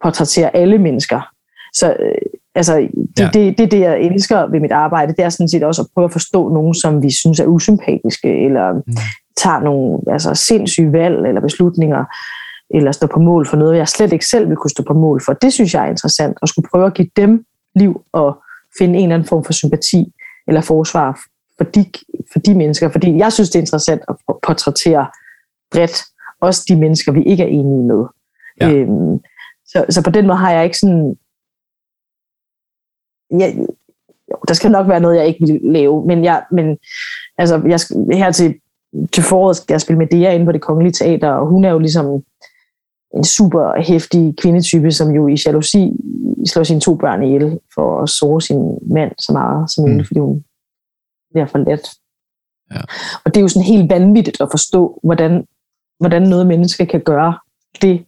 portrættere 0.03 0.57
alle 0.57 0.79
mennesker. 0.79 1.21
Så 1.75 1.97
øh, 2.01 2.15
altså, 2.55 2.77
det, 2.77 2.89
Ja. 3.19 3.31
det, 3.33 3.59
det 3.59 3.65
er 3.65 3.69
det, 3.69 3.81
jeg 3.81 4.01
elsker 4.01 4.51
ved 4.51 4.61
mit 4.61 4.73
arbejde. 4.73 5.13
Det 5.13 5.25
er 5.25 5.29
sådan 5.29 5.49
set 5.49 5.63
også 5.63 5.83
at 5.83 5.89
prøve 5.95 6.05
at 6.05 6.13
forstå 6.13 6.49
nogen, 6.49 6.75
som 6.75 7.03
vi 7.03 7.11
synes 7.11 7.41
er 7.41 7.47
usympatiske, 7.47 8.45
eller 8.45 8.73
mm. 8.73 8.97
tager 9.37 9.61
nogle 9.61 9.99
altså, 10.07 10.35
sindssyge 10.35 10.93
valg 10.93 11.27
eller 11.27 11.41
beslutninger, 11.41 12.05
eller 12.75 12.93
står 12.93 13.07
på 13.07 13.21
mål 13.21 13.47
for 13.47 13.57
noget, 13.57 13.77
jeg 13.77 13.89
slet 13.89 14.13
ikke 14.13 14.27
selv 14.27 14.49
vil 14.49 14.57
kunne 14.57 14.71
stå 14.71 14.83
på 14.83 14.95
mål 14.95 15.23
for. 15.25 15.33
Det 15.33 15.53
synes 15.53 15.75
jeg 15.75 15.85
er 15.85 15.91
interessant, 15.91 16.39
at 16.43 16.49
skulle 16.49 16.69
prøve 16.71 16.87
at 16.87 16.95
give 16.95 17.09
dem 17.17 17.45
liv 17.77 18.01
og 18.13 18.39
finde 18.79 18.99
en 18.99 19.03
eller 19.03 19.15
anden 19.15 19.29
form 19.29 19.45
for 19.45 19.53
sympati 19.53 20.13
eller 20.49 20.61
forsvar 20.61 21.21
for 21.59 21.65
de, 21.65 21.85
for 22.33 22.39
de 22.39 22.55
mennesker. 22.55 22.89
Fordi 22.89 23.17
jeg 23.17 23.33
synes, 23.33 23.51
det 23.51 23.57
er 23.57 23.63
interessant 23.63 24.03
at 24.09 24.17
portrættere 24.47 25.07
bredt, 25.71 26.03
også 26.41 26.65
de 26.69 26.77
mennesker, 26.77 27.13
vi 27.13 27.23
ikke 27.23 27.43
er 27.43 27.47
enige 27.47 27.83
med. 27.83 28.05
Ja. 28.61 28.71
Øhm, 28.71 29.19
så, 29.67 29.85
så 29.91 30.03
på 30.05 30.11
den 30.11 30.27
måde 30.27 30.39
har 30.39 30.53
jeg 30.53 30.65
ikke 30.65 30.79
sådan... 30.79 31.17
Jeg, 33.31 33.57
jo, 34.31 34.37
der 34.49 34.55
skal 34.55 34.71
nok 34.71 34.89
være 34.89 35.01
noget, 35.01 35.17
jeg 35.17 35.27
ikke 35.27 35.47
vil 35.47 35.61
lave, 35.63 36.07
men, 36.07 36.25
jeg, 36.25 36.45
men 36.51 36.79
altså, 37.39 37.63
jeg, 37.67 37.81
her 38.19 38.33
til, 38.33 38.55
til 39.13 39.23
foråret 39.23 39.57
skal 39.57 39.75
jeg 39.75 39.81
spille 39.81 39.99
Medea 39.99 40.35
inde 40.35 40.47
på 40.47 40.53
det 40.53 40.61
kongelige 40.61 40.93
teater, 40.93 41.31
og 41.31 41.47
hun 41.47 41.65
er 41.65 41.71
jo 41.71 41.79
ligesom 41.79 42.23
en 43.17 43.25
super 43.25 43.83
hæftig 43.83 44.35
kvindetype, 44.37 44.91
som 44.91 45.11
jo 45.11 45.29
i 45.29 45.37
jalousi 45.47 45.93
slår 46.47 46.63
sine 46.63 46.81
to 46.81 46.95
børn 46.95 47.23
ihjel 47.23 47.59
for 47.75 48.03
at 48.03 48.09
såre 48.09 48.41
sin 48.41 48.79
mand 48.95 49.13
så 49.19 49.33
meget 49.33 49.71
som 49.71 49.83
muligt, 49.83 49.99
mm. 49.99 50.05
fordi 50.07 50.21
hun 50.21 50.45
bliver 51.33 51.47
for 51.47 51.59
let. 51.59 51.91
Ja. 52.73 52.81
Og 53.25 53.35
det 53.35 53.37
er 53.37 53.41
jo 53.41 53.49
sådan 53.49 53.67
helt 53.67 53.91
vanvittigt 53.91 54.41
at 54.41 54.49
forstå, 54.51 55.01
hvordan, 55.03 55.47
hvordan 56.01 56.23
noget 56.23 56.47
menneske 56.47 56.87
kan 56.87 57.01
gøre 57.01 57.39
det. 57.83 58.05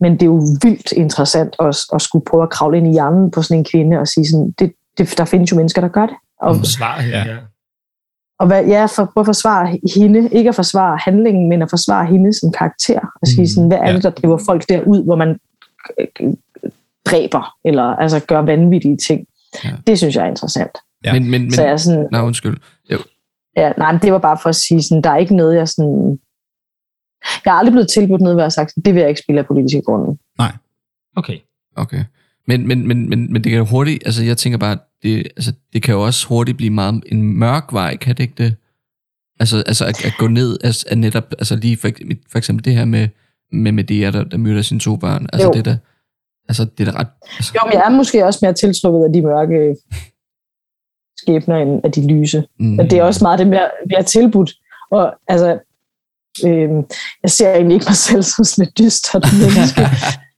Men 0.00 0.12
det 0.12 0.22
er 0.22 0.26
jo 0.26 0.42
vildt 0.62 0.92
interessant 0.92 1.56
at, 1.60 1.76
at 1.94 2.02
skulle 2.02 2.24
prøve 2.24 2.42
at 2.42 2.50
kravle 2.50 2.78
ind 2.78 2.86
i 2.88 2.92
hjernen 2.92 3.30
på 3.30 3.42
sådan 3.42 3.58
en 3.58 3.64
kvinde 3.64 3.98
og 3.98 4.08
sige 4.08 4.26
sådan, 4.28 4.54
det, 4.58 4.72
det, 4.98 5.18
der 5.18 5.24
findes 5.24 5.50
jo 5.50 5.56
mennesker, 5.56 5.80
der 5.80 5.88
gør 5.88 6.06
det. 6.06 6.16
Og, 6.40 6.56
Forsvar 6.56 7.00
hende, 7.00 7.18
Ja. 7.18 7.36
og 8.38 8.46
hvad, 8.46 8.64
ja, 8.66 8.86
for, 8.86 9.04
prøve 9.04 9.22
at 9.22 9.26
forsvare 9.26 9.78
hende, 9.96 10.28
ikke 10.28 10.48
at 10.48 10.54
forsvare 10.54 10.96
handlingen, 10.96 11.48
men 11.48 11.62
at 11.62 11.70
forsvare 11.70 12.06
hende 12.06 12.32
som 12.40 12.52
karakter. 12.52 13.00
Og 13.22 13.26
sige 13.26 13.48
sådan, 13.48 13.68
hvad 13.68 13.78
er 13.78 13.92
det, 13.92 14.02
der 14.02 14.10
driver 14.10 14.38
folk 14.46 14.68
derud, 14.68 15.04
hvor 15.04 15.16
man 15.16 15.38
øh, 16.00 16.34
dræber, 17.06 17.54
eller 17.64 17.82
altså 17.82 18.20
gør 18.20 18.38
vanvittige 18.38 18.96
ting. 18.96 19.26
Ja. 19.64 19.70
Det 19.86 19.98
synes 19.98 20.16
jeg 20.16 20.24
er 20.24 20.28
interessant. 20.28 20.78
Ja. 21.04 21.12
Men, 21.12 21.30
men, 21.30 21.42
men, 21.42 21.52
Så 21.52 21.64
jeg 21.66 21.80
sådan, 21.80 22.08
nej, 22.12 22.20
undskyld. 22.20 22.56
ja, 23.56 23.72
nej, 23.78 23.92
men 23.92 24.02
det 24.02 24.12
var 24.12 24.18
bare 24.18 24.38
for 24.42 24.48
at 24.48 24.56
sige, 24.56 24.82
sådan, 24.82 25.02
der 25.02 25.10
er 25.10 25.16
ikke 25.16 25.36
noget, 25.36 25.56
jeg 25.56 25.68
sådan... 25.68 26.18
Jeg 27.44 27.50
er 27.50 27.54
aldrig 27.54 27.72
blevet 27.72 27.88
tilbudt 27.88 28.20
noget, 28.20 28.34
hvor 28.34 28.42
jeg 28.42 28.44
har 28.44 28.50
sagt, 28.50 28.72
det 28.84 28.94
vil 28.94 29.00
jeg 29.00 29.08
ikke 29.08 29.20
spille 29.20 29.40
af 29.40 29.46
politiske 29.46 29.82
grunde. 29.82 30.18
Okay. 31.16 31.38
Okay. 31.76 32.04
Men, 32.48 32.68
men, 32.68 32.88
men, 32.88 33.08
men, 33.08 33.32
men 33.32 33.44
det 33.44 33.50
kan 33.50 33.58
jo 33.58 33.64
hurtigt, 33.64 34.02
altså 34.04 34.24
jeg 34.24 34.36
tænker 34.36 34.58
bare, 34.58 34.78
det, 35.02 35.26
altså, 35.36 35.52
det 35.72 35.82
kan 35.82 35.94
jo 35.94 36.02
også 36.04 36.26
hurtigt 36.28 36.56
blive 36.56 36.70
meget 36.70 37.02
en 37.06 37.22
mørk 37.22 37.72
vej, 37.72 37.96
kan 37.96 38.16
det 38.16 38.22
ikke 38.22 38.34
det? 38.38 38.56
Altså, 39.40 39.56
altså 39.66 39.84
at, 39.84 40.04
at 40.04 40.14
gå 40.18 40.28
ned, 40.28 40.58
altså, 40.64 40.86
at 40.90 40.98
netop, 40.98 41.24
altså 41.32 41.56
lige 41.56 41.76
for, 41.76 41.88
for 42.30 42.38
eksempel 42.38 42.64
det 42.64 42.74
her 42.74 42.84
med, 42.84 43.08
med 43.52 43.72
Medea, 43.72 44.10
der, 44.10 44.24
der 44.24 44.36
myrder 44.36 44.62
sine 44.62 44.80
to 44.80 44.96
børn, 44.96 45.26
altså 45.32 45.46
Jo. 45.46 45.52
det 45.52 45.64
der, 45.64 45.76
altså 46.48 46.64
det 46.64 46.88
er 46.88 46.92
da 46.92 46.98
ret, 46.98 47.08
altså, 47.36 47.52
Jo, 47.54 47.60
men 47.66 47.72
jeg 47.72 47.82
er 47.86 47.90
måske 47.90 48.24
også 48.24 48.38
mere 48.42 48.52
tiltrukket 48.52 49.04
af 49.04 49.12
de 49.12 49.22
mørke 49.22 49.76
skæbner 51.24 51.56
end 51.56 51.80
af 51.84 51.92
de 51.92 52.06
lyse. 52.06 52.44
mm, 52.60 52.66
Men 52.66 52.90
det 52.90 52.98
er 52.98 53.02
også 53.02 53.24
meget 53.24 53.38
det, 53.38 53.50
vi 53.86 53.94
har 53.96 54.02
tilbudt. 54.02 54.50
Og 54.90 55.14
altså, 55.28 55.58
øh, 56.46 56.70
jeg 57.22 57.30
ser 57.30 57.50
egentlig 57.50 57.74
ikke 57.74 57.86
mig 57.88 57.96
selv 57.96 58.22
som 58.32 58.44
sådan 58.44 58.68
et 58.68 58.78
dystert 58.78 59.26
menneske. 59.42 59.80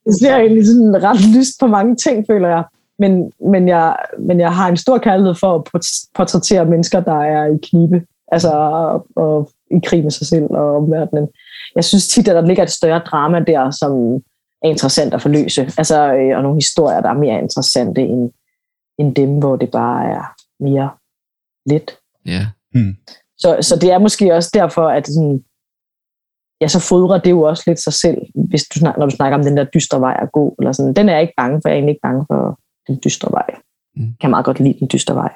Jeg 0.07 0.15
ser 0.21 0.37
egentlig 0.37 0.67
sådan 0.67 1.03
ret 1.03 1.21
lyst 1.37 1.55
på 1.61 1.67
mange 1.67 1.97
ting, 1.97 2.25
føler 2.31 2.49
jeg. 2.49 2.65
Men, 2.99 3.33
men, 3.53 3.69
jeg, 3.69 3.97
men 4.19 4.41
jeg 4.41 4.55
har 4.55 4.69
en 4.69 4.77
stor 4.77 4.99
kærlighed 4.99 5.35
for 5.35 5.55
at 5.55 5.65
port- 5.65 6.07
portrættere 6.15 6.65
mennesker, 6.65 7.01
der 7.01 7.21
er 7.23 7.47
i 7.47 7.59
knibe. 7.71 8.03
Altså 8.33 8.51
og, 8.53 9.07
og 9.17 9.51
i 9.71 9.81
krig 9.87 10.03
med 10.03 10.11
sig 10.11 10.27
selv 10.27 10.47
og 10.51 10.77
omverdenen. 10.77 11.29
Jeg 11.77 11.85
synes 11.85 12.09
tit, 12.09 12.29
at 12.29 12.35
der 12.35 12.47
ligger 12.47 12.63
et 12.63 12.71
større 12.71 12.99
drama 12.99 13.41
der, 13.41 13.71
som 13.71 13.93
er 14.63 14.69
interessant 14.69 15.15
at 15.15 15.23
forløse. 15.23 15.63
Altså, 15.79 16.15
øh, 16.15 16.37
og 16.37 16.43
nogle 16.43 16.57
historier, 16.57 17.01
der 17.01 17.09
er 17.09 17.19
mere 17.25 17.43
interessante 17.43 18.01
end, 18.01 18.31
end 18.99 19.15
dem, 19.15 19.39
hvor 19.39 19.57
det 19.57 19.71
bare 19.71 20.11
er 20.11 20.35
mere 20.61 20.91
let. 21.67 21.99
ja, 22.27 22.47
Så, 23.39 23.59
så 23.61 23.79
det 23.81 23.91
er 23.93 23.99
måske 23.99 24.35
også 24.35 24.51
derfor, 24.55 24.89
at 24.89 25.07
sådan, 25.07 25.45
ja, 26.61 26.69
så 26.69 26.81
fodrer 26.81 27.19
det 27.21 27.31
jo 27.31 27.41
også 27.43 27.63
lidt 27.67 27.81
sig 27.81 27.93
selv, 27.93 28.19
hvis 28.49 28.65
du 28.65 28.79
snak, 28.79 28.99
når 28.99 29.07
du 29.07 29.17
snakker 29.17 29.39
om 29.39 29.45
den 29.45 29.57
der 29.57 29.65
dystre 29.65 30.01
vej 30.01 30.17
at 30.23 30.33
gå. 30.33 30.55
Eller 30.59 30.73
sådan. 30.73 30.95
Den 30.95 31.09
er 31.09 31.13
jeg 31.13 31.23
ikke 31.23 31.35
bange 31.37 31.61
for. 31.63 31.69
Jeg 31.69 31.75
er 31.75 31.79
egentlig 31.79 31.93
ikke 31.93 32.03
bange 32.03 32.25
for 32.31 32.61
den 32.89 33.01
dystre 33.05 33.29
vej. 33.33 33.47
Mm. 33.97 34.03
Jeg 34.05 34.15
kan 34.21 34.31
meget 34.31 34.45
godt 34.45 34.61
lide 34.61 34.77
den 34.81 34.89
dystre 34.93 35.15
vej. 35.15 35.33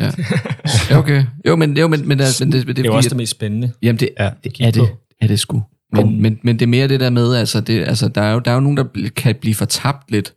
ja, 0.00 0.10
okay. 1.00 1.24
Jo, 1.46 1.56
men, 1.56 1.76
jo, 1.78 1.88
men, 1.88 2.08
men, 2.08 2.20
altså, 2.20 2.44
men 2.44 2.52
det, 2.52 2.66
det, 2.66 2.76
Det 2.76 2.82
er 2.86 2.90
jo 2.90 2.96
også 2.96 3.08
det 3.08 3.16
mest 3.16 3.30
spændende. 3.30 3.72
Jamen, 3.82 4.00
det, 4.00 4.08
Ja. 4.18 4.30
det 4.44 4.60
er 4.60 4.70
det. 4.70 4.88
Er 5.20 5.26
det 5.26 5.40
sgu. 5.40 5.62
Men, 5.92 6.22
men, 6.22 6.40
men 6.42 6.58
det 6.58 6.62
er 6.62 6.68
mere 6.68 6.88
det 6.88 7.00
der 7.00 7.10
med, 7.10 7.34
altså, 7.34 7.60
det, 7.60 7.88
altså 7.88 8.08
der, 8.08 8.22
er 8.22 8.32
jo, 8.32 8.38
der 8.38 8.50
er 8.50 8.54
jo 8.54 8.60
nogen, 8.60 8.76
der 8.76 9.10
kan 9.16 9.34
blive 9.40 9.54
fortabt 9.54 10.10
lidt, 10.10 10.34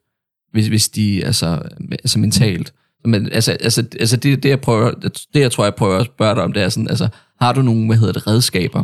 hvis, 0.51 0.67
hvis 0.67 0.89
de, 0.89 1.25
altså, 1.25 1.61
altså 1.91 2.19
mentalt. 2.19 2.73
Men 3.05 3.29
altså, 3.31 3.51
altså, 3.51 3.83
altså 3.99 4.17
det, 4.17 4.43
det, 4.43 4.49
jeg 4.49 4.61
prøver, 4.61 4.91
det, 5.33 5.39
jeg 5.39 5.51
tror, 5.51 5.63
jeg 5.63 5.75
prøver 5.75 5.97
at 5.97 6.05
spørge 6.05 6.35
dig 6.35 6.43
om, 6.43 6.53
det 6.53 6.63
er 6.63 6.69
sådan, 6.69 6.87
altså, 6.89 7.07
har 7.41 7.53
du 7.53 7.61
nogle, 7.61 7.85
hvad 7.87 7.97
hedder 7.97 8.13
det, 8.13 8.27
redskaber 8.27 8.83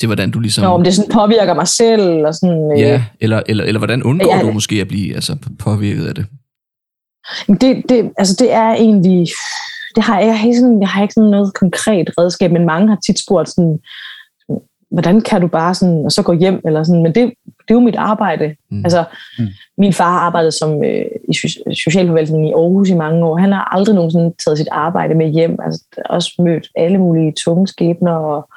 til, 0.00 0.06
hvordan 0.06 0.30
du 0.30 0.40
ligesom... 0.40 0.64
Nå, 0.64 0.70
om 0.70 0.84
det 0.84 0.94
sådan 0.94 1.10
påvirker 1.12 1.54
mig 1.54 1.68
selv, 1.68 2.02
eller 2.02 2.32
sådan... 2.32 2.72
øh, 2.72 2.80
Ja, 2.80 3.04
eller, 3.20 3.42
eller, 3.46 3.64
eller 3.64 3.78
hvordan 3.78 4.02
undgår 4.02 4.36
Ja. 4.36 4.42
du 4.42 4.52
måske 4.52 4.80
at 4.80 4.88
blive 4.88 5.14
altså, 5.14 5.36
påvirket 5.58 6.06
af 6.06 6.14
det? 6.14 6.26
Det, 7.60 7.82
det, 7.88 8.10
altså 8.18 8.36
det 8.38 8.52
er 8.52 8.70
egentlig... 8.74 9.26
Det 9.94 10.04
har, 10.04 10.20
jeg, 10.20 10.38
har 10.38 10.46
ikke 10.46 10.58
sådan, 10.58 10.80
jeg 10.80 10.88
har 10.88 11.02
ikke 11.02 11.14
sådan 11.14 11.30
noget 11.30 11.54
konkret 11.54 12.10
redskab, 12.18 12.52
men 12.52 12.66
mange 12.66 12.88
har 12.88 12.98
tit 13.06 13.18
spurgt 13.24 13.48
sådan, 13.48 13.78
hvordan 14.90 15.20
kan 15.20 15.40
du 15.40 15.46
bare 15.46 15.74
sådan, 15.74 16.04
og 16.04 16.12
så 16.12 16.22
gå 16.22 16.32
hjem, 16.32 16.60
eller 16.64 16.82
sådan, 16.82 17.02
men 17.02 17.14
det, 17.14 17.32
det 17.70 17.76
er 17.76 17.80
jo 17.80 17.84
mit 17.84 17.96
arbejde. 17.96 18.56
Mm. 18.70 18.84
Altså, 18.84 19.04
Mm. 19.38 19.46
min 19.78 19.92
far 19.92 20.10
har 20.12 20.18
arbejdet 20.18 20.54
som 20.54 20.84
øh, 20.84 21.04
i 21.28 21.32
so- 21.36 21.74
socialforvaltningen 21.84 22.48
i 22.48 22.52
Aarhus 22.52 22.88
i 22.90 22.94
mange 22.94 23.24
år. 23.26 23.36
Han 23.36 23.52
har 23.52 23.64
aldrig 23.64 23.94
nogensinde 23.94 24.34
taget 24.44 24.58
sit 24.58 24.68
arbejde 24.70 25.14
med 25.14 25.28
hjem. 25.28 25.58
Altså, 25.64 25.84
også 26.08 26.42
mødt 26.42 26.68
alle 26.76 26.98
mulige 26.98 27.32
tunge 27.32 27.66
skæbner 27.66 28.12
og 28.12 28.48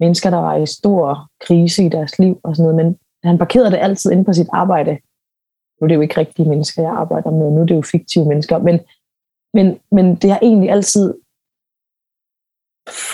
mennesker, 0.00 0.30
der 0.30 0.38
var 0.38 0.56
i 0.56 0.66
stor 0.66 1.28
krise 1.46 1.84
i 1.86 1.88
deres 1.88 2.18
liv 2.18 2.40
og 2.44 2.56
sådan 2.56 2.72
noget, 2.72 2.86
men 2.86 2.96
han 3.24 3.38
parkerede 3.38 3.70
det 3.70 3.78
altid 3.78 4.10
inde 4.12 4.24
på 4.24 4.32
sit 4.32 4.46
arbejde. 4.52 4.90
nu 5.80 5.84
er 5.84 5.88
det 5.88 5.94
jo 5.94 6.00
ikke 6.00 6.20
rigtige 6.20 6.48
mennesker, 6.48 6.82
jeg 6.82 6.92
arbejder 6.92 7.30
med, 7.30 7.50
nu 7.50 7.60
er 7.60 7.66
det 7.66 7.74
jo 7.74 7.82
fiktive 7.82 8.24
mennesker, 8.28 8.58
men, 8.58 8.80
men, 9.54 9.78
men 9.92 10.14
det 10.14 10.30
har 10.30 10.38
egentlig 10.42 10.70
altid 10.70 11.14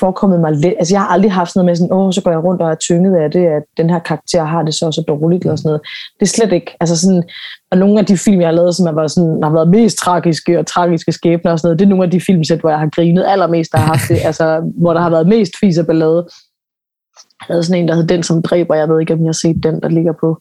forekommet 0.01 0.41
mig 0.41 0.53
lidt, 0.53 0.75
altså 0.79 0.95
jeg 0.95 1.01
har 1.01 1.09
aldrig 1.09 1.33
haft 1.33 1.51
sådan 1.51 1.59
noget 1.59 1.71
med 1.71 1.77
sådan, 1.77 1.93
åh, 1.93 2.13
så 2.13 2.21
går 2.23 2.31
jeg 2.31 2.45
rundt 2.45 2.63
og 2.63 2.71
er 2.71 2.75
tynget 2.75 3.17
af 3.17 3.31
det, 3.31 3.47
at 3.47 3.63
den 3.77 3.91
her 3.91 3.99
karakter 3.99 4.45
har 4.45 4.63
det 4.63 4.75
så 4.75 4.93
så 4.93 5.05
dårligt, 5.09 5.45
eller 5.45 5.57
sådan 5.57 5.69
noget. 5.69 5.81
Det 6.21 6.27
er 6.27 6.31
slet 6.37 6.53
ikke, 6.53 6.77
altså 6.81 6.97
sådan, 7.01 7.23
og 7.71 7.79
nogle 7.79 7.99
af 7.99 8.07
de 8.07 8.19
film, 8.19 8.41
jeg 8.41 8.49
har 8.49 8.53
lavet, 8.55 8.75
som 8.77 8.87
har 8.87 8.93
været, 8.93 9.11
sådan, 9.11 9.43
har 9.43 9.51
været 9.51 9.69
mest 9.69 9.99
tragiske 9.99 10.59
og 10.59 10.67
tragiske 10.67 11.13
skæbner 11.13 11.53
og 11.53 11.59
sådan 11.59 11.67
noget, 11.69 11.79
det 11.79 11.85
er 11.85 11.89
nogle 11.89 12.05
af 12.05 12.11
de 12.11 12.21
filmsæt, 12.21 12.61
hvor 12.61 12.71
jeg 12.71 12.79
har 12.79 12.89
grinet 12.89 13.25
allermest, 13.29 13.73
der 13.73 13.79
har 13.79 13.87
haft 13.87 14.09
det, 14.09 14.19
altså, 14.29 14.73
hvor 14.77 14.93
der 14.95 15.01
har 15.01 15.11
været 15.11 15.29
mest 15.29 15.53
fis 15.61 15.79
og 15.79 15.87
ballade. 15.87 16.29
Jeg 17.49 17.55
havde 17.55 17.65
sådan 17.65 17.83
en, 17.83 17.89
der 17.89 17.95
hed 17.95 18.07
Den, 18.07 18.23
som 18.23 18.43
dræber, 18.43 18.75
jeg 18.75 18.89
ved 18.89 19.01
ikke, 19.01 19.13
om 19.13 19.21
jeg 19.21 19.29
har 19.29 19.33
set 19.33 19.63
den, 19.63 19.81
der 19.81 19.89
ligger 19.89 20.13
på. 20.21 20.41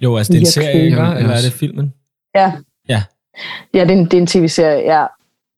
Jo, 0.00 0.16
altså 0.16 0.32
det 0.32 0.38
er 0.38 0.40
en 0.40 0.46
serie, 0.46 0.84
ikke? 0.84 0.96
Eller 0.96 1.34
er 1.34 1.42
det 1.44 1.52
filmen? 1.52 1.94
Ja. 2.34 2.52
Ja. 2.88 3.02
Ja, 3.74 3.84
det 3.84 3.90
er 3.90 3.96
en, 3.96 4.04
det 4.04 4.14
er 4.14 4.20
en 4.20 4.26
tv-serie, 4.26 4.98
ja. 4.98 5.06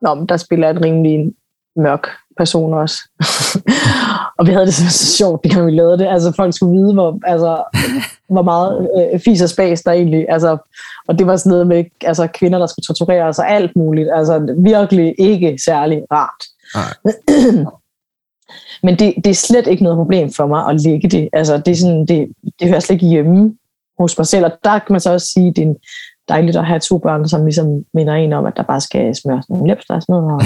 Nå, 0.03 0.15
men 0.15 0.27
der 0.27 0.37
spiller 0.37 0.71
en 0.71 0.85
rimelig 0.85 1.33
mørk 1.77 2.07
person 2.37 2.75
også. 2.75 2.97
og 4.39 4.47
vi 4.47 4.53
havde 4.53 4.67
det 4.67 4.75
så, 4.75 4.91
så 4.91 5.17
sjovt, 5.17 5.45
da 5.45 5.61
vi 5.61 5.71
lavede 5.71 5.99
det. 5.99 6.07
Altså, 6.07 6.33
folk 6.37 6.55
skulle 6.55 6.81
vide, 6.81 6.95
hvor, 6.95 7.19
altså, 7.27 7.65
hvor 8.29 8.43
meget 8.43 8.89
øh, 8.97 9.21
fis 9.21 9.43
og 9.43 9.49
spas 9.49 9.83
der 9.83 9.93
egentlig... 9.93 10.27
Altså, 10.29 10.57
og 11.09 11.19
det 11.19 11.27
var 11.27 11.37
sådan 11.37 11.51
noget 11.51 11.67
med 11.67 11.85
altså, 12.05 12.27
kvinder, 12.27 12.59
der 12.59 12.67
skulle 12.67 12.85
torturere 12.85 13.29
og 13.29 13.51
alt 13.51 13.77
muligt. 13.77 14.09
Altså, 14.15 14.55
virkelig 14.59 15.15
ikke 15.19 15.59
særlig 15.65 16.03
rart. 16.13 16.45
Men 18.83 18.99
det, 18.99 19.15
det 19.17 19.27
er 19.27 19.35
slet 19.35 19.67
ikke 19.67 19.83
noget 19.83 19.97
problem 19.97 20.33
for 20.33 20.47
mig 20.47 20.69
at 20.69 20.81
lægge 20.81 21.09
det. 21.09 21.29
Altså, 21.33 21.59
det, 21.59 21.69
er 21.69 21.77
sådan, 21.77 22.07
det, 22.07 22.29
det 22.61 22.69
hører 22.69 22.81
slet 22.81 22.95
ikke 22.95 23.07
hjemme 23.07 23.57
hos 23.99 24.19
mig 24.19 24.27
selv. 24.27 24.45
Og 24.45 24.53
der 24.65 24.79
kan 24.79 24.93
man 24.93 25.01
så 25.01 25.13
også 25.13 25.27
sige, 25.27 25.49
at 25.49 25.57
det 25.57 25.63
er 25.63 25.67
en 25.67 25.77
dejligt 26.29 26.57
at 26.57 26.67
have 26.67 26.81
to 26.81 26.99
børn, 26.99 27.29
som 27.29 27.45
ligesom 27.45 27.85
minder 27.95 28.15
en 28.15 28.33
om, 28.33 28.47
at 28.47 28.57
der 28.57 28.63
bare 28.63 28.81
skal 28.81 29.15
smøres 29.15 29.49
nogle 29.51 29.69
læbster 29.69 29.95
og 29.95 30.03
sådan 30.03 30.13
noget. 30.13 30.33
Og, 30.35 30.41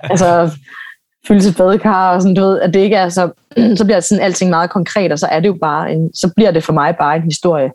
altså, 0.12 0.50
fylde 1.28 1.42
sit 1.42 1.56
badekar 1.56 2.14
og 2.14 2.22
sådan, 2.22 2.34
du 2.34 2.42
ved, 2.42 2.60
at 2.60 2.74
det 2.74 2.80
ikke 2.80 2.96
er 2.96 3.08
så, 3.08 3.32
så 3.76 3.84
bliver 3.84 4.00
sådan 4.00 4.24
alting 4.24 4.50
meget 4.50 4.70
konkret, 4.70 5.12
og 5.12 5.18
så 5.18 5.26
er 5.26 5.40
det 5.40 5.48
jo 5.48 5.58
bare 5.60 5.92
en, 5.92 6.14
så 6.14 6.32
bliver 6.36 6.50
det 6.50 6.64
for 6.64 6.72
mig 6.72 6.96
bare 6.96 7.16
en 7.16 7.22
historie, 7.22 7.70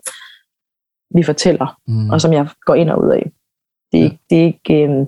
vi 1.14 1.22
fortæller, 1.22 1.76
Mm. 1.88 2.10
og 2.10 2.20
som 2.20 2.32
jeg 2.32 2.48
går 2.66 2.74
ind 2.74 2.90
og 2.90 3.04
ud 3.04 3.10
af. 3.10 3.30
Det 3.92 4.00
er, 4.00 4.04
ikke- 4.04 4.18
det 4.30 4.38
er 4.40 4.44
ikke, 4.44 4.82
øh, 4.82 5.06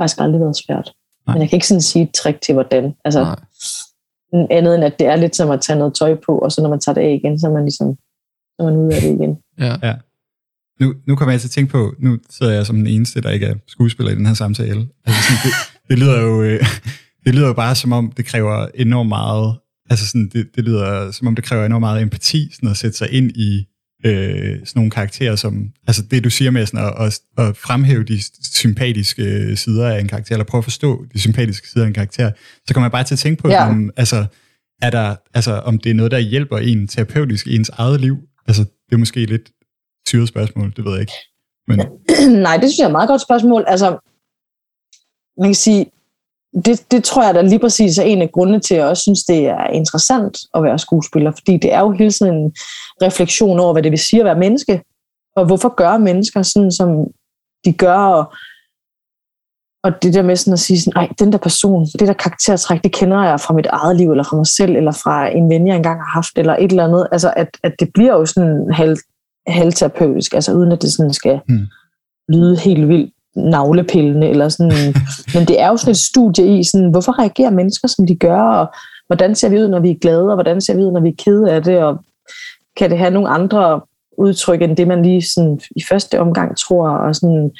faktisk 0.00 0.20
aldrig 0.20 0.40
været 0.40 0.56
svært. 0.66 0.92
Nej. 1.26 1.34
Men 1.34 1.40
jeg 1.42 1.48
kan 1.50 1.56
ikke 1.56 1.66
sådan 1.66 1.80
sige 1.80 2.02
et 2.02 2.10
trick 2.14 2.40
til, 2.40 2.52
hvordan. 2.52 2.94
Altså, 3.04 3.20
Nej. 4.32 4.46
andet 4.50 4.74
end 4.74 4.84
at 4.84 4.98
det 4.98 5.06
er 5.06 5.16
lidt 5.16 5.36
som 5.36 5.50
at 5.50 5.60
tage 5.60 5.78
noget 5.78 5.94
tøj 5.94 6.14
på, 6.26 6.38
og 6.38 6.52
så 6.52 6.62
når 6.62 6.68
man 6.70 6.80
tager 6.80 6.94
det 6.94 7.00
af 7.02 7.20
igen, 7.24 7.40
så 7.40 7.46
er 7.46 7.50
man 7.52 7.62
ligesom 7.62 7.96
så 8.60 8.66
er 8.66 8.70
man 8.70 8.76
ude 8.76 8.94
af 8.94 9.00
det 9.02 9.08
igen. 9.08 9.36
Ja. 9.58 9.94
Nu, 10.80 10.94
nu 11.06 11.16
kommer 11.16 11.32
jeg 11.32 11.40
til 11.40 11.48
at 11.48 11.52
tænke 11.52 11.70
på, 11.70 11.94
nu 11.98 12.18
sidder 12.30 12.52
jeg 12.52 12.66
som 12.66 12.76
den 12.76 12.86
eneste, 12.86 13.20
der 13.20 13.30
ikke 13.30 13.46
er 13.46 13.54
skuespiller 13.66 14.12
i 14.12 14.14
den 14.14 14.26
her 14.26 14.34
samtale. 14.34 14.88
Altså 15.06 15.22
sådan, 15.22 15.38
det, 15.44 15.52
det, 15.88 15.98
lyder 15.98 16.20
jo, 16.20 16.42
øh, 16.42 16.60
det 17.24 17.34
lyder 17.34 17.46
jo 17.46 17.52
bare 17.52 17.74
som 17.74 17.92
om, 17.92 18.12
det 18.16 18.24
kræver 18.26 18.66
enormt 18.74 19.08
meget, 19.08 19.56
altså 19.90 20.06
sådan, 20.06 20.28
det, 20.32 20.46
det 20.56 20.64
lyder 20.64 21.10
som 21.10 21.26
om, 21.26 21.34
det 21.34 21.44
kræver 21.44 21.66
enormt 21.66 21.80
meget 21.80 22.02
empati, 22.02 22.48
sådan 22.54 22.68
at 22.68 22.76
sætte 22.76 22.96
sig 22.98 23.12
ind 23.12 23.30
i 23.36 23.66
øh, 24.06 24.12
sådan 24.44 24.66
nogle 24.74 24.90
karakterer, 24.90 25.36
som, 25.36 25.68
altså 25.86 26.02
det 26.10 26.24
du 26.24 26.30
siger 26.30 26.50
med 26.50 26.66
sådan 26.66 26.86
at, 26.86 27.06
at, 27.06 27.20
at 27.38 27.56
fremhæve 27.56 28.04
de 28.04 28.20
sympatiske 28.54 29.56
sider 29.56 29.88
af 29.88 30.00
en 30.00 30.08
karakter, 30.08 30.34
eller 30.34 30.44
prøve 30.44 30.60
at 30.60 30.64
forstå 30.64 31.04
de 31.14 31.20
sympatiske 31.20 31.68
sider 31.68 31.84
af 31.84 31.88
en 31.88 31.94
karakter, 31.94 32.30
så 32.66 32.74
kommer 32.74 32.86
jeg 32.86 32.92
bare 32.92 33.04
til 33.04 33.14
at 33.14 33.18
tænke 33.18 33.42
på, 33.42 33.48
Ja. 33.48 33.68
om, 33.68 33.90
altså, 33.96 34.24
er 34.82 34.90
der, 34.90 35.16
altså, 35.34 35.52
om 35.52 35.78
det 35.78 35.90
er 35.90 35.94
noget, 35.94 36.12
der 36.12 36.18
hjælper 36.18 36.58
en 36.58 36.88
terapeutisk 36.88 37.46
i 37.46 37.56
ens 37.56 37.68
eget 37.68 38.00
liv. 38.00 38.18
Altså, 38.48 38.62
det 38.62 38.92
er 38.92 38.96
måske 38.96 39.26
lidt 39.26 39.50
syret 40.06 40.28
spørgsmål, 40.28 40.72
det 40.76 40.84
ved 40.84 40.92
jeg 40.92 41.00
ikke. 41.00 41.12
Men, 41.66 41.78
Nej, 42.46 42.56
det 42.56 42.64
synes 42.64 42.78
jeg 42.78 42.84
er 42.84 42.88
et 42.88 42.98
meget 42.98 43.08
godt 43.08 43.22
spørgsmål. 43.22 43.64
Altså, 43.66 43.88
man 45.38 45.48
kan 45.48 45.54
sige, 45.54 45.90
det, 46.64 46.90
det 46.90 47.04
tror 47.04 47.24
jeg 47.24 47.34
da 47.34 47.40
lige 47.42 47.58
præcis 47.58 47.98
er 47.98 48.02
en 48.02 48.22
af 48.22 48.32
grundene 48.32 48.60
til, 48.60 48.74
at 48.74 48.80
jeg 48.80 48.88
også 48.88 49.02
synes, 49.02 49.24
det 49.24 49.46
er 49.46 49.66
interessant 49.66 50.38
at 50.54 50.62
være 50.62 50.78
skuespiller, 50.78 51.32
fordi 51.32 51.56
det 51.56 51.72
er 51.72 51.80
jo 51.80 51.90
hele 51.90 52.10
tiden 52.12 52.34
en 52.34 52.54
refleksion 53.02 53.60
over, 53.60 53.72
hvad 53.72 53.82
det 53.82 53.90
vil 53.90 53.98
sige 53.98 54.20
at 54.20 54.24
være 54.24 54.38
menneske, 54.38 54.82
og 55.36 55.46
hvorfor 55.46 55.74
gør 55.74 55.98
mennesker 55.98 56.42
sådan, 56.42 56.72
som 56.72 56.88
de 57.64 57.72
gør, 57.72 57.96
og, 57.96 58.34
og 59.82 60.02
det 60.02 60.14
der 60.14 60.22
med 60.22 60.36
sådan 60.36 60.52
at 60.52 60.58
sige, 60.58 60.80
sådan, 60.80 60.92
Ej, 60.96 61.08
den 61.18 61.32
der 61.32 61.38
person, 61.38 61.86
det 61.98 62.08
der 62.08 62.12
karaktertræk, 62.12 62.82
det 62.84 62.92
kender 62.92 63.22
jeg 63.22 63.40
fra 63.40 63.54
mit 63.54 63.66
eget 63.66 63.96
liv, 63.96 64.10
eller 64.10 64.24
fra 64.24 64.36
mig 64.36 64.46
selv, 64.46 64.76
eller 64.76 64.92
fra 64.92 65.28
en 65.28 65.50
ven, 65.50 65.66
jeg 65.66 65.76
engang 65.76 66.00
har 66.00 66.10
haft, 66.14 66.38
eller 66.38 66.56
et 66.56 66.70
eller 66.70 66.84
andet. 66.84 67.06
Altså, 67.12 67.32
at, 67.36 67.48
at 67.62 67.72
det 67.80 67.88
bliver 67.94 68.12
jo 68.12 68.26
sådan 68.26 68.72
halv, 68.72 68.96
halvterapeutisk, 69.46 70.34
altså 70.34 70.52
uden 70.52 70.72
at 70.72 70.82
det 70.82 70.92
sådan 70.92 71.12
skal 71.12 71.40
Hmm. 71.48 71.66
lyde 72.28 72.56
helt 72.56 72.88
vildt 72.88 73.12
navlepillende, 73.36 74.28
eller 74.28 74.48
sådan. 74.48 74.94
men 75.34 75.48
det 75.48 75.60
er 75.60 75.68
jo 75.68 75.76
sådan 75.76 75.90
et 75.90 75.96
studie 75.96 76.58
i, 76.58 76.64
sådan, 76.64 76.90
hvorfor 76.90 77.18
reagerer 77.18 77.50
mennesker, 77.50 77.88
som 77.88 78.06
de 78.06 78.16
gør, 78.16 78.42
og 78.42 78.66
hvordan 79.06 79.34
ser 79.34 79.48
vi 79.48 79.58
ud, 79.58 79.68
når 79.68 79.80
vi 79.80 79.90
er 79.90 79.98
glade, 80.00 80.28
og 80.28 80.34
hvordan 80.34 80.60
ser 80.60 80.76
vi 80.76 80.82
ud, 80.82 80.92
når 80.92 81.00
vi 81.00 81.08
er 81.08 81.22
kede 81.24 81.52
af 81.52 81.62
det, 81.62 81.78
og 81.78 82.04
kan 82.76 82.90
det 82.90 82.98
have 82.98 83.10
nogle 83.10 83.28
andre 83.28 83.80
udtryk, 84.18 84.62
end 84.62 84.76
det 84.76 84.88
man 84.88 85.02
lige 85.02 85.22
sådan, 85.22 85.60
i 85.76 85.82
første 85.88 86.20
omgang 86.20 86.56
tror, 86.56 86.88
og 86.88 87.14
sådan, 87.14 87.50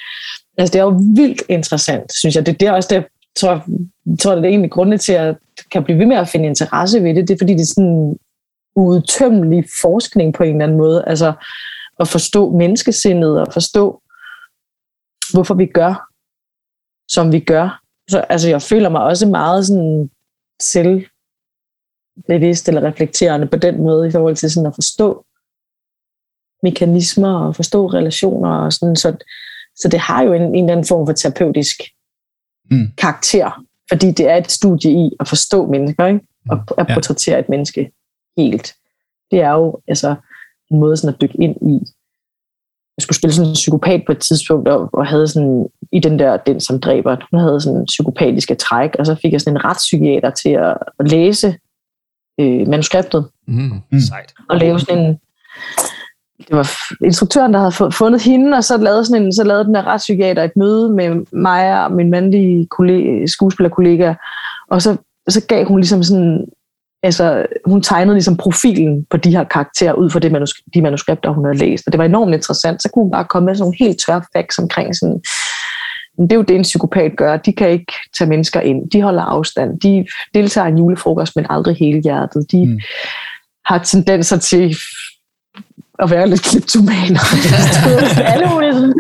altså 0.61 0.73
det 0.73 0.79
er 0.79 0.85
jo 0.85 1.01
vildt 1.17 1.43
interessant, 1.49 2.15
synes 2.15 2.37
jeg. 2.37 2.47
Det, 2.47 2.61
det 2.61 2.69
er 2.69 2.73
også 2.73 2.89
det, 2.91 3.07
tror, 3.37 3.65
jeg 4.07 4.19
tror, 4.19 4.35
det 4.35 4.45
er 4.45 4.49
egentlig 4.49 4.71
grunde 4.71 4.99
til, 4.99 5.13
at 5.13 5.25
jeg 5.25 5.37
kan 5.71 5.85
blive 5.85 5.99
ved 5.99 6.07
med 6.07 6.17
at 6.17 6.29
finde 6.29 6.47
interesse 6.47 7.03
ved 7.03 7.15
det, 7.15 7.29
det 7.29 7.35
er 7.35 7.39
fordi, 7.39 7.53
det 7.53 7.61
er 7.61 7.75
sådan 7.75 8.19
udtømmelig 8.77 9.65
forskning 9.81 10.35
på 10.35 10.43
en 10.43 10.51
eller 10.51 10.65
anden 10.65 10.79
måde, 10.79 11.05
altså 11.07 11.33
at 12.01 12.09
forstå 12.09 12.51
menneskesindet, 12.51 13.41
og 13.41 13.53
forstå, 13.53 14.03
hvorfor 15.33 15.55
vi 15.55 15.67
gør, 15.67 16.09
som 17.09 17.33
vi 17.33 17.41
gør. 17.41 17.83
Så, 18.11 18.21
altså, 18.21 18.49
jeg 18.49 18.63
føler 18.63 18.89
mig 18.89 19.03
også 19.03 19.27
meget 19.27 19.67
sådan 19.67 20.11
selvbevidst 20.63 22.69
eller 22.69 22.85
reflekterende 22.85 23.47
på 23.47 23.57
den 23.57 23.83
måde, 23.83 24.09
i 24.09 24.11
forhold 24.11 24.37
til 24.37 24.51
sådan 24.51 24.67
at 24.67 24.75
forstå 24.75 25.25
mekanismer 26.63 27.47
og 27.47 27.57
forstå 27.57 27.87
relationer 27.87 28.51
og 28.51 28.73
sådan, 28.73 28.97
så, 28.97 29.17
så 29.83 29.89
det 29.89 30.01
har 30.01 30.23
jo 30.23 30.33
en, 30.33 30.43
en 30.43 30.55
eller 30.55 30.73
anden 30.73 30.87
form 30.87 31.07
for 31.07 31.13
terapeutisk 31.13 31.77
Mm. 32.73 32.87
karakter, 32.99 33.65
fordi 33.93 34.11
det 34.11 34.29
er 34.31 34.37
et 34.37 34.51
studie 34.51 34.93
i 35.07 35.11
at 35.21 35.29
forstå 35.29 35.67
mennesker, 35.71 36.07
ikke? 36.07 36.21
og 36.51 36.57
at 36.79 36.87
Ja. 36.89 36.95
portrættere 36.95 37.39
et 37.39 37.49
menneske 37.49 37.91
helt. 38.37 38.75
Det 39.31 39.41
er 39.41 39.51
jo 39.53 39.81
altså 39.89 40.15
en 40.71 40.79
måde 40.81 40.97
sådan 40.97 41.15
at 41.15 41.21
dykke 41.21 41.43
ind 41.43 41.57
i. 41.57 41.75
Jeg 42.97 43.03
skulle 43.03 43.17
spille 43.17 43.35
sådan 43.35 43.49
en 43.49 43.55
psykopat 43.55 44.03
på 44.07 44.13
et 44.13 44.19
tidspunkt, 44.19 44.69
og, 44.69 44.91
og 44.93 45.07
havde 45.07 45.29
sådan, 45.29 45.67
i 45.93 45.99
den 46.01 46.19
der, 46.19 46.37
den 46.37 46.61
som 46.61 46.81
dræber, 46.81 47.17
hun 47.31 47.41
havde 47.41 47.61
sådan 47.61 47.85
psykopatiske 47.85 48.55
træk, 48.55 48.91
og 48.99 49.07
så 49.07 49.15
fik 49.23 49.33
jeg 49.33 49.41
sådan 49.41 49.57
en 49.57 49.65
retspsykiater 49.65 50.31
til 50.31 50.51
at, 50.51 50.77
at 50.99 51.11
læse 51.11 51.57
øh, 52.41 52.69
manuskriptet, 52.69 53.29
Mm. 53.47 53.73
Mm. 53.93 54.01
Sejt. 54.01 54.35
og 54.49 54.57
lave 54.57 54.81
sådan 54.81 54.99
en, 55.07 55.19
det 56.49 56.57
var 56.57 56.71
instruktøren, 57.05 57.53
der 57.53 57.59
havde 57.59 57.73
fu- 57.73 57.91
fundet 57.91 58.23
hende, 58.23 58.57
og 58.57 58.65
så 58.65 58.77
lavede, 58.77 59.05
sådan 59.05 59.23
en, 59.23 59.35
så 59.35 59.45
lavede 59.45 59.65
den 59.65 59.75
der 59.75 59.87
retspsykiater 59.87 60.43
et 60.43 60.57
møde 60.57 60.93
med 60.93 61.27
mig 61.33 61.85
og 61.85 61.93
min 61.93 62.11
mandlige 62.11 62.67
kollega, 62.67 63.27
skuespillerkollega, 63.27 64.15
og 64.71 64.83
så, 64.83 64.97
så 65.29 65.47
gav 65.49 65.65
hun 65.65 65.81
ligesom 65.81 66.03
sådan, 66.03 66.47
altså 67.03 67.47
hun 67.65 67.83
tegnede 67.83 68.15
ligesom 68.15 68.37
profilen 68.37 69.07
på 69.11 69.17
de 69.17 69.31
her 69.31 69.45
karakterer 69.45 69.93
ud 69.93 70.11
fra 70.11 70.21
det 70.21 70.33
manusk- 70.33 70.65
de 70.75 70.83
manuskripter, 70.83 71.31
hun 71.31 71.45
havde 71.45 71.59
læst, 71.59 71.87
og 71.87 71.93
det 71.93 71.99
var 71.99 72.05
enormt 72.05 72.35
interessant. 72.35 72.83
Så 72.83 72.89
kunne 72.89 73.05
hun 73.05 73.13
bare 73.13 73.25
komme 73.25 73.47
med 73.47 73.55
sådan 73.55 73.63
nogle 73.63 73.77
helt 73.79 74.01
tørre 74.07 74.23
facts 74.37 74.59
omkring 74.59 74.97
sådan, 74.97 75.21
men 76.19 76.27
det 76.31 76.33
er 76.33 76.37
jo 76.37 76.43
det, 76.43 76.57
en 76.57 76.63
psykopat 76.63 77.13
gør. 77.17 77.37
De 77.37 77.53
kan 77.53 77.71
ikke 77.71 77.93
tage 78.19 78.29
mennesker 78.29 78.61
ind. 78.61 78.91
De 78.91 79.03
holder 79.03 79.23
afstand. 79.23 79.81
De 79.81 80.07
deltager 80.35 80.67
i 80.67 80.71
en 80.71 80.79
julefrokost, 80.79 81.37
men 81.37 81.47
aldrig 81.51 81.77
hele 81.77 82.01
hjertet. 82.01 82.53
De 82.53 82.67
mm. 82.67 82.79
har 83.65 83.79
tendenser 83.79 84.37
til 84.37 84.77
at 86.03 86.11
være 86.11 86.29
lidt 86.29 86.43
kleptomaner. 86.43 87.21
alle 88.33 88.47
mulige 88.55 88.73
sådan, 88.75 88.95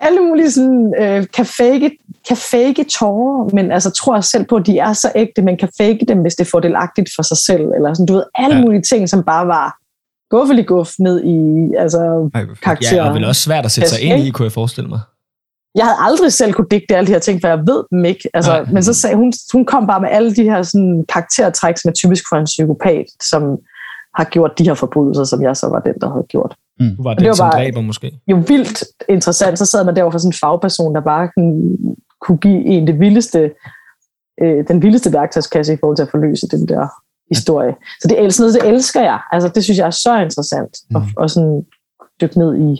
alle 0.00 0.20
mulige 0.20 0.50
sådan, 0.50 0.94
øh, 1.00 1.26
kan, 1.36 1.46
fake, 1.46 1.90
kan 2.28 2.36
fake 2.36 2.84
tårer, 2.84 3.54
men 3.54 3.72
altså 3.72 3.90
tror 3.90 4.20
selv 4.20 4.44
på, 4.44 4.56
at 4.56 4.66
de 4.66 4.78
er 4.78 4.92
så 4.92 5.12
ægte, 5.14 5.42
men 5.42 5.56
kan 5.56 5.68
fake 5.78 6.00
dem, 6.08 6.18
hvis 6.18 6.34
det 6.34 6.44
er 6.46 6.50
fordelagtigt 6.50 7.10
for 7.16 7.22
sig 7.22 7.36
selv. 7.36 7.62
Eller 7.76 7.94
sådan, 7.94 8.06
du 8.06 8.12
ved, 8.14 8.24
alle 8.34 8.56
Ja. 8.56 8.62
mulige 8.62 8.82
ting, 8.82 9.08
som 9.08 9.22
bare 9.22 9.46
var 9.46 9.76
guffelig 10.30 10.66
guff 10.66 10.90
ned 10.98 11.24
i 11.24 11.36
altså, 11.78 12.30
Ej, 12.34 12.44
karakterer. 12.62 13.02
Ja, 13.02 13.08
og 13.08 13.14
vel 13.14 13.24
også 13.24 13.42
svært 13.42 13.64
at 13.64 13.70
sætte 13.70 13.90
sig 13.90 14.00
ind 14.00 14.24
i, 14.24 14.30
kunne 14.30 14.44
jeg 14.44 14.52
forestille 14.52 14.88
mig. 14.88 15.00
Jeg 15.74 15.84
havde 15.84 15.96
aldrig 16.00 16.32
selv 16.32 16.52
kunne 16.52 16.66
digte 16.70 16.96
alle 16.96 17.06
de 17.06 17.12
her 17.12 17.18
ting, 17.18 17.40
for 17.40 17.48
jeg 17.48 17.58
ved 17.58 17.84
dem 17.90 18.04
ikke. 18.04 18.28
Altså, 18.34 18.66
men 18.72 18.82
så 18.82 18.94
sagde 18.94 19.16
hun, 19.16 19.32
hun 19.52 19.64
kom 19.64 19.86
bare 19.86 20.00
med 20.00 20.08
alle 20.12 20.34
de 20.34 20.42
her 20.42 20.62
sådan, 20.62 21.04
karaktertræk, 21.08 21.78
som 21.78 21.88
er 21.88 21.92
typisk 21.92 22.24
for 22.28 22.36
en 22.36 22.44
psykopat, 22.44 23.06
som 23.22 23.42
har 24.14 24.24
gjort 24.24 24.58
de 24.58 24.64
her 24.64 24.74
forbrydelser, 24.74 25.24
som 25.24 25.42
jeg 25.42 25.56
så 25.56 25.68
var 25.68 25.80
den, 25.80 25.94
der 26.00 26.10
havde 26.12 26.26
gjort. 26.28 26.56
Du 26.98 27.02
var 27.02 27.10
det 27.14 27.20
den, 27.20 27.28
var 27.28 27.34
som 27.34 27.44
bare- 27.44 27.52
dræber 27.52 27.80
måske. 27.80 28.20
Jo 28.26 28.36
vildt 28.48 28.84
interessant, 29.08 29.58
så 29.58 29.66
sad 29.66 29.84
man 29.84 29.96
derovre 29.96 30.12
for 30.12 30.18
sådan 30.18 30.28
en 30.28 30.32
fagperson, 30.40 30.94
der 30.94 31.00
bare 31.00 31.28
kunne, 31.36 31.76
kunne 32.20 32.38
give 32.38 32.64
en 32.64 32.86
det 32.86 33.00
vildeste, 33.00 33.52
øh, 34.42 34.68
den 34.68 34.82
vildeste 34.82 35.12
værktøjskasse 35.12 35.72
i 35.72 35.76
forhold 35.80 35.96
til 35.96 36.02
at 36.02 36.10
forløse 36.10 36.48
den 36.48 36.68
der 36.68 36.88
historie. 37.34 37.74
Så 38.00 38.08
det, 38.08 38.20
er 38.24 38.28
sådan 38.28 38.48
noget, 38.50 38.62
det 38.62 38.68
elsker 38.74 39.00
jeg. 39.02 39.20
Altså, 39.32 39.48
det 39.54 39.64
synes 39.64 39.78
jeg 39.78 39.86
er 39.86 39.90
så 39.90 40.18
interessant. 40.20 40.76
Mm. 40.90 40.96
Og, 40.96 41.02
og 41.16 41.30
sådan 41.30 41.66
dykke 42.20 42.38
ned 42.38 42.56
i, 42.56 42.72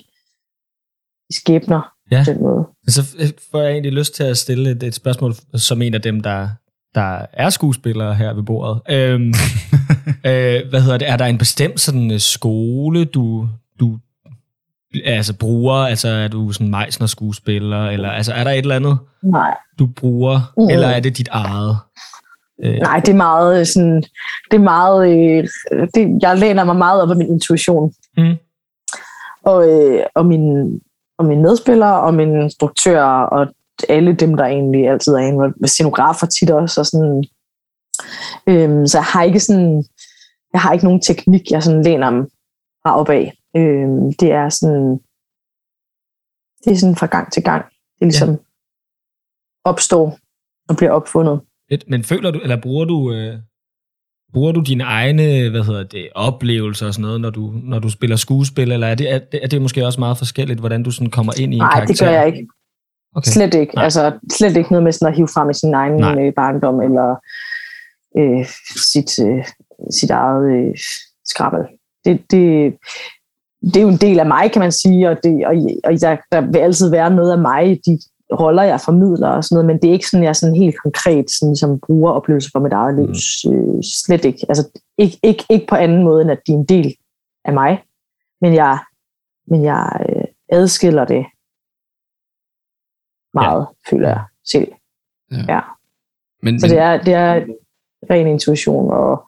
i 1.31 1.33
skæbner 1.33 1.93
Ja. 2.11 2.25
på 2.27 2.33
den 2.33 2.43
måde. 2.43 2.65
Så 2.89 3.03
får 3.51 3.61
jeg 3.61 3.71
egentlig 3.73 3.93
lyst 3.93 4.15
til 4.15 4.25
at 4.25 4.37
stille 4.39 4.71
et, 4.71 4.83
et 4.83 4.95
spørgsmål 4.95 5.35
som 5.55 5.83
en 5.83 5.95
af 5.95 6.03
dem, 6.03 6.21
der, 6.21 6.49
der 6.95 7.27
er 7.33 7.51
skuespillere 7.51 8.15
her 8.15 8.33
ved 8.33 8.43
bordet. 8.43 8.81
Øhm, 8.91 9.29
øh, 10.31 10.61
hvad 10.71 10.81
hedder 10.81 10.99
det? 10.99 11.09
Er 11.09 11.17
der 11.17 11.25
en 11.27 11.39
bestemt 11.39 11.81
sådan 11.81 12.11
øh, 12.11 12.21
skole, 12.21 13.05
du, 13.05 13.49
du 13.81 13.99
altså 15.05 15.35
bruger? 15.39 15.75
Altså 15.75 16.09
er 16.09 16.29
du 16.29 16.53
sådan 16.53 16.71
Meisner 16.71 17.07
skuespiller? 17.07 17.91
Eller 17.91 18.11
altså 18.11 18.33
er 18.33 18.45
der 18.45 18.51
et 18.51 18.59
eller 18.59 18.77
andet, 18.77 18.99
Nej. 19.23 19.57
du 19.79 19.87
bruger? 19.87 20.53
Mm. 20.57 20.69
Eller 20.69 20.89
er 20.89 21.01
det 21.01 21.19
dit 21.19 21.29
eget? 21.29 21.77
Øh, 22.65 22.75
Nej, 22.75 23.01
det 23.01 23.09
er 23.09 23.17
meget 23.17 23.61
øh, 23.61 23.67
sådan, 23.67 24.03
det 24.51 24.57
er 24.57 24.63
meget, 24.63 25.09
øh, 25.09 25.49
det, 25.95 26.23
jeg 26.23 26.39
læner 26.39 26.65
mig 26.65 26.77
meget 26.77 27.03
op 27.03 27.11
af 27.11 27.17
min 27.17 27.29
intuition. 27.29 27.93
Mm. 28.17 28.35
Og, 29.43 29.69
øh, 29.69 30.03
og, 30.15 30.27
min, 30.27 30.75
og 31.19 31.25
mine 31.25 31.43
medspillere, 31.43 32.01
og 32.01 32.15
mine 32.15 32.43
instruktører, 32.43 33.23
og 33.23 33.47
alle 33.89 34.15
dem, 34.15 34.37
der 34.37 34.45
egentlig 34.45 34.89
altid 34.89 35.13
er 35.13 35.19
involveret, 35.19 35.71
scenografer 35.71 36.27
tit 36.27 36.51
også, 36.51 36.81
og 36.81 36.87
sådan, 36.87 37.25
øhm, 38.47 38.87
så 38.87 38.99
jeg 38.99 39.05
har 39.05 39.23
ikke 39.23 39.41
sådan, 39.41 39.85
jeg 40.53 40.61
har 40.61 40.73
ikke 40.73 40.85
nogen 40.85 41.01
teknik, 41.01 41.51
jeg 41.51 41.63
sådan 41.63 41.83
læner 41.83 42.11
mig 42.85 42.95
op 42.95 43.09
af. 43.09 43.33
Øhm, 43.57 44.13
det 44.21 44.33
er 44.33 44.49
sådan, 44.49 45.01
det 46.65 46.73
er 46.73 46.77
sådan 46.77 46.97
fra 46.97 47.07
gang 47.07 47.33
til 47.33 47.43
gang. 47.43 47.65
Det 47.65 48.01
er 48.01 48.05
ligesom 48.05 48.31
ja. 48.31 48.37
opstår 49.65 50.19
og 50.69 50.77
bliver 50.77 50.93
opfundet. 50.93 51.41
Men 51.87 52.05
føler 52.05 52.31
du, 52.31 52.39
eller 52.39 52.61
bruger 52.61 52.85
du, 52.85 53.13
øh, 53.13 53.39
bruger 54.33 54.53
du 54.53 54.61
dine 54.61 54.85
egne, 54.85 55.51
hvad 55.51 55.65
hedder 55.65 55.83
det, 55.83 56.09
oplevelser 56.15 56.87
og 56.87 56.95
sådan 56.95 57.03
noget, 57.03 57.21
når 57.21 57.31
du, 57.31 57.53
når 57.63 57.79
du 57.79 57.91
spiller 57.91 58.17
skuespil, 58.17 58.73
eller 58.73 58.87
er 58.87 58.95
det, 58.95 59.13
er, 59.13 59.19
det, 59.19 59.41
er 59.43 59.49
det 59.49 59.63
måske 59.63 59.87
også 59.87 60.01
meget 60.01 60.19
forskelligt, 60.19 60.61
hvordan 60.61 60.83
du 60.83 60.91
sådan 60.91 61.11
kommer 61.11 61.33
ind 61.41 61.55
i 61.55 61.57
en 61.57 61.63
Nej, 61.63 61.71
karakter? 61.73 61.95
det 61.95 62.01
gør 62.01 62.11
jeg 62.11 62.27
ikke. 62.27 62.49
Okay. 63.17 63.31
Slet 63.31 63.55
ikke. 63.55 63.75
Nej. 63.75 63.85
Altså, 63.85 64.19
slet 64.33 64.57
ikke 64.57 64.73
noget 64.73 64.85
med 64.85 64.93
sådan 64.93 65.13
at 65.13 65.17
hive 65.17 65.29
frem 65.29 65.51
i 65.51 65.55
sin 65.55 65.75
egen 65.75 65.97
Nej. 65.97 66.27
øh, 66.27 66.33
barndom, 66.35 66.81
eller 66.81 67.17
øh, 68.19 68.47
sit, 68.93 69.19
øh, 69.27 69.45
sit 69.91 70.11
eget 70.11 70.53
øh, 70.57 70.75
skrabbel. 71.25 71.61
Det, 72.05 72.23
det, 72.31 72.75
det 73.63 73.77
er 73.77 73.83
jo 73.83 73.89
en 73.89 73.97
del 73.97 74.21
af 74.21 74.27
mig, 74.27 74.53
kan 74.53 74.61
man 74.61 74.73
sige, 74.73 75.11
og, 75.11 75.17
det, 75.25 75.47
og, 75.47 75.55
og 75.85 75.93
der, 76.01 76.17
der 76.33 76.41
vil 76.41 76.59
altid 76.59 76.91
være 76.91 77.11
noget 77.11 77.33
af 77.33 77.39
mig 77.39 77.71
i 77.71 77.81
de 77.87 77.99
roller, 78.41 78.63
jeg 78.63 78.81
formidler 78.81 79.29
og 79.29 79.45
sådan 79.45 79.55
noget, 79.57 79.67
men 79.67 79.79
det 79.83 79.89
er 79.89 79.93
ikke 79.93 80.07
sådan, 80.07 80.25
jeg 80.25 80.29
er 80.29 80.33
sådan 80.33 80.57
helt 80.57 80.77
konkret 80.83 81.31
sådan, 81.31 81.57
som 81.57 81.81
bruger 81.87 82.13
oplevelser 82.13 82.51
fra 82.53 82.61
mit 82.61 82.73
eget 82.73 82.95
liv. 82.95 83.09
Mm. 83.09 83.75
Øh, 83.77 83.83
slet 83.83 84.25
ikke. 84.25 84.47
Altså, 84.49 84.81
ikke, 84.99 85.19
ikke, 85.23 85.45
ikke 85.51 85.67
på 85.67 85.75
anden 85.75 86.03
måde, 86.05 86.23
end 86.23 86.31
at 86.31 86.41
de 86.47 86.53
er 86.53 86.57
en 86.57 86.65
del 86.65 86.95
af 87.45 87.53
mig, 87.53 87.83
men 88.41 88.55
jeg, 88.55 88.79
men 89.47 89.65
jeg 89.65 90.07
øh, 90.09 90.25
adskiller 90.53 91.05
det 91.05 91.25
meget, 93.35 93.61
ja. 93.61 93.97
føler 93.97 94.09
jeg 94.09 94.25
selv. 94.45 94.69
Ja. 95.31 95.45
Ja. 95.49 95.61
Men, 96.43 96.61
Så 96.61 96.67
men, 96.67 96.71
det 96.71 96.79
er, 96.79 97.03
det 97.03 97.15
er 97.15 97.45
ren 98.11 98.27
intuition 98.27 98.91
og, 98.91 99.25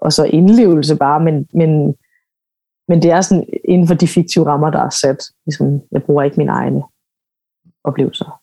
og 0.00 0.12
så 0.12 0.24
indlevelse 0.24 0.96
bare, 0.96 1.20
men, 1.20 1.48
men, 1.54 1.94
men 2.88 3.02
det 3.02 3.10
er 3.10 3.20
sådan 3.20 3.46
inden 3.64 3.86
for 3.86 3.94
de 3.94 4.08
fiktive 4.08 4.46
rammer, 4.46 4.70
der 4.70 4.80
er 4.80 4.90
sat. 4.90 5.18
Ligesom, 5.46 5.80
jeg 5.92 6.02
bruger 6.02 6.22
ikke 6.22 6.36
mine 6.36 6.52
egne 6.52 6.82
oplevelser. 7.84 8.40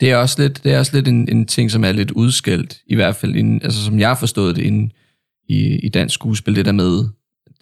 det 0.00 0.10
er 0.10 0.16
også 0.16 0.42
lidt, 0.42 0.64
det 0.64 0.74
er 0.74 0.78
også 0.78 0.96
lidt 0.96 1.08
en, 1.08 1.28
en 1.28 1.46
ting, 1.46 1.70
som 1.70 1.84
er 1.84 1.92
lidt 1.92 2.10
udskældt, 2.10 2.82
i 2.86 2.94
hvert 2.94 3.16
fald, 3.16 3.36
inden, 3.36 3.62
altså 3.62 3.84
som 3.84 3.98
jeg 3.98 4.08
har 4.08 4.16
forstået 4.16 4.56
det 4.56 4.62
inden, 4.62 4.92
i, 5.48 5.78
i 5.78 5.88
dansk 5.88 6.14
skuespil, 6.14 6.56
det 6.56 6.64
der 6.64 6.72
med 6.72 7.04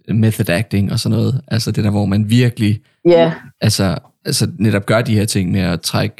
method 0.09 0.51
acting 0.51 0.93
og 0.93 1.01
sådan 1.01 1.19
noget. 1.19 1.41
Altså 1.49 1.71
det 1.71 1.85
der, 1.85 1.91
hvor 1.91 2.07
man 2.07 2.31
virkelig 2.31 2.81
Ja, 3.05 3.33
altså, 3.61 3.99
altså 4.25 4.49
netop 4.59 4.87
gør 4.87 5.03
de 5.03 5.15
her 5.15 5.25
ting 5.25 5.51
med 5.51 5.61
at 5.61 5.81
trække 5.81 6.17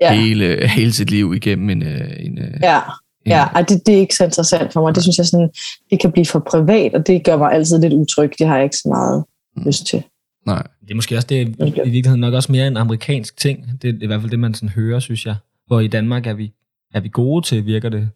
ja, 0.00 0.14
hele, 0.14 0.68
hele 0.68 0.92
sit 0.92 1.10
liv 1.10 1.34
igennem 1.34 1.70
en, 1.70 1.82
øh, 1.82 2.10
en, 2.18 2.38
øh, 2.38 2.54
ja. 2.62 2.76
en 2.78 2.82
ja. 3.26 3.44
Ej, 3.44 3.62
det, 3.62 3.86
det 3.86 3.94
er 3.94 3.98
ikke 3.98 4.14
så 4.14 4.24
interessant 4.24 4.72
for 4.72 4.80
mig. 4.80 4.94
Det 4.94 5.02
synes 5.02 5.18
jeg 5.18 5.26
sådan, 5.26 5.50
det 5.90 6.00
kan 6.00 6.12
blive 6.12 6.26
for 6.26 6.38
privat, 6.50 6.94
og 6.94 7.06
det 7.06 7.24
gør 7.24 7.36
mig 7.36 7.52
altid 7.52 7.80
lidt 7.80 7.92
utryg. 7.92 8.32
Det 8.38 8.46
har 8.46 8.56
jeg 8.56 8.64
ikke 8.64 8.76
så 8.76 8.88
meget 8.88 9.24
Mm. 9.56 9.62
lyst 9.66 9.86
til. 9.86 10.02
Nej. 10.46 10.62
Det 10.82 10.90
er 10.90 10.94
måske 10.94 11.16
også 11.16 11.26
det, 11.26 11.48
i 11.58 11.90
virkeligheden 11.90 12.20
nok 12.20 12.34
også 12.34 12.52
mere 12.52 12.66
en 12.66 12.76
amerikansk 12.76 13.36
ting. 13.36 13.82
Det 13.82 13.90
er 13.90 13.94
i 14.02 14.06
hvert 14.06 14.20
fald 14.20 14.30
det, 14.30 14.38
man 14.38 14.54
sådan 14.54 14.68
hører, 14.68 15.00
synes 15.00 15.26
jeg. 15.26 15.34
Hvor 15.66 15.80
i 15.80 15.86
Danmark 15.86 16.26
er 16.26 16.34
vi, 16.34 16.52
er 16.94 17.00
vi 17.00 17.08
gode 17.08 17.46
til, 17.46 17.66
virker 17.66 17.88
det, 17.88 18.08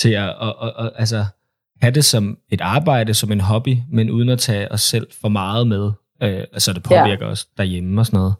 til 0.00 0.08
at, 0.08 0.28
at, 0.28 0.54
at, 0.62 0.72
at 0.78 0.90
altså, 0.96 1.24
have 1.80 1.90
det 1.94 2.04
som 2.04 2.38
et 2.50 2.60
arbejde, 2.60 3.14
som 3.14 3.32
en 3.32 3.40
hobby, 3.40 3.76
men 3.90 4.10
uden 4.10 4.28
at 4.28 4.38
tage 4.38 4.72
os 4.72 4.80
selv 4.80 5.06
for 5.20 5.28
meget 5.28 5.66
med. 5.66 5.90
Øh, 6.22 6.44
altså 6.52 6.72
det 6.72 6.82
påvirker 6.82 7.26
ja. 7.26 7.32
os 7.32 7.44
derhjemme 7.56 8.00
og 8.00 8.06
sådan 8.06 8.18
noget. 8.18 8.34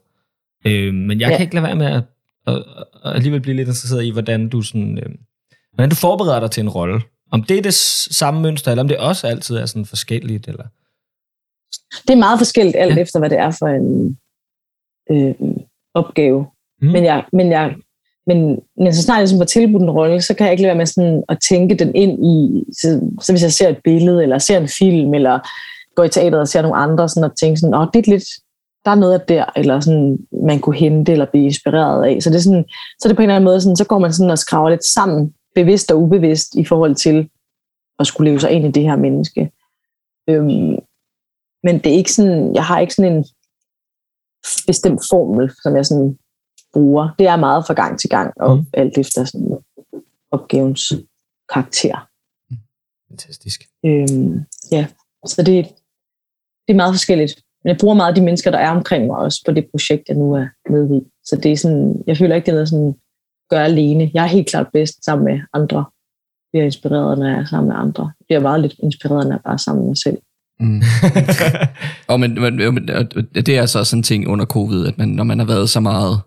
Øh, 0.66 0.94
men 0.94 1.20
jeg 1.20 1.30
ja. 1.30 1.36
Kan 1.36 1.44
ikke 1.44 1.54
lade 1.54 1.66
være 1.66 1.76
med 1.76 1.86
at, 1.86 2.02
at, 2.46 2.64
at 3.04 3.14
alligevel 3.14 3.40
blive 3.40 3.56
lidt 3.56 3.68
interesseret 3.68 4.04
i, 4.04 4.10
hvordan 4.10 4.48
du, 4.48 4.62
sådan, 4.62 4.98
øh, 4.98 5.14
hvordan 5.74 5.90
du 5.90 5.96
forbereder 5.96 6.40
dig 6.40 6.50
til 6.50 6.60
en 6.60 6.68
rolle. 6.68 7.00
Om 7.30 7.42
det 7.42 7.58
er 7.58 7.62
det 7.62 7.74
samme 7.74 8.40
mønster, 8.40 8.70
eller 8.70 8.82
om 8.82 8.88
det 8.88 8.98
også 8.98 9.26
altid 9.26 9.56
er 9.56 9.66
sådan 9.66 9.86
forskelligt. 9.86 10.48
Eller? 10.48 10.64
Det 12.06 12.10
er 12.10 12.16
meget 12.16 12.38
forskelligt 12.38 12.76
alt 12.76 12.96
Ja. 12.96 13.00
efter, 13.00 13.18
hvad 13.18 13.30
det 13.30 13.38
er 13.38 13.50
for 13.50 13.66
en 13.66 14.18
øh, 15.10 15.34
opgave. 15.94 16.46
Mm. 16.82 16.88
Men, 16.88 17.04
jeg, 17.04 17.24
men, 17.32 17.50
jeg, 17.50 17.76
men, 18.28 18.60
men 18.76 18.94
så 18.94 19.02
snart 19.02 19.16
jeg 19.16 19.22
ligesom 19.22 19.38
får 19.38 19.44
tilbudt 19.44 19.82
en 19.82 19.90
rolle, 19.90 20.22
så 20.22 20.34
kan 20.34 20.44
jeg 20.44 20.52
ikke 20.52 20.62
lade 20.62 20.70
være 20.70 20.78
med 20.78 20.86
sådan 20.86 21.22
at 21.28 21.38
tænke 21.48 21.74
den 21.74 21.94
ind 21.94 22.24
i, 22.24 22.64
så, 22.72 23.00
så 23.20 23.32
hvis 23.32 23.42
jeg 23.42 23.52
ser 23.52 23.68
et 23.68 23.80
billede, 23.84 24.22
eller 24.22 24.38
ser 24.38 24.58
en 24.58 24.68
film, 24.68 25.14
eller 25.14 25.38
går 25.96 26.04
i 26.04 26.08
teateret 26.08 26.40
og 26.40 26.48
ser 26.48 26.62
nogle 26.62 26.76
andre, 26.76 27.08
sådan 27.08 27.30
at 27.30 27.36
tænke 27.40 27.60
sådan, 27.60 27.74
åh, 27.74 27.86
det 27.94 28.06
er 28.06 28.10
lidt, 28.10 28.24
der 28.84 28.90
er 28.90 28.94
noget 28.94 29.14
af 29.14 29.20
der, 29.20 29.44
eller 29.56 29.80
sådan, 29.80 30.18
man 30.44 30.60
kunne 30.60 30.76
hente 30.76 31.12
eller 31.12 31.26
blive 31.26 31.44
inspireret 31.44 32.04
af. 32.04 32.22
Så 32.22 32.30
det 32.30 32.36
er, 32.36 32.40
sådan, 32.40 32.64
så 32.68 33.08
er 33.08 33.08
det 33.08 33.16
på 33.16 33.22
en 33.22 33.28
eller 33.28 33.36
anden 33.36 33.50
måde, 33.50 33.60
sådan, 33.60 33.76
så 33.76 33.84
går 33.84 33.98
man 33.98 34.12
sådan 34.12 34.30
og 34.30 34.38
skraver 34.38 34.70
lidt 34.70 34.84
sammen, 34.84 35.34
bevidst 35.54 35.90
og 35.90 36.02
ubevidst, 36.02 36.54
i 36.54 36.64
forhold 36.64 36.94
til 36.94 37.28
at 37.98 38.06
skulle 38.06 38.30
leve 38.30 38.40
sig 38.40 38.50
ind 38.50 38.64
i 38.66 38.70
det 38.70 38.82
her 38.82 38.96
menneske. 38.96 39.50
Øhm, 40.30 40.76
men 41.62 41.78
det 41.78 41.86
er 41.86 41.96
ikke 41.96 42.12
sådan, 42.12 42.54
jeg 42.54 42.64
har 42.64 42.80
ikke 42.80 42.94
sådan 42.94 43.12
en 43.12 43.24
bestemt 44.66 45.00
formel, 45.10 45.50
som 45.62 45.76
jeg 45.76 45.86
sådan 45.86 46.18
bruger. 46.72 47.08
Det 47.18 47.26
er 47.26 47.36
meget 47.36 47.66
fra 47.66 47.74
gang 47.74 48.00
til 48.00 48.10
gang, 48.10 48.32
og 48.40 48.56
Mm. 48.56 48.66
alt 48.72 48.98
efter 48.98 49.24
sådan 49.24 49.58
opgavens 50.30 50.92
karakter. 51.52 52.08
Fantastisk. 53.10 53.62
Øhm, 53.84 54.44
ja, 54.72 54.86
så 55.26 55.42
det, 55.42 55.64
det 56.66 56.72
er 56.72 56.76
meget 56.76 56.94
forskelligt. 56.94 57.42
Men 57.64 57.68
jeg 57.68 57.76
bruger 57.80 57.94
meget 57.94 58.16
de 58.16 58.22
mennesker, 58.22 58.50
der 58.50 58.58
er 58.58 58.70
omkring 58.70 59.06
mig 59.06 59.16
også 59.16 59.42
på 59.46 59.52
det 59.52 59.66
projekt, 59.70 60.08
jeg 60.08 60.16
nu 60.16 60.34
er 60.34 60.46
med 60.70 60.96
i. 61.00 61.00
Så 61.24 61.36
det 61.36 61.52
er 61.52 61.56
sådan, 61.56 62.02
jeg 62.06 62.16
føler 62.16 62.34
ikke, 62.34 62.46
det 62.46 62.52
er 62.52 62.56
noget 62.56 62.68
sådan, 62.68 62.94
gør 63.50 63.60
alene. 63.60 64.10
Jeg 64.14 64.22
er 64.24 64.28
helt 64.28 64.48
klart 64.48 64.66
bedst 64.72 65.04
sammen 65.04 65.24
med 65.24 65.40
andre. 65.52 65.78
Jeg 65.78 66.50
bliver 66.52 66.64
inspireret, 66.64 67.18
når 67.18 67.26
jeg 67.26 67.38
er 67.38 67.44
sammen 67.44 67.68
med 67.68 67.76
andre. 67.76 68.04
Jeg 68.04 68.24
bliver 68.26 68.40
meget 68.40 68.60
lidt 68.60 68.74
inspireret, 68.82 69.26
når 69.26 69.34
jeg 69.34 69.40
bare 69.44 69.54
er 69.54 69.56
sammen 69.56 69.82
med 69.82 69.88
mig 69.88 69.98
selv. 69.98 70.18
Mm. 70.60 70.82
og 72.10 72.20
men, 72.20 72.40
men, 72.40 72.88
det 73.34 73.48
er 73.48 73.60
altså 73.60 73.84
sådan 73.84 73.98
en 73.98 74.02
ting 74.02 74.28
under 74.28 74.46
covid, 74.46 74.86
at 74.86 74.98
man, 74.98 75.08
når 75.08 75.24
man 75.24 75.38
har 75.38 75.46
været 75.46 75.70
så 75.70 75.80
meget 75.80 76.20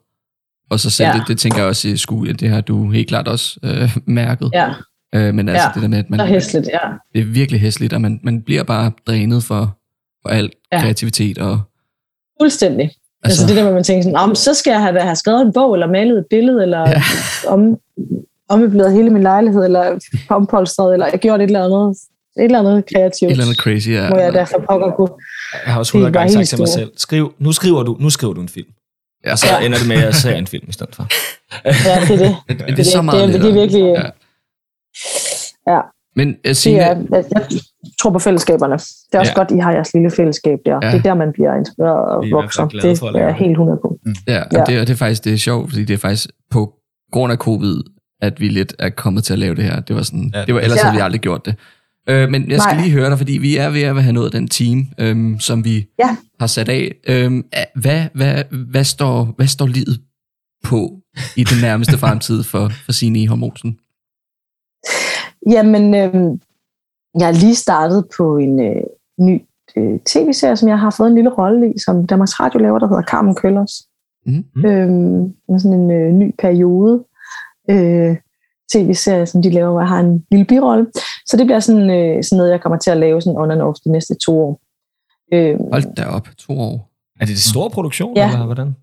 og 0.71 0.79
sig 0.79 0.91
selv, 0.91 1.07
ja. 1.07 1.13
Det, 1.13 1.27
det 1.27 1.37
tænker 1.39 1.57
jeg 1.57 1.67
også 1.67 1.87
i 1.87 1.97
skole, 1.97 2.33
det 2.33 2.49
har 2.49 2.61
du 2.61 2.89
helt 2.91 3.07
klart 3.07 3.27
også 3.27 3.59
øh, 3.63 3.97
mærket. 4.05 4.49
Ja, 4.53 4.69
Øh, 5.15 5.33
men 5.33 5.49
altså 5.49 5.63
Ja. 5.67 5.71
det 5.73 5.81
der 5.81 5.87
med, 5.87 5.97
at 5.97 6.09
man, 6.09 6.19
så 6.19 6.25
hæsligt, 6.25 6.67
ja. 6.73 6.89
det 7.13 7.21
er 7.21 7.25
virkelig 7.25 7.61
hæsligt, 7.61 7.93
og 7.93 8.01
man, 8.01 8.19
man 8.23 8.41
bliver 8.41 8.63
bare 8.63 8.91
drænet 9.07 9.43
for, 9.43 9.77
for 10.21 10.29
al 10.29 10.49
ja. 10.71 10.81
Kreativitet. 10.81 11.37
Og, 11.37 11.59
Fuldstændig. 12.41 12.83
Altså, 12.83 12.97
altså 13.23 13.47
det 13.47 13.55
der, 13.55 13.63
hvor 13.63 13.73
man 13.73 13.83
tænker 13.83 14.03
sådan, 14.03 14.15
om, 14.17 14.35
så 14.35 14.53
skal 14.53 14.71
jeg 14.71 14.81
have, 14.81 14.99
have 15.01 15.15
skrevet 15.15 15.41
en 15.41 15.53
bog, 15.53 15.73
eller 15.73 15.87
malet 15.87 16.17
et 16.17 16.25
billede, 16.29 16.63
eller 16.63 16.79
Ja. 16.89 17.01
om, 17.47 17.77
ommøbleret 18.49 18.93
hele 18.93 19.09
min 19.09 19.21
lejlighed, 19.23 19.65
eller 19.65 19.99
ompolstret, 20.29 20.93
eller 20.93 21.05
jeg 21.11 21.19
gjort 21.19 21.39
et 21.39 21.43
eller 21.45 21.63
andet, 21.65 21.97
et 22.37 22.43
eller 22.43 22.59
andet 22.59 22.83
kreativt, 22.95 23.27
et 23.27 23.31
eller 23.31 23.43
andet 23.45 23.57
crazy. 23.57 23.89
Ja. 23.89 24.07
hvor 24.07 24.17
jeg 24.17 24.33
derfor 24.33 24.63
pokker 24.69 24.91
kunne. 24.91 25.09
Jeg 25.65 25.73
har 25.73 25.79
også 25.79 25.91
Det 25.91 25.95
er 25.95 25.99
hundrede 25.99 26.13
bare 26.13 26.21
gange 26.21 26.31
sagt 26.33 26.39
helt 26.39 26.49
til 26.49 26.59
mig 26.59 26.67
selv, 26.67 26.91
skriv, 26.97 27.33
nu, 27.39 27.51
skriver 27.51 27.83
du, 27.83 27.97
nu 27.99 28.09
skriver 28.09 28.33
du 28.33 28.41
en 28.41 28.49
film. 28.49 28.67
Ja. 29.25 29.31
Og 29.31 29.37
så 29.37 29.47
ender 29.65 29.77
det 29.77 29.87
med, 29.87 29.95
at 29.97 30.03
jeg 30.03 30.15
ser 30.15 30.35
en 30.35 30.47
film 30.47 30.65
i 30.69 30.71
stedet 30.71 30.95
for. 30.95 31.07
Ja, 31.65 31.71
det 32.07 32.21
er 32.21 32.25
det. 32.27 32.35
Men, 32.67 32.75
det 32.77 32.79
er 32.79 32.83
så 32.83 32.97
det, 32.97 33.05
meget 33.05 33.33
det, 33.33 33.41
det 33.41 33.49
er 33.49 33.53
lettere. 33.53 33.61
virkelig, 33.61 33.83
Ja. 35.67 35.73
ja, 35.73 35.79
Men 36.15 36.27
uh, 36.29 36.35
det 36.45 36.57
Signe, 36.57 36.79
er, 36.79 36.95
jeg, 37.11 37.25
jeg 37.31 37.59
tror 38.01 38.11
på 38.11 38.19
fællesskaberne. 38.19 38.73
Det 38.73 38.81
er 39.13 39.19
også 39.19 39.31
Ja. 39.35 39.39
ja. 39.41 39.45
godt, 39.45 39.51
I 39.51 39.57
har 39.59 39.71
jeres 39.71 39.93
lille 39.93 40.11
fællesskab 40.11 40.59
der. 40.65 40.71
Ja. 40.81 40.87
Ja. 40.87 40.91
Det 40.91 40.97
er 40.99 41.03
der, 41.03 41.13
man 41.13 41.31
bliver 41.33 41.55
inspireret 41.55 42.09
og 42.15 42.25
er 42.25 42.29
vokser. 42.35 42.65
Det 42.67 42.99
for 42.99 43.07
er 43.07 43.19
jeg 43.19 43.27
det. 43.27 43.35
helt 43.35 43.51
100 43.51 43.79
på. 43.81 43.97
Ja, 44.27 44.33
ja. 44.33 44.43
Ja. 44.53 44.63
Det, 44.65 44.75
er- 44.75 44.85
det 44.85 44.89
er 44.89 44.95
faktisk 44.95 45.23
det 45.23 45.33
er 45.33 45.37
sjovt, 45.37 45.69
fordi 45.69 45.83
det 45.85 45.93
er 45.93 45.97
faktisk 45.97 46.29
på 46.51 46.73
grund 47.11 47.31
af 47.31 47.37
covid, 47.37 47.83
at 48.21 48.39
vi 48.41 48.47
lidt 48.47 48.73
er 48.79 48.89
kommet 48.89 49.23
til 49.23 49.33
at 49.33 49.39
lave 49.39 49.55
det 49.55 49.63
her. 49.63 49.79
Det 49.79 49.95
var 49.95 50.01
sådan, 50.01 50.31
ja, 50.33 50.39
Ja. 50.39 50.45
det 50.45 50.53
var, 50.55 50.59
ellers 50.61 50.77
Ja. 50.79 50.83
havde 50.83 50.95
vi 50.95 51.01
aldrig 51.01 51.21
gjort 51.21 51.45
det. 51.45 51.55
Øh, 52.09 52.29
men 52.29 52.51
jeg 52.51 52.61
skal 52.61 52.75
Nej. 52.75 52.83
lige 52.83 52.93
høre 52.93 53.09
dig, 53.09 53.17
fordi 53.17 53.37
vi 53.37 53.57
er 53.57 53.69
ved 53.69 53.81
at 53.81 54.03
have 54.03 54.13
nået 54.13 54.33
den 54.33 54.47
team, 54.47 54.87
øhm, 54.99 55.39
som 55.39 55.65
vi 55.65 55.87
Ja. 55.99 56.17
har 56.39 56.47
sat 56.47 56.69
af. 56.69 56.95
Øhm, 57.07 57.45
hvad, 57.75 58.05
hvad, 58.13 58.43
hvad, 58.69 58.83
står, 58.83 59.33
hvad 59.37 59.47
står 59.47 59.67
livet 59.67 60.01
på 60.63 60.99
i 61.37 61.43
den 61.43 61.61
nærmeste 61.61 61.97
fremtid 62.03 62.43
for, 62.43 62.69
for 62.85 62.91
Signe 62.91 63.19
i 63.19 63.25
Hormosen? 63.25 63.77
Jamen, 65.49 65.95
øhm, 65.95 66.41
jeg 67.19 67.27
er 67.27 67.39
lige 67.39 67.55
startet 67.55 68.05
på 68.17 68.37
en 68.37 68.59
øh, 68.59 68.83
ny 69.19 69.41
øh, 69.77 69.99
tv-serie, 70.05 70.55
som 70.55 70.69
jeg 70.69 70.79
har 70.79 70.89
fået 70.97 71.07
en 71.09 71.15
lille 71.15 71.29
rolle 71.29 71.73
i, 71.73 71.79
som 71.79 72.07
Danmarks 72.07 72.39
Radio 72.39 72.59
laver, 72.59 72.79
der 72.79 72.87
hedder 72.87 73.03
Carmen 73.03 73.35
Køllers. 73.35 73.87
Mhm. 74.25 74.45
Mm. 74.55 74.65
Øhm, 74.65 75.33
med 75.49 75.59
sådan 75.59 75.79
en 75.79 75.91
øh, 75.91 76.11
ny 76.13 76.33
periode 76.39 77.03
øh, 77.69 78.15
tv-serie, 78.73 79.25
som 79.25 79.41
de 79.41 79.49
laver, 79.49 79.71
hvor 79.71 79.79
jeg 79.81 79.87
har 79.89 79.99
en 79.99 80.25
lille 80.31 80.45
birolle. 80.45 80.87
Så 81.25 81.37
det 81.37 81.45
bliver 81.45 81.59
sådan, 81.59 81.89
øh, 81.89 82.23
sådan 82.23 82.37
noget, 82.37 82.51
jeg 82.51 82.61
kommer 82.61 82.77
til 82.79 82.91
at 82.91 82.97
lave 82.97 83.21
sådan 83.21 83.37
on 83.37 83.51
and 83.51 83.61
off 83.61 83.77
de 83.85 83.91
næste 83.91 84.15
to 84.25 84.39
år. 84.39 84.61
Øh, 85.33 85.59
Hold 85.71 85.95
da 85.95 86.05
op, 86.05 86.27
to 86.37 86.59
år. 86.59 86.89
Er 87.19 87.25
det 87.25 87.35
det 87.35 87.43
store 87.43 87.69
produktion, 87.69 88.15
Ja. 88.17 88.31
eller 88.31 88.45
hvordan? 88.45 88.75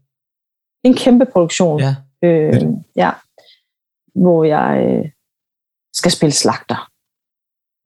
en 0.85 0.95
kæmpe 0.95 1.25
produktion. 1.33 1.81
Ja. 1.81 1.95
Øh, 2.25 2.63
ja. 2.97 3.11
Hvor 4.15 4.45
jeg 4.45 4.85
øh, 4.89 5.05
skal 5.95 6.11
spille 6.13 6.33
slagter. 6.33 6.91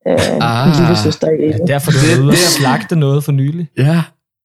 Øh, 0.08 0.18
Ah. 0.40 0.68
min 0.68 0.76
lille 0.80 0.96
søster 0.96 1.30
i 1.30 1.46
Ja, 1.46 1.56
derfor 1.66 1.90
du 1.90 2.22
ude 2.22 2.28
og 2.28 2.32
er- 2.32 2.36
slagte 2.58 2.96
noget 2.96 3.24
for 3.24 3.32
nylig. 3.32 3.68
Ja. 3.78 4.02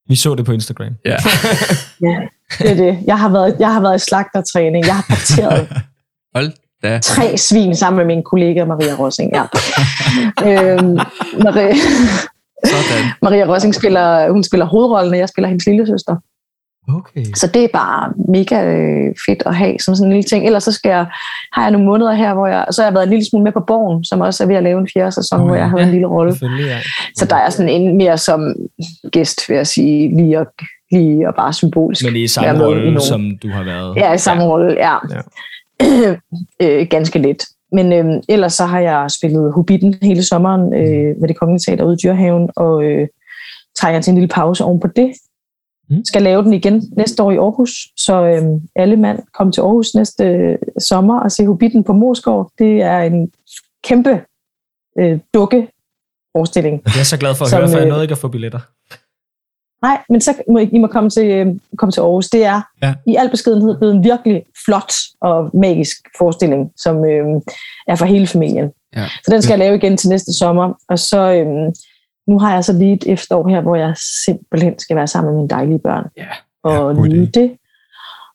Vi 0.10 0.16
så 0.16 0.36
det 0.36 0.46
på 0.46 0.52
Instagram. 0.52 0.94
Ja. 1.06 1.18
Ja, 2.08 2.20
det 2.60 2.72
er 2.72 2.76
det. 2.76 3.00
Jeg 3.08 3.20
har 3.20 3.30
været, 3.30 3.56
jeg 3.60 3.74
har 3.74 3.82
været 3.82 3.96
i 3.96 4.00
slagtertræning. 4.06 4.86
Jeg 4.86 4.96
har 4.96 5.06
parteret 5.10 5.68
Hold 6.36 6.52
da. 6.84 7.00
tre 7.00 7.38
svin 7.38 7.76
sammen 7.76 7.98
med 7.98 8.16
min 8.16 8.24
kollega 8.24 8.66
Maria 8.66 8.94
Rossing. 8.96 9.32
Ja. 9.34 9.44
øhm, 10.48 10.98
Maria, 11.44 11.76
Sådan. 12.66 13.06
Maria 13.22 13.46
Rossing 13.46 13.76
spiller, 13.76 14.32
hun 14.32 14.44
spiller 14.44 14.66
hovedrollen, 14.66 15.14
og 15.14 15.20
jeg 15.20 15.30
spiller 15.30 15.48
hendes 15.48 15.66
lille 15.66 15.88
søster. 15.88 16.16
Okay. 16.90 17.26
Så 17.36 17.48
det 17.48 17.64
er 17.64 17.68
bare 17.74 18.14
mega 18.28 18.64
øh, 18.66 19.16
fedt 19.26 19.44
at 19.46 19.56
have 19.56 19.80
som 19.80 19.96
sådan 19.96 20.08
en 20.08 20.14
lille 20.14 20.30
ting. 20.30 20.46
Ellers 20.46 20.64
så 20.64 20.72
skal 20.72 20.90
jeg, 20.90 21.06
har 21.54 21.62
jeg 21.62 21.72
nogle 21.72 21.88
måneder 21.88 22.14
her, 22.14 22.34
hvor 22.34 22.48
jeg, 22.48 22.66
så 22.72 22.82
har 22.82 22.88
jeg 22.88 22.94
været 22.94 23.04
en 23.04 23.10
lille 23.10 23.26
smule 23.30 23.44
med 23.44 23.52
på 23.52 23.60
Borgen, 23.68 24.04
som 24.06 24.22
også 24.22 24.44
er 24.44 24.48
ved 24.48 24.56
at 24.56 24.64
lave 24.64 24.80
en 24.80 24.90
fjerde 24.94 25.12
sæson, 25.12 25.40
Nå 25.40 25.46
hvor 25.46 25.56
ja. 25.56 25.62
jeg 25.62 25.70
havde 25.70 25.82
Ja, 25.82 25.88
en 25.88 25.92
lille 25.92 26.08
rolle. 26.08 26.36
Ja. 26.42 26.80
Så 27.16 27.26
der 27.26 27.36
er 27.36 27.50
sådan 27.50 27.70
en 27.70 27.98
mere 27.98 28.18
som 28.18 28.56
gæst, 29.12 29.50
vil 29.50 29.56
jeg 29.56 29.68
sige, 29.68 30.16
lige 30.18 30.40
og, 30.40 30.48
lige 30.92 31.28
og 31.28 31.36
bare 31.36 31.54
symbolisk. 31.54 32.06
Men 32.06 32.16
i 32.16 32.28
samme 32.28 32.66
rolle, 32.66 33.02
som 33.02 33.38
du 33.44 33.50
har 33.50 33.64
været. 33.64 33.96
Ja, 33.96 34.14
i 34.14 34.18
samme 34.18 34.44
ja. 34.44 34.50
rolle, 34.50 34.74
ja. 34.78 34.94
ja. 35.12 35.22
øh, 36.62 36.88
ganske 36.90 37.20
lidt. 37.20 37.44
Men 37.72 37.94
øh, 37.94 38.22
ellers 38.30 38.54
så 38.54 38.66
har 38.66 38.80
jeg 38.80 39.12
spillet 39.12 39.54
Hobbiten 39.54 39.96
hele 40.02 40.24
sommeren 40.24 40.74
øh, 40.74 41.20
med 41.20 41.28
det 41.28 41.38
kongelige 41.38 41.64
teater 41.68 41.86
ude 41.86 41.94
i 41.94 41.98
Dyrhaven, 42.04 42.50
og 42.56 42.84
øh, 42.84 43.08
trænger 43.78 44.02
til 44.02 44.12
en 44.12 44.16
lille 44.16 44.28
pause 44.28 44.64
oven 44.64 44.80
på 44.80 44.88
det. 44.88 45.14
Mm. 45.90 46.06
Skal 46.06 46.22
lave 46.22 46.44
den 46.44 46.54
igen 46.54 46.84
næste 46.98 47.24
år 47.24 47.32
i 47.32 47.38
Aarhus, 47.38 47.72
så 47.98 48.26
øh, 48.26 48.62
alle 48.76 48.96
mand 48.96 49.20
kom 49.34 49.52
til 49.52 49.62
Aarhus 49.62 49.96
næste 49.96 50.24
øh, 50.24 50.58
sommer 50.80 51.20
og 51.20 51.32
se 51.32 51.46
Hobbiten 51.46 51.84
på 51.84 51.94
Moskov. 51.94 52.52
Det 52.60 52.82
er 52.82 53.00
en 53.00 53.32
kæmpe 53.84 54.22
øh, 55.00 55.20
dukke 55.34 55.68
forestilling. 56.38 56.82
Jeg 56.86 57.00
er 57.00 57.04
så 57.04 57.18
glad 57.18 57.36
for 57.36 57.46
at 57.46 57.50
Som, 57.50 57.60
høre, 57.60 57.70
for 57.70 57.78
jeg 57.78 57.86
øh, 57.86 57.90
nåede 57.90 58.04
ikke 58.04 58.12
at 58.12 58.18
få 58.18 58.28
billetter. 58.28 58.60
Nej, 59.82 59.98
men 60.10 60.22
så 60.22 60.34
må 60.50 60.58
I, 60.58 60.70
I 60.72 60.80
må 60.80 60.88
komme 60.88 61.10
til, 61.10 61.26
øh, 61.32 61.48
komme 61.78 61.92
til 61.92 62.02
Aarhus. 62.02 62.30
Det 62.30 62.46
er 62.46 62.62
Ja. 62.84 62.94
i 63.08 63.16
al 63.16 63.30
beskedenhed 63.30 63.78
blevet 63.78 63.96
en 63.96 64.04
virkelig 64.04 64.44
flot 64.66 64.94
og 65.22 65.50
magisk 65.54 65.98
forestilling, 66.18 66.72
som 66.78 67.06
øh, 67.06 67.26
er 67.88 67.96
for 67.96 68.06
hele 68.06 68.28
familien. 68.28 68.72
Ja. 68.96 69.06
Så 69.26 69.32
den 69.32 69.42
skal 69.42 69.52
jeg 69.52 69.60
lave 69.60 69.76
igen 69.76 69.98
til 69.98 70.10
næste 70.10 70.38
sommer. 70.40 70.74
Og 70.90 71.00
så 71.00 71.20
øh, 71.34 71.74
nu 72.28 72.40
har 72.40 72.54
jeg 72.54 72.64
så 72.64 72.74
lige 72.74 72.94
et 72.94 73.04
efterår 73.08 73.48
her, 73.48 73.62
hvor 73.62 73.76
jeg 73.76 73.94
simpelthen 74.26 74.80
skal 74.80 74.96
være 74.96 75.08
sammen 75.08 75.30
med 75.34 75.38
mine 75.38 75.50
dejlige 75.50 75.80
børn. 75.80 76.06
Ja. 76.18 76.28
Og 76.64 76.96
Ja, 76.96 77.02
nyde 77.02 77.26
det. 77.32 77.52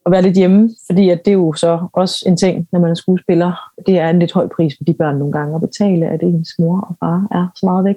Og 0.05 0.12
være 0.12 0.22
lidt 0.22 0.36
hjemme, 0.36 0.70
fordi 0.90 1.11
at 1.11 1.24
det 1.24 1.30
er 1.30 1.34
jo 1.34 1.53
så 1.53 1.88
også 1.93 2.24
en 2.26 2.36
ting, 2.36 2.68
når 2.72 2.80
man 2.80 2.90
er 2.90 2.95
skuespiller. 2.95 3.53
Det 3.86 3.99
er 3.99 4.09
en 4.11 4.18
lidt 4.18 4.32
høj 4.32 4.49
pris 4.57 4.74
for 4.76 4.84
de 4.84 4.95
børn 4.95 5.16
nogle 5.18 5.32
gange 5.32 5.55
at 5.55 5.61
betale, 5.61 6.07
at 6.07 6.22
ens 6.22 6.49
mor 6.59 6.80
og 6.80 6.97
far 7.01 7.26
er 7.30 7.47
så 7.57 7.66
meget 7.66 7.84
væk. 7.84 7.97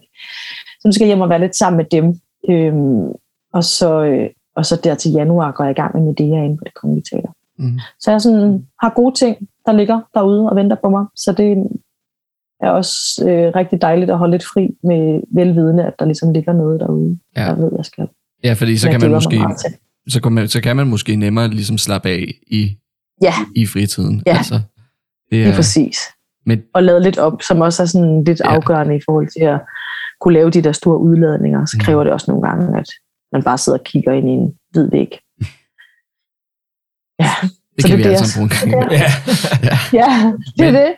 Så 0.80 0.88
nu 0.88 0.92
skal 0.92 1.06
jeg 1.06 1.08
hjem 1.08 1.22
og 1.22 1.30
være 1.30 1.40
lidt 1.40 1.56
sammen 1.56 1.78
med 1.78 1.86
dem. 1.92 2.20
Øhm, 2.50 3.12
og, 3.56 3.64
så, 3.64 4.04
øh, 4.04 4.30
og 4.56 4.66
så 4.66 4.80
der 4.84 4.96
til 4.96 5.12
januar 5.12 5.52
går 5.52 5.64
jeg 5.64 5.72
i 5.72 5.82
gang 5.82 5.96
med 5.96 6.04
Medea 6.06 6.44
inde 6.46 6.58
på 6.58 6.64
det 6.64 6.74
kongelige 6.74 7.06
teater. 7.12 7.30
Mm. 7.60 7.80
Så 8.00 8.12
jeg 8.12 8.22
sådan, 8.22 8.66
har 8.82 8.94
gode 8.96 9.16
ting, 9.16 9.38
der 9.66 9.72
ligger 9.72 10.02
derude 10.14 10.50
og 10.50 10.56
venter 10.56 10.76
på 10.84 10.90
mig. 10.90 11.06
Så 11.16 11.32
det 11.32 11.58
er 12.62 12.70
også 12.70 12.96
øh, 13.30 13.56
rigtig 13.56 13.82
dejligt 13.82 14.12
at 14.12 14.18
holde 14.18 14.32
lidt 14.32 14.44
fri 14.54 14.70
med 14.84 15.22
velvidende, 15.36 15.84
at 15.86 15.94
der 16.00 16.06
ligesom 16.06 16.34
ligger 16.34 16.54
noget 16.54 16.80
derude, 16.80 17.20
Ja. 17.38 17.44
jeg 17.46 17.58
ved, 17.58 17.72
jeg 17.78 17.86
skal. 17.86 18.08
Ja, 18.44 18.54
fordi 18.54 18.78
så 18.78 18.90
kan 18.92 19.02
man 19.02 19.12
måske 19.12 19.38
så 20.08 20.22
kan 20.22 20.32
man, 20.32 20.48
så 20.48 20.62
kan 20.62 20.76
man 20.76 20.88
måske 20.88 21.16
nemmere 21.16 21.48
ligesom 21.48 21.78
slappe 21.78 22.10
af 22.10 22.26
i, 22.48 22.78
Ja, 23.22 23.34
i 23.56 23.66
fritiden. 23.66 24.24
Ja. 24.26 24.38
Altså, 24.38 24.56
det 25.32 25.40
lige 25.46 25.56
præcis. 25.56 25.98
men 26.46 26.62
Og 26.74 26.84
lade 26.84 27.00
lidt 27.04 27.18
op, 27.18 27.42
som 27.42 27.62
også 27.62 27.84
er 27.84 27.88
sådan 27.88 28.24
lidt 28.24 28.40
Ja. 28.40 28.50
afgørende 28.56 28.96
i 28.96 29.00
forhold 29.06 29.28
til 29.28 29.44
at 29.44 29.62
kunne 30.22 30.34
lave 30.34 30.50
de 30.50 30.62
der 30.62 30.72
store 30.72 31.00
udladninger. 31.00 31.66
Så 31.66 31.78
Mm. 31.80 31.84
kræver 31.86 32.04
det 32.04 32.14
også 32.14 32.32
nogle 32.32 32.48
gange, 32.50 32.78
at 32.80 32.90
man 33.32 33.44
bare 33.44 33.58
sidder 33.58 33.80
og 33.80 33.86
kigger 33.86 34.12
ind 34.14 34.28
i 34.30 34.32
en 34.32 34.54
hvid 34.72 34.90
væg. 34.92 35.10
Ja, 37.20 37.30
det 37.76 37.82
Så 37.82 37.88
kan 37.88 37.98
det 38.00 38.10
vi 38.12 38.18
sammen 38.18 38.50
bruge 38.50 38.66
en 38.66 38.72
gang. 38.80 38.92
Ja. 38.92 39.12
ja 39.94 40.34
det 40.58 40.68
er 40.68 40.72
Men- 40.72 40.76
det. 40.76 40.96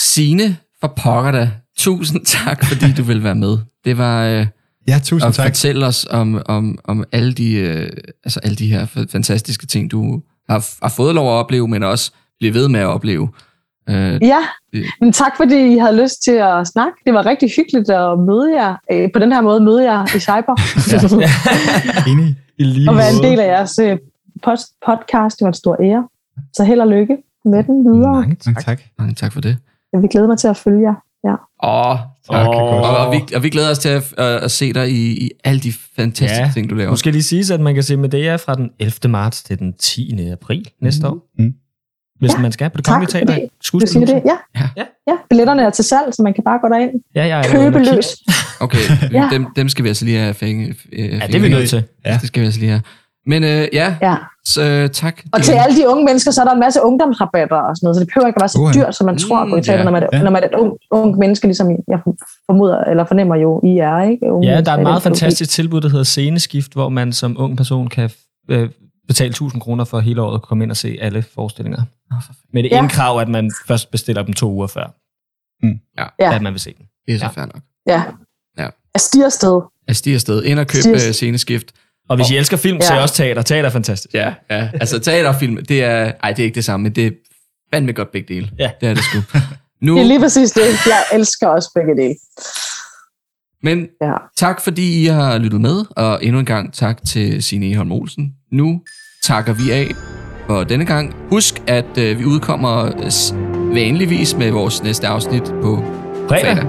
Signe 0.00 0.56
for 0.80 0.94
pokker 1.02 1.30
da. 1.32 1.50
Tusind 1.78 2.24
tak, 2.44 2.64
fordi 2.64 2.92
du 2.92 3.02
vil 3.02 3.22
være 3.24 3.34
med. 3.34 3.58
Det 3.84 3.98
var 3.98 4.24
øh, 4.24 4.46
Ja, 4.88 4.98
tusind 5.04 5.28
at 5.28 5.34
tak. 5.34 5.46
fortælle 5.46 5.86
os 5.86 6.06
om, 6.10 6.42
om, 6.46 6.78
om 6.84 7.04
alle, 7.12 7.32
de, 7.32 7.52
øh, 7.54 7.90
altså 8.24 8.40
alle 8.42 8.56
de 8.56 8.66
her 8.72 8.86
fa- 8.86 9.06
fantastiske 9.12 9.66
ting, 9.66 9.90
du 9.90 10.22
har, 10.48 10.68
har 10.82 10.92
fået 10.96 11.14
lov 11.14 11.26
at 11.28 11.32
opleve, 11.32 11.68
men 11.68 11.82
også 11.82 12.12
bliver 12.38 12.52
ved 12.52 12.68
med 12.68 12.80
at 12.80 12.86
opleve. 12.86 13.28
Øh, 13.90 14.18
Ja, 14.22 14.38
det- 14.72 14.84
men 15.00 15.12
tak 15.12 15.36
fordi 15.36 15.74
I 15.74 15.78
havde 15.78 16.02
lyst 16.02 16.22
til 16.24 16.32
at 16.32 16.66
snakke. 16.66 16.92
Det 17.06 17.14
var 17.14 17.26
rigtig 17.26 17.50
hyggeligt 17.56 17.90
at 17.90 18.18
møde 18.18 18.48
jer. 18.56 18.74
Øh, 18.92 19.08
På 19.12 19.18
den 19.18 19.32
her 19.32 19.40
måde 19.40 19.60
møde 19.60 19.92
jer 19.92 20.04
i 20.16 20.20
Cyber. 20.20 20.54
Enig. 22.10 22.36
I 22.58 22.64
lige 22.64 22.90
og 22.90 22.96
være 22.96 23.10
en 23.18 23.22
del 23.22 23.40
af 23.40 23.46
jeres 23.46 23.78
øh, 23.78 23.98
pod- 24.46 24.78
podcast. 24.86 25.38
Det 25.38 25.44
var 25.44 25.48
en 25.48 25.54
stor 25.54 25.76
ære. 25.82 26.08
Så 26.52 26.64
held 26.64 26.80
og 26.80 26.88
lykke 26.88 27.16
med 27.44 27.64
den 27.64 27.84
videre. 27.84 28.12
Mange 28.12 28.20
Mange 28.20 28.36
tak. 28.36 28.64
tak. 28.64 28.80
mange 28.98 29.14
tak 29.14 29.32
for 29.32 29.40
det. 29.40 29.56
Jeg 29.92 30.00
vil 30.02 30.08
glæde 30.10 30.26
mig 30.26 30.38
til 30.38 30.48
at 30.48 30.56
følge 30.56 30.80
jer. 30.82 30.94
Ja. 31.24 31.34
Åh, 31.68 31.98
Tak, 32.30 32.46
Åh. 32.48 32.54
godt. 32.54 32.84
og, 32.84 32.96
og, 33.06 33.12
vi, 33.12 33.34
og 33.36 33.42
vi 33.42 33.50
glæder 33.50 33.70
os 33.70 33.78
til 33.78 33.88
at, 33.88 34.14
at, 34.18 34.26
at 34.26 34.50
se 34.50 34.72
dig 34.72 34.90
i, 34.90 35.24
i 35.24 35.30
alle 35.44 35.60
de 35.60 35.72
fantastiske 35.96 36.44
Ja. 36.44 36.50
ting, 36.54 36.70
du 36.70 36.74
laver. 36.74 36.90
Nu 36.90 36.96
skal 36.96 37.12
lige 37.12 37.22
sige, 37.22 37.54
at 37.54 37.60
man 37.60 37.74
kan 37.74 37.82
se 37.82 37.96
Medea 37.96 38.36
fra 38.36 38.54
den 38.54 38.70
11. 38.78 38.92
marts 39.12 39.42
til 39.42 39.58
den 39.58 39.72
10. 39.72 40.28
april 40.32 40.66
næste 40.82 41.08
år. 41.08 41.18
Mm. 41.38 41.54
Hvis 42.20 42.32
Ja, 42.34 42.38
man 42.38 42.52
skal 42.52 42.70
på 42.70 42.76
det 42.76 42.84
tak 42.84 42.92
kongelige 42.92 43.12
teater. 43.12 43.32
fordi 43.32 43.78
Du 43.80 43.86
siger 43.92 44.06
det? 44.06 44.22
Ja. 44.26 44.36
Ja. 44.60 44.68
Ja. 44.76 44.84
ja. 45.08 45.12
Billetterne 45.30 45.62
er 45.62 45.70
til 45.70 45.84
salg, 45.84 46.14
så 46.14 46.22
man 46.22 46.34
kan 46.34 46.44
bare 46.44 46.58
gå 46.62 46.68
derind. 46.68 46.90
Ja, 47.14 47.26
jeg 47.26 47.38
er 47.38 47.44
Købe 47.52 47.78
løs. 47.78 48.06
Okay, 48.64 48.78
Ja. 49.12 49.28
dem, 49.32 49.46
dem 49.56 49.68
skal 49.68 49.82
vi 49.84 49.88
altså 49.88 50.04
lige 50.04 50.18
have 50.18 50.34
fænge. 50.34 50.74
Øh, 50.92 50.98
Ja, 51.08 51.26
det 51.26 51.34
er 51.34 51.40
vi 51.40 51.48
nødt 51.48 51.68
til. 51.68 51.84
Ja. 52.06 52.18
Det 52.20 52.28
skal 52.28 52.40
vi 52.40 52.44
altså 52.46 52.60
lige 52.60 52.70
have. 52.70 52.82
Men 53.26 53.44
øh, 53.44 53.68
ja, 53.72 53.94
Ja. 54.02 54.14
så, 54.44 54.62
øh, 54.62 54.90
tak. 54.90 55.20
Og 55.32 55.42
til 55.42 55.52
alle 55.52 55.76
de 55.82 55.88
unge 55.88 56.04
mennesker, 56.04 56.30
så 56.30 56.40
er 56.40 56.44
der 56.44 56.52
en 56.52 56.60
masse 56.60 56.80
ungdomsrabatter 56.82 57.56
og 57.56 57.76
sådan 57.76 57.86
noget, 57.86 57.96
så 57.96 58.00
det 58.00 58.08
behøver 58.08 58.26
ikke 58.26 58.36
at 58.36 58.40
være 58.42 58.48
så 58.48 58.58
Uha. 58.60 58.72
dyrt, 58.72 58.94
som 58.94 59.06
man 59.06 59.18
tror 59.18 59.38
at 59.38 59.50
gå 59.50 59.56
i 59.56 59.62
teater, 59.62 59.78
ja. 59.78 59.84
når 59.84 59.90
man, 59.92 60.02
er, 60.02 60.06
Ja. 60.12 60.22
når 60.22 60.30
man 60.30 60.42
er 60.42 60.46
et 60.46 60.54
ung, 60.54 60.72
ung 60.90 61.18
menneske, 61.18 61.46
ligesom 61.46 61.68
jeg 61.88 61.98
formoder, 62.46 62.78
eller 62.84 63.04
fornemmer 63.04 63.36
jo, 63.36 63.60
I 63.64 63.78
er, 63.78 64.02
ikke? 64.10 64.32
Unge 64.32 64.48
Ja, 64.48 64.60
der 64.60 64.72
er 64.72 64.76
et 64.76 64.82
meget 64.82 65.02
fantastisk 65.02 65.50
tilbud, 65.50 65.80
der 65.80 65.88
hedder 65.88 66.04
Sceneskift, 66.04 66.72
hvor 66.72 66.88
man 66.88 67.12
som 67.12 67.36
ung 67.38 67.56
person 67.56 67.86
kan 67.88 68.10
øh, 68.50 68.68
betale 69.10 69.30
1000 69.30 69.60
kroner 69.62 69.84
for 69.84 70.00
hele 70.00 70.22
året 70.22 70.34
at 70.34 70.42
komme 70.42 70.64
ind 70.64 70.70
og 70.70 70.76
se 70.76 70.98
alle 71.00 71.22
forestillinger. 71.34 71.82
Med 72.52 72.62
det 72.62 72.70
Ja. 72.70 72.78
ene 72.78 72.88
krav, 72.88 73.20
at 73.20 73.28
man 73.28 73.52
først 73.66 73.90
bestiller 73.90 74.22
dem 74.22 74.34
to 74.34 74.50
uger 74.52 74.66
før, 74.66 74.86
Ja. 76.20 76.34
at 76.36 76.42
man 76.42 76.52
vil 76.52 76.60
se 76.60 76.74
den. 76.78 76.86
Det 77.06 77.14
er 77.14 77.18
så 77.18 77.24
Ja. 77.24 77.30
fair 77.30 77.46
nok. 77.46 77.62
Ja. 77.86 78.02
Ja. 78.58 78.68
Jeg 78.94 79.00
stiger 79.00 79.24
afsted. 79.26 79.60
Jeg 79.88 79.96
stiger 79.96 80.16
afsted. 80.16 80.42
Ind 80.44 80.58
og 80.58 80.66
køb 80.66 80.80
Stiger- 80.82 81.08
øh, 81.08 81.12
sceneskift. 81.12 81.72
Og 82.08 82.16
hvis 82.16 82.30
I 82.30 82.36
elsker 82.36 82.56
film, 82.56 82.80
så 82.80 82.92
er 82.92 82.96
Ja. 82.96 83.02
også 83.02 83.14
teater. 83.14 83.42
Teater 83.42 83.68
er 83.68 83.72
fantastisk. 83.72 84.14
Ja, 84.14 84.34
ja. 84.50 84.70
Altså 84.74 84.98
teaterfilm, 84.98 85.64
det 85.64 85.84
er... 85.84 86.12
Ej, 86.22 86.30
det 86.32 86.38
er 86.38 86.44
ikke 86.44 86.54
det 86.54 86.64
samme, 86.64 86.82
men 86.84 86.92
det 86.94 87.06
er 87.06 87.10
fandme 87.74 87.92
godt 87.92 88.12
begge 88.12 88.34
dele. 88.34 88.50
Ja. 88.58 88.70
Det 88.80 88.88
er 88.88 88.94
det 88.94 89.04
sgu. 89.04 89.18
Nu, 89.82 89.94
Det 89.96 90.02
er 90.02 90.06
lige 90.06 90.20
præcis 90.20 90.50
det. 90.50 90.62
Jeg 90.86 91.02
elsker 91.12 91.46
også 91.48 91.70
begge 91.74 92.02
dele. 92.02 92.14
men 93.62 93.88
Ja. 94.02 94.12
tak 94.36 94.60
fordi 94.60 95.02
I 95.02 95.06
har 95.06 95.38
lyttet 95.38 95.60
med, 95.60 95.84
og 95.96 96.24
endnu 96.24 96.38
en 96.38 96.46
gang 96.46 96.72
tak 96.74 97.04
til 97.04 97.42
Signe 97.42 97.70
Eholm 97.70 97.92
Olsen. 97.92 98.34
Nu 98.52 98.82
takker 99.22 99.52
vi 99.52 99.70
af 99.70 99.94
for 100.46 100.64
denne 100.64 100.84
gang. 100.84 101.14
Husk, 101.30 101.62
at 101.66 101.98
øh, 101.98 102.18
vi 102.18 102.24
udkommer 102.24 102.84
øh, 102.84 103.74
vanligvis 103.74 104.36
med 104.36 104.50
vores 104.50 104.82
næste 104.82 105.06
afsnit 105.06 105.42
på 105.42 105.84
Fredag. 106.28 106.56
fredag. 106.56 106.64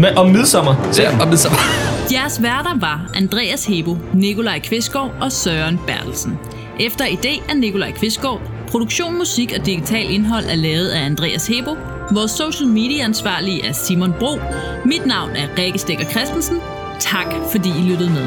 Men 0.00 0.18
om 0.18 0.30
midsommer. 0.30 0.74
Så, 0.92 1.02
og 1.20 1.28
midsommer. 1.28 1.58
Jeres 2.14 2.42
værter 2.42 2.78
var 2.80 3.10
Andreas 3.14 3.66
Hebo, 3.66 3.96
Nikolaj 4.14 4.60
Kvistgaard 4.60 5.10
og 5.20 5.32
Søren 5.32 5.80
Bertelsen. 5.86 6.38
Efter 6.80 7.04
idé 7.04 7.50
af 7.50 7.56
Nikolaj 7.56 7.92
Kvistgaard, 7.92 8.40
produktion, 8.68 9.18
musik 9.18 9.52
og 9.58 9.66
digital 9.66 10.10
indhold 10.10 10.44
er 10.44 10.54
lavet 10.54 10.88
af 10.88 11.04
Andreas 11.04 11.46
Hebo. 11.46 11.76
Vores 12.12 12.30
social 12.30 12.68
media 12.68 13.04
ansvarlige 13.04 13.66
er 13.66 13.72
Simon 13.72 14.14
Bro. 14.18 14.38
Mit 14.84 15.06
navn 15.06 15.30
er 15.30 15.58
Rikke 15.58 15.78
Stikker 15.78 16.04
Christensen. 16.04 16.56
Tak 17.00 17.26
fordi 17.52 17.68
I 17.68 17.82
lyttede 17.82 18.10
med. 18.10 18.26